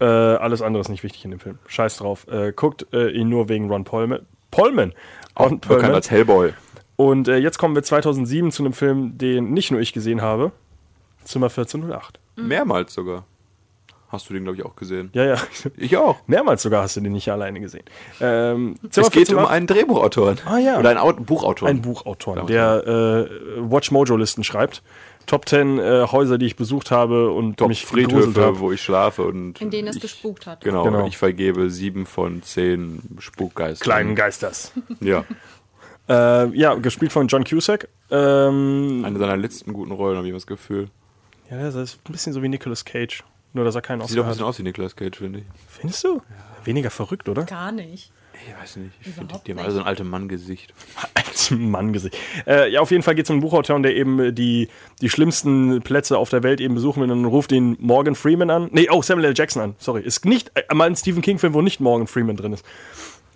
[0.00, 1.58] Äh, alles andere ist nicht wichtig in dem Film.
[1.66, 2.26] Scheiß drauf.
[2.28, 3.84] Äh, guckt äh, ihn nur wegen Ron.
[3.84, 4.92] Perlman.
[5.34, 6.52] auch Ron bekannt als Hellboy.
[6.96, 10.52] Und äh, jetzt kommen wir 2007 zu einem Film, den nicht nur ich gesehen habe.
[11.24, 12.18] Zimmer 1408.
[12.36, 13.24] Mehrmals sogar.
[14.08, 15.10] Hast du den, glaube ich, auch gesehen?
[15.14, 15.36] Ja, ja.
[15.76, 16.16] Ich auch.
[16.26, 17.84] Mehrmals sogar hast du den nicht alleine gesehen.
[18.20, 20.38] Ähm, Es geht um 1408 einen Drehbuchautoren.
[20.46, 20.78] Ah, ja.
[20.78, 21.68] Oder einen Au Buchautor.
[21.68, 24.82] Ein Buchautor, der äh, Watch Mojo Listen schreibt.
[25.26, 28.58] Top 10 äh, Häuser, die ich besucht habe und Top mich Friedhöfe, habe.
[28.60, 30.60] wo ich schlafe und In denen es ich, gespukt hat.
[30.62, 31.06] Genau, Genau.
[31.06, 33.84] ich vergebe sieben von zehn Spukgeistern.
[33.84, 34.72] Kleinen Geisters.
[35.00, 35.24] Ja,
[36.08, 37.88] äh, ja, gespielt von John Cusack.
[38.10, 40.88] Ähm, eine seiner letzten guten Rollen, habe ich das Gefühl.
[41.50, 43.24] ja, das ist ein bisschen so wie Nicolas Cage.
[43.52, 44.48] Nur, dass er keinen Sieht doch Oscar ein bisschen hat.
[44.50, 45.44] aus wie Nicolas Cage, finde ich.
[45.68, 46.22] Findest du?
[46.64, 47.44] Weniger verrückt, oder?
[47.44, 48.10] Gar nicht.
[48.44, 48.92] Ich weiß nicht.
[49.00, 50.74] Ich finde, die haben alle so ein altes Mann-Gesicht.
[51.14, 52.16] Als Mann-Gesicht.
[52.46, 54.68] Äh, ja, auf jeden Fall geht es um einen Buchautor, der eben äh, die,
[55.00, 58.50] die schlimmsten Plätze auf der Welt eben besuchen will und dann ruft ihn Morgan Freeman
[58.50, 58.68] an.
[58.72, 59.34] Nee, oh, Samuel L.
[59.36, 59.74] Jackson an.
[59.78, 60.02] Sorry.
[60.02, 62.64] Ist nicht äh, mal ein Stephen King-Film, wo nicht Morgan Freeman drin ist.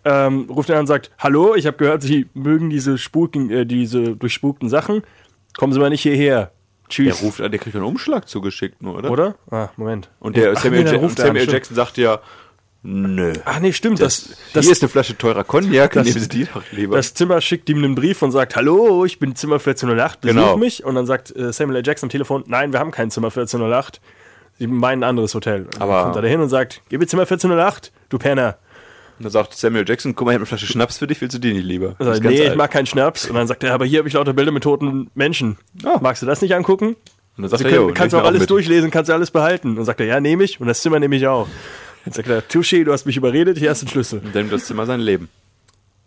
[0.04, 3.66] Ähm, ruft ihn an und sagt: Hallo, ich habe gehört, Sie mögen diese, Spuken, äh,
[3.66, 5.02] diese durchspukten Sachen.
[5.56, 6.52] Kommen Sie mal nicht hierher.
[6.90, 7.22] Der Tschüss.
[7.22, 9.10] ruft an, der kriegt einen Umschlag zugeschickt nur, oder?
[9.10, 9.34] Oder?
[9.50, 10.10] Ah, Moment.
[10.18, 11.48] Und der Ach, Samuel, nee, er an, Samuel.
[11.48, 12.20] Jackson sagt ja,
[12.82, 13.32] nö.
[13.44, 14.00] Ach nee, stimmt.
[14.00, 16.96] Das, das, Hier ist eine Flasche teurer Cognac, das- nehmen Sie die doch lieber.
[16.96, 20.56] Das Zimmer schickt ihm einen Brief und sagt, hallo, ich bin Zimmer 1408, besuch Genau.
[20.56, 20.84] mich.
[20.84, 21.82] Und dann sagt äh, Samuel L.
[21.86, 24.00] Jackson am Telefon, nein, wir haben kein Zimmer 1408.
[24.58, 25.62] Sie meinen ein anderes Hotel.
[25.64, 28.56] Und Aber- dann kommt er dahin und sagt, gib mir Zimmer 1408, du Penner.
[29.18, 31.34] Und dann sagt Samuel Jackson, guck mal, ich habe eine Flasche Schnaps für dich, willst
[31.34, 31.88] du die nicht lieber?
[31.98, 32.56] Und Das sagt, nee, ich alt.
[32.56, 33.26] mag keinen Schnaps.
[33.28, 35.58] Und dann sagt er, aber hier habe ich lauter Bilder mit toten Menschen.
[35.84, 35.98] Ah.
[36.00, 36.96] Magst du das nicht angucken?
[37.36, 38.50] Und dann sagt Sie er, können, kannst du auch ich alles mit.
[38.50, 39.68] durchlesen, kannst du alles behalten.
[39.70, 40.58] Und dann sagt er, ja, nehme ich.
[40.60, 41.48] Und das Zimmer nehme ich auch.
[42.08, 44.20] Sagt er, Touché, du hast mich überredet, hier hast du den Schlüssel.
[44.20, 45.28] Dann nimmt das Zimmer sein Leben.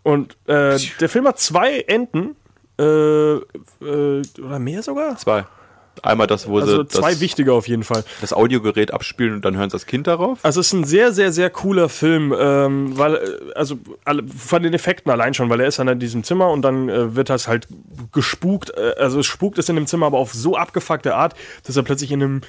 [0.02, 2.36] Und äh, der Film hat zwei Enden.
[2.78, 3.42] Äh, äh,
[3.80, 5.16] oder mehr sogar?
[5.16, 5.44] Zwei.
[6.02, 8.04] Einmal das, wo Also sie zwei das, wichtige auf jeden Fall.
[8.20, 10.40] das Audiogerät abspielen und dann hören sie das Kind darauf.
[10.42, 14.62] Also es ist ein sehr, sehr, sehr cooler Film, ähm, weil, äh, also alle, von
[14.62, 17.30] den Effekten allein schon, weil er ist dann in diesem Zimmer und dann äh, wird
[17.30, 17.68] das halt
[18.12, 21.34] gespukt, äh, also es spukt es in dem Zimmer, aber auf so abgefuckte Art,
[21.64, 22.40] dass er plötzlich in einem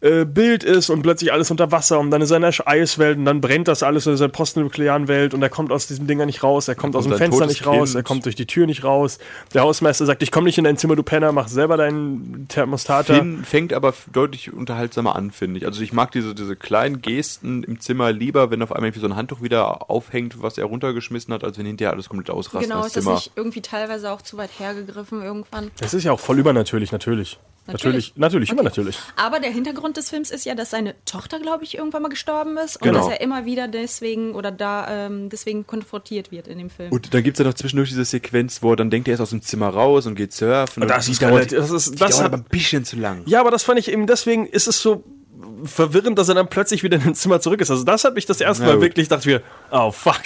[0.00, 3.18] äh, Bild ist und plötzlich alles unter Wasser und dann ist er in der Eiswelt
[3.18, 6.24] und dann brennt das alles in dieser postnuklearen Welt und er kommt aus diesem Dinger
[6.24, 7.96] nicht raus, er kommt aus dem Fenster nicht raus, Kind.
[7.96, 9.18] er kommt durch die Tür nicht raus.
[9.54, 13.08] Der Hausmeister sagt, ich komme nicht in dein Zimmer, du Penner, mach selber deinen Thermostat.
[13.08, 13.14] da.
[13.14, 15.66] Finn fängt aber deutlich unterhaltsamer an, finde ich.
[15.66, 19.06] Also ich mag diese, diese kleinen Gesten im Zimmer lieber, wenn auf einmal irgendwie so
[19.06, 22.70] ein Handtuch wieder aufhängt, was er runtergeschmissen hat, als wenn hinterher alles komplett ausrastet.
[22.70, 25.70] Genau, das ist das nicht irgendwie teilweise auch zu weit hergegriffen irgendwann?
[25.80, 27.38] Das ist ja auch voll übernatürlich, natürlich.
[27.72, 28.68] Natürlich, natürlich, immer Okay.
[28.70, 28.98] natürlich.
[29.16, 32.56] Aber der Hintergrund des Films ist ja, dass seine Tochter, glaube ich, irgendwann mal gestorben
[32.56, 32.98] ist und Genau.
[33.00, 36.90] dass er immer wieder deswegen oder da ähm, deswegen konfrontiert wird in dem Film.
[36.92, 39.20] Und dann gibt es ja noch zwischendurch diese Sequenz, wo er dann denkt, er ist
[39.20, 40.82] aus dem Zimmer raus und geht surfen.
[40.82, 42.84] Und das die ist dauert, relativ- das ist- die das dauert hat- aber ein bisschen
[42.84, 43.22] zu lang.
[43.26, 45.04] Ja, aber das fand ich eben, deswegen ist es so
[45.64, 47.70] verwirrend, dass er dann plötzlich wieder in dem Zimmer zurück ist.
[47.70, 48.82] Also das hat mich das erste Na Mal gut.
[48.84, 50.16] wirklich, dachte ich mir, oh fuck.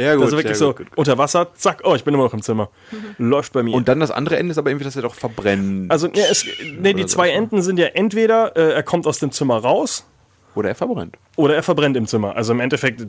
[0.00, 0.98] Ja, gut, also wirklich ja, so, gut, gut, gut.
[0.98, 2.70] unter Wasser, zack, oh, ich bin immer noch im Zimmer.
[3.18, 3.74] Läuft bei mir.
[3.74, 5.90] Und dann das andere Ende ist aber irgendwie, dass er doch verbrennt.
[5.90, 6.46] also, nee, es,
[6.78, 10.06] nee, die zwei Enden sind ja entweder, äh, er kommt aus dem Zimmer raus
[10.54, 11.16] Oder er verbrennt.
[11.36, 12.34] oder er verbrennt im Zimmer.
[12.34, 13.06] Also im Endeffekt,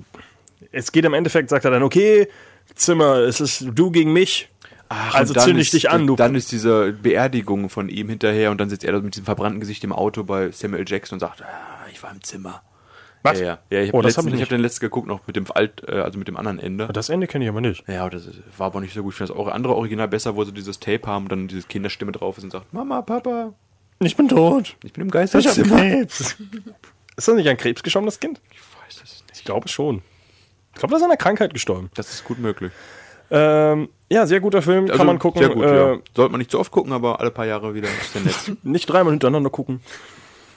[0.72, 2.28] es geht im Endeffekt, sagt er dann, okay,
[2.76, 4.50] Zimmer, es ist du gegen mich.
[4.90, 6.16] also Und dann zünde ich dich an, du.
[6.18, 9.84] Dann ist diese Beerdigung von ihm hinterher und dann sitzt er mit diesem verbrannten Gesicht
[9.84, 12.62] im Auto bei Samuel Jackson und sagt, ah, ich war im Zimmer.
[13.24, 13.40] Was?
[13.40, 13.60] Ja, ja.
[13.70, 15.84] ja ich Oh, habe das hab ich hab den letzten geguckt, noch mit dem Alt,
[15.88, 16.88] äh, also mit dem anderen Ende.
[16.92, 17.88] das Ende kenne ich aber nicht.
[17.88, 18.28] Ja, das
[18.58, 19.14] war aber nicht so gut.
[19.14, 21.68] Ich finde das auch andere Original besser, wo sie dieses Tape haben und dann diese
[21.68, 23.54] Kinderstimme drauf ist und sagt, Mama, Papa,
[24.00, 24.76] Ich bin tot.
[24.84, 25.62] ich bin im Ich habe.
[25.70, 26.20] Krebs.
[27.18, 28.42] ist das nicht an Krebs gestorben, das Kind?
[28.52, 29.38] Ich weiß es nicht.
[29.38, 30.02] Ich glaube schon.
[30.74, 31.92] Ich glaube, das ist an einer Krankheit gestorben.
[31.96, 32.72] Das ist gut möglich.
[33.30, 35.42] Ähm, ja, sehr guter Film, kann Also, man gucken.
[35.42, 36.00] Sehr gut, äh, ja.
[36.16, 37.88] Sollte man nicht zu oft gucken, aber alle paar Jahre wieder.
[37.88, 38.16] Ist
[38.50, 38.58] nett.
[38.64, 39.80] Nicht dreimal hintereinander gucken.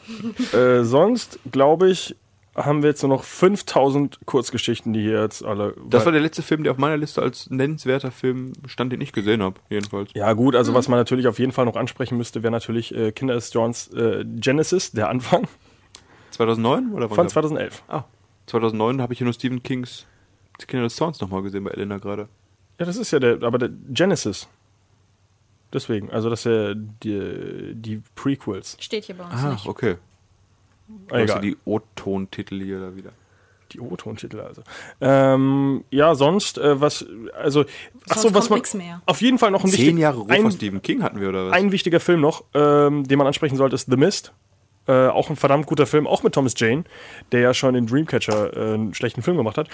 [0.53, 2.17] äh, sonst, glaube ich,
[2.55, 5.75] haben wir jetzt nur noch 5000 Kurzgeschichten, die hier jetzt alle.
[5.89, 9.13] Das war der letzte Film, der auf meiner Liste als nennenswerter Film stand, den ich
[9.13, 10.11] gesehen habe, jedenfalls.
[10.15, 13.11] ja, gut, also was man natürlich auf jeden Fall noch ansprechen müsste, wäre natürlich äh,
[13.13, 15.49] Kinder des Johns äh, Genesis, der Anfang
[16.31, 17.17] 2009 oder wann?
[17.17, 17.83] von 2011.
[17.89, 18.05] Ah,
[18.47, 20.07] 2009 habe ich hier nur Stephen Kings
[20.69, 22.29] Kinder des Zorns nochmal gesehen bei Elena gerade.
[22.79, 24.49] Ja, das ist ja der, aber der Genesis.
[25.73, 28.77] Deswegen, also das ist ja die, die Prequels.
[28.79, 29.67] Steht hier bei uns Ah, nicht.
[29.67, 29.97] okay.
[30.89, 31.41] Ah, Also egal.
[31.41, 33.11] die O-Ton-Titel hier da wieder.
[33.73, 34.63] Die O-Ton-Titel also.
[35.01, 37.05] Ähm, ja, sonst, äh, was,
[37.35, 37.65] also,
[38.09, 38.63] achso, Sonst was man,
[39.07, 41.31] auf jeden Fall noch ein, Zehn wichtig, Jahre Ruhe ein, von Stephen King hatten wir,
[41.31, 41.53] oder was?
[41.55, 44.33] ein wichtiger Film noch, ähm, den man ansprechen sollte, ist The Mist.
[44.87, 46.85] Äh, auch ein verdammt guter Film, auch mit Thomas Jane,
[47.33, 49.69] der ja schon in Dreamcatcher äh, einen schlechten Film gemacht hat.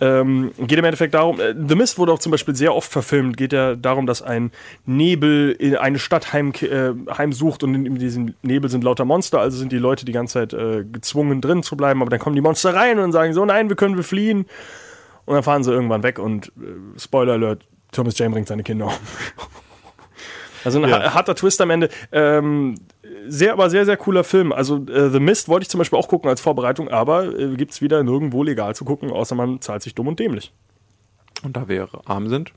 [0.00, 3.36] Ähm, geht im Endeffekt darum, äh, The Mist wurde auch zum Beispiel sehr oft verfilmt,
[3.36, 4.52] geht ja darum, dass ein
[4.86, 9.38] Nebel in eine Stadt heim, äh, heimsucht und in, in diesem Nebel sind lauter Monster,
[9.38, 12.34] also sind die Leute die ganze Zeit äh, gezwungen drin zu bleiben, aber dann kommen
[12.34, 14.46] die Monster rein und sagen so, nein, wir können wir fliehen.
[15.26, 16.52] Und dann fahren sie irgendwann weg und
[16.98, 18.92] Spoiler Alert, Thomas Jane bringt seine Kinder um.
[20.64, 21.90] Also ein ha- harter Twist am Ende.
[22.12, 22.76] Ähm,
[23.28, 24.52] sehr, aber sehr, sehr cooler Film.
[24.52, 27.72] Also äh, The Mist wollte ich zum Beispiel auch gucken als Vorbereitung, aber äh, gibt
[27.72, 30.52] es wieder nirgendwo legal zu gucken, außer man zahlt sich dumm und dämlich.
[31.42, 32.52] Und da wir arm sind,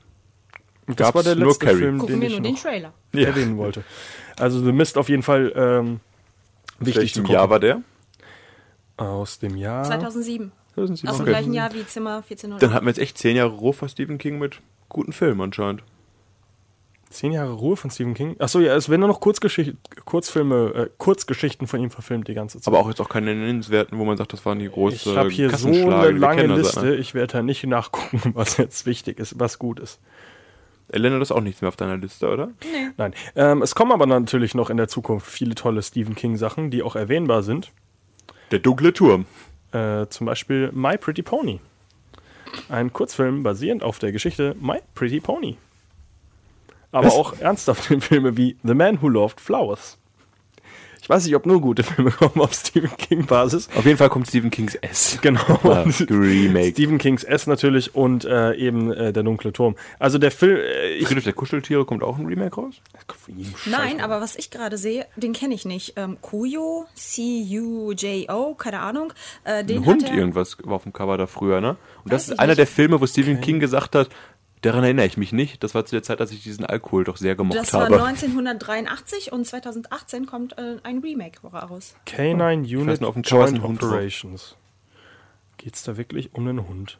[0.86, 1.78] war der nur letzte Carrie.
[1.78, 2.92] Film, Gucken den wir ich nur noch den Trailer.
[3.12, 3.84] erwähnen wollte.
[4.38, 6.00] Also The Mist auf jeden Fall ähm,
[6.78, 7.34] wichtig zu gucken.
[7.34, 7.82] Jahr war der?
[8.96, 10.52] Aus dem Jahr 2007.
[10.76, 11.24] Aus dem Okay.
[11.24, 12.62] gleichen Jahr wie Zimmer 1400.
[12.62, 15.82] Dann hatten wir jetzt echt zehn Jahre von Stephen King mit guten Filmen anscheinend.
[17.10, 18.36] Zehn Jahre Ruhe von Stephen King.
[18.38, 22.60] Achso, ja, es werden nur noch Kurzgeschicht Kurzfilme, äh, Kurzgeschichten von ihm verfilmt die ganze
[22.60, 22.68] Zeit.
[22.68, 25.30] Aber auch jetzt auch keine nennenswerten, wo man sagt, das waren die große ich habe
[25.30, 26.84] hier so eine lange also, Liste.
[26.84, 26.94] ne?
[26.96, 30.00] Ich werde da nicht nachgucken, was jetzt wichtig ist, was gut ist.
[30.90, 32.50] Elena, das ist auch nichts mehr auf deiner Liste, oder?
[32.96, 33.14] Nein.
[33.36, 36.96] Ähm, es kommen aber natürlich noch in der Zukunft viele tolle Stephen King-Sachen, die auch
[36.96, 37.72] erwähnbar sind.
[38.50, 39.26] Der dunkle Turm.
[39.72, 41.60] Äh, zum Beispiel My Pretty Pony.
[42.70, 45.58] Ein Kurzfilm basierend auf der Geschichte My Pretty Pony.
[46.92, 47.14] Aber Was?
[47.14, 49.98] auch ernsthafte Filme wie The Man Who Loved Flowers.
[51.00, 53.70] Ich weiß nicht, ob nur gute Filme kommen auf Stephen King-Basis.
[53.74, 55.18] Auf jeden Fall kommt Stephen Kings S.
[55.22, 55.40] Genau.
[55.64, 56.72] Ah, Remake.
[56.72, 59.74] Stephen Kings S natürlich und äh, eben äh, Der dunkle Turm.
[59.98, 60.58] Also der Film.
[60.58, 62.82] Äh, ich, Friedrich der Kuscheltiere kommt auch ein Remake raus?
[63.64, 65.94] Nein, aber was ich gerade sehe, den kenne ich nicht.
[65.96, 69.12] Ähm, Kuyo, C-U-J-O, keine Ahnung.
[69.44, 71.76] Äh, den Ein Hund er, irgendwas war auf dem Cover da früher, ne?
[72.04, 72.58] Und das ist einer nicht.
[72.58, 74.10] der Filme, wo Stephen King gesagt hat,
[74.62, 75.62] daran erinnere ich mich nicht.
[75.62, 78.02] Das war zu der Zeit, als ich diesen Alkohol doch sehr gemocht Das war habe.
[78.02, 81.94] 1983 und 2018 kommt äh, ein Remake raus.
[82.06, 83.62] Canine Unit nur, auf Joint.
[83.62, 84.56] Operations.
[85.56, 86.98] Geht es da wirklich um einen Hund?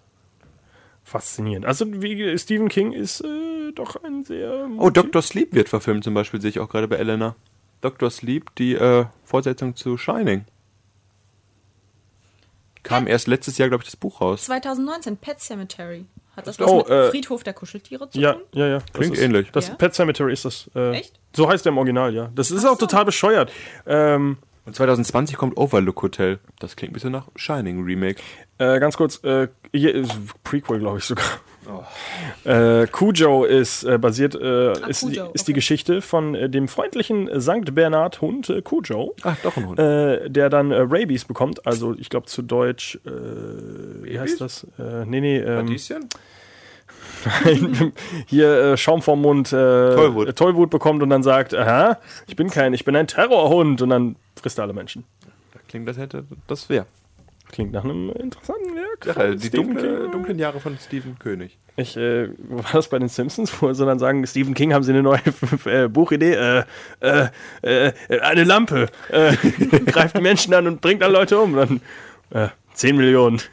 [1.05, 1.65] Faszinierend.
[1.65, 4.69] Also wie Stephen King ist äh, doch ein sehr.
[4.77, 5.23] Oh, Dr.
[5.23, 7.35] Sleep wird verfilmt zum Beispiel, sehe ich auch gerade bei Elena.
[7.81, 8.11] Dr.
[8.11, 10.45] Sleep, die äh, Fortsetzung zu Shining.
[12.83, 14.45] Kam erst letztes Jahr, glaube ich, das Buch raus.
[14.45, 16.07] 2019, Pet Cemetery.
[16.39, 18.43] Hat das was Oh, mit äh, Friedhof der Kuscheltiere zu Ja, tun?
[18.53, 18.79] ja, ja.
[18.93, 19.51] Klingt ist, ähnlich.
[19.53, 19.75] Das Ja?
[19.75, 20.71] Pet Cemetery ist das.
[20.75, 21.19] Äh, Echt?
[21.35, 22.31] So heißt der im Original, ja.
[22.35, 23.53] Das ist auch total bescheuert.
[23.87, 26.39] Ähm, Und 2020 kommt Overlook Hotel.
[26.59, 28.21] Das klingt ein bisschen nach Shining Remake.
[28.59, 30.13] Äh, ganz kurz, äh, hier ist
[30.45, 31.25] Prequel, glaube ich sogar.
[32.45, 35.53] Äh, Cujo ist äh, basiert, äh, ist, die, Cujo, ist die.
[35.53, 39.79] Geschichte von äh, dem freundlichen Sankt Bernhard Hund äh, Cujo, Ach, doch ein Hund.
[39.79, 41.67] äh, der dann äh, Rabies bekommt.
[41.67, 43.11] Also ich glaube zu Deutsch, äh,
[44.05, 44.65] wie heißt das?
[44.79, 46.09] Äh, nee, nee, ähm, Radieschen?
[48.27, 49.51] hier äh, Schaum vom Mund, äh,
[49.95, 50.29] Tollwut.
[50.29, 53.91] äh, Tollwut bekommt und dann sagt, aha, ich bin kein, ich bin ein Terrorhund und
[53.91, 55.05] dann frisst er alle Menschen.
[55.53, 56.87] Da klingt, das hätte das wäre.
[57.51, 59.07] Klingt nach einem interessanten Werk.
[59.07, 60.13] Ja, die Stephen dunkle, King.
[60.13, 61.57] dunklen Jahre von Stephen König.
[61.77, 64.93] Ich, äh, war das bei den Simpsons, wo sie dann sagen, Stephen King, haben sie
[64.93, 65.21] eine neue
[65.65, 66.35] äh, Buchidee?
[66.35, 66.65] Äh,
[67.01, 67.29] äh,
[67.63, 68.89] äh, eine Lampe.
[69.11, 69.35] Äh,
[69.87, 71.55] greift die Menschen an und bringt dann Leute um.
[71.55, 71.81] Dann,
[72.31, 73.41] äh, 10 Millionen.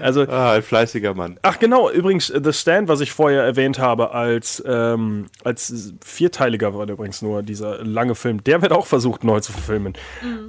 [0.00, 1.38] also, Ah, ein fleißiger Mann.
[1.42, 6.74] ach genau, übrigens, äh, The Stand, was ich vorher erwähnt habe, als, ähm, als vierteiliger
[6.74, 9.94] war übrigens nur dieser lange Film, der wird auch versucht neu zu verfilmen.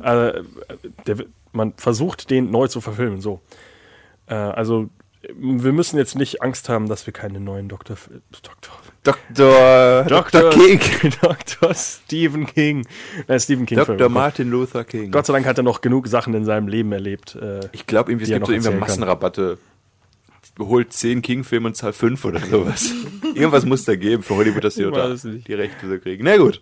[0.04, 0.42] Äh,
[1.08, 3.42] der, wird- man versucht, den neu zu verfilmen, so.
[4.28, 4.90] Äh, also,
[5.34, 7.96] wir müssen jetzt nicht Angst haben, dass wir keine neuen Dr.
[7.96, 8.10] F-
[9.06, 10.04] Dr.
[10.04, 10.42] Dr.
[10.42, 10.50] Dr.
[10.52, 10.80] King.
[11.22, 11.74] Dr.
[11.74, 12.86] Stephen King.
[13.28, 13.78] Nein, Stephen King.
[13.78, 14.10] Dr.
[14.10, 15.12] Martin Luther King.
[15.12, 17.36] Gott sei Dank hat er noch genug Sachen in seinem Leben erlebt.
[17.36, 18.80] Äh, Ich glaube, irgendwie, es die gibt so kann.
[18.80, 19.58] Massenrabatte.
[20.60, 22.90] Holt 10 King-Filme und zahl 5 oder sowas.
[23.36, 26.24] Irgendwas muss da geben für Hollywood, dass sie Ich da die Rechte so kriegen.
[26.24, 26.62] Na gut.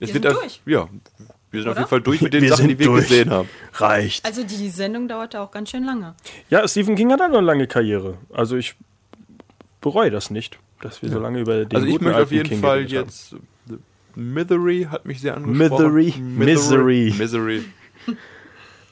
[0.00, 0.60] Es Wir wird sind auf- durch.
[0.66, 0.88] Ja,
[1.52, 1.80] wir sind auf Oder?
[1.82, 3.08] jeden Fall durch mit den Wir Sachen, die wir durch.
[3.08, 3.48] gesehen haben.
[3.74, 4.24] reicht.
[4.24, 6.14] Also die Sendung dauerte auch ganz schön lange.
[6.50, 8.18] Ja, Stephen King hat auch eine lange Karriere.
[8.32, 8.74] Also ich
[9.80, 12.60] bereue das nicht, dass wir so lange über den Also ich möchte auf jeden King
[12.60, 12.88] Fall haben.
[12.88, 13.74] jetzt äh,
[14.14, 15.94] Misery hat mich sehr angesprochen.
[15.94, 16.14] Misery.
[16.18, 17.14] Misery.
[17.16, 17.62] Misery.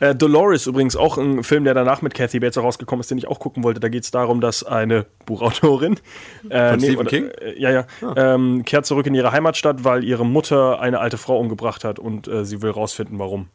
[0.00, 3.28] Äh, Dolores übrigens auch ein Film, der danach mit Kathy Bates rausgekommen ist, den ich
[3.28, 3.80] auch gucken wollte.
[3.80, 6.00] Da geht es darum, dass eine Buchautorin
[6.48, 7.28] äh, Von Stephen King?
[7.28, 7.86] Äh, ja, ja.
[8.16, 12.28] Ähm, kehrt zurück in ihre Heimatstadt, weil ihre Mutter eine alte Frau umgebracht hat und
[12.28, 13.48] äh, sie will rausfinden, warum.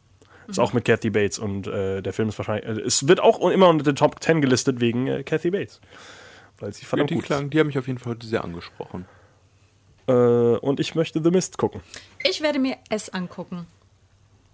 [0.46, 2.64] Ist auch mit Kathy Bates und äh, der Film ist wahrscheinlich.
[2.64, 5.80] Äh, es wird auch immer unter den Top 10 gelistet wegen äh, Kathy Bates.
[6.58, 7.26] Weil sie verdammt Die, gut ist.
[7.26, 9.06] klang, die haben mich auf jeden Fall heute sehr angesprochen.
[10.08, 11.82] Äh, und ich möchte The Mist gucken.
[12.24, 13.66] Ich werde mir es angucken.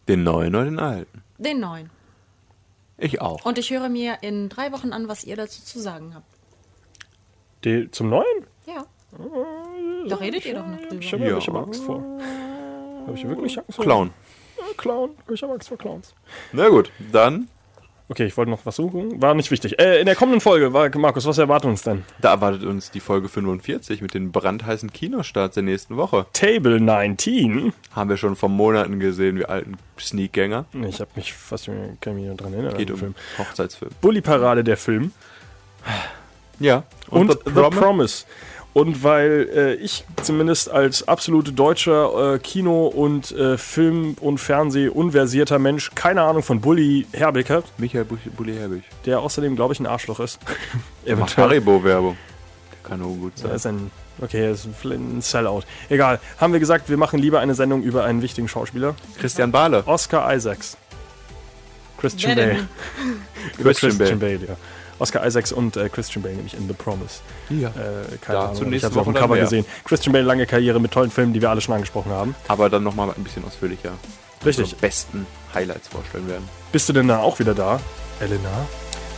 [0.08, 1.22] Den neuen oder den alten?
[1.38, 1.90] Den neuen.
[2.98, 3.44] Ich auch.
[3.44, 6.26] Und ich höre mir in drei Wochen an, was ihr dazu zu sagen habt.
[7.64, 8.46] Die, zum neuen?
[8.66, 8.84] Ja.
[10.08, 11.24] Da redet ihr doch noch Ich drüber.
[11.24, 11.38] habe Ja.
[11.38, 12.00] ich hab Angst vor.
[13.06, 13.84] Habe ich wirklich Angst vor?
[13.84, 14.10] Clown.
[14.58, 15.10] Ja, Clown.
[15.32, 16.14] Ich habe Angst vor Clowns.
[16.52, 17.48] Na gut, dann,
[18.12, 19.22] Okay, ich wollte noch was suchen.
[19.22, 19.78] War nicht wichtig.
[19.78, 22.04] Äh, in der kommenden Folge, Markus, was erwartet uns denn?
[22.20, 26.26] da erwartet uns die Folge 45 mit den brandheißen Kinostarts der nächsten Woche.
[26.34, 27.72] Table 19.
[27.96, 30.66] Haben wir schon vor Monaten gesehen, wir alten Sneakgänger.
[30.86, 31.70] Ich habe mich fast
[32.02, 32.76] kann mich nur dran erinnern.
[32.76, 33.14] Geht um Film.
[33.38, 33.92] Hochzeitsfilm.
[34.02, 35.12] Bully Parade der Film
[36.60, 36.82] Ja.
[37.08, 38.26] und, The Promise?
[38.74, 45.58] Und weil äh, ich zumindest als absolut deutscher äh, Kino- und äh, Film- und Fernseh-unversierter
[45.58, 48.82] Mensch keine Ahnung von Bully Herbig hat, Michael Buch- Bulli Herbig.
[49.04, 50.38] der außerdem, glaube ich, ein Arschloch ist.
[51.04, 52.16] Er macht Haribo-Werbung.
[52.72, 53.56] Der kann nur gut Er sein.
[53.56, 53.90] ist ein,
[54.22, 55.64] okay, er ist ein Sellout.
[55.90, 56.18] Egal.
[56.38, 58.94] Haben wir gesagt, wir machen lieber eine Sendung über einen wichtigen Schauspieler.
[59.18, 59.82] Christian Bahle.
[59.86, 60.78] Oscar Isaacs.
[61.98, 62.68] Christian Bale.
[63.62, 64.38] Christian Christian, Bale.
[64.38, 64.48] Bale.
[64.48, 64.56] ja.
[65.02, 67.20] Oscar Isaacs und äh, Christian Bale, nämlich in The Promise.
[67.50, 67.68] Ja.
[67.68, 69.42] Äh, keine Dazu Ahnung, ich habe auf dem Cover mehr.
[69.44, 69.66] gesehen.
[69.84, 72.34] Christian Bale, lange Karriere mit tollen Filmen, die wir alle schon angesprochen haben.
[72.48, 73.92] Aber dann nochmal ein bisschen ausführlicher.
[74.44, 74.64] Richtig.
[74.64, 76.48] Unsere besten Highlights vorstellen werden.
[76.72, 77.80] Bist du denn da auch wieder da,
[78.20, 78.66] Elena?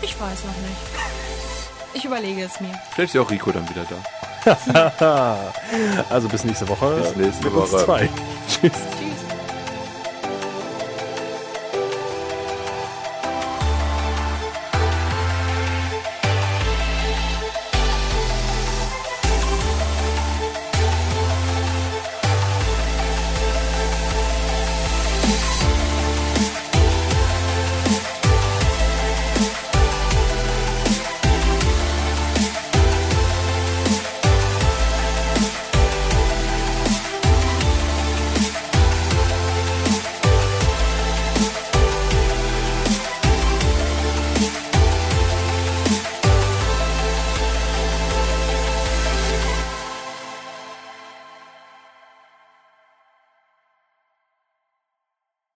[0.02, 1.94] Ich weiß noch nicht.
[1.94, 2.72] Ich überlege es mir.
[2.94, 3.96] Vielleicht ist ja auch Rico dann wieder da.
[6.10, 6.96] Also bis nächste Woche.
[6.96, 7.84] Bis nächste mit uns Woche.
[7.84, 8.08] Zwei.
[8.48, 8.72] Tschüss.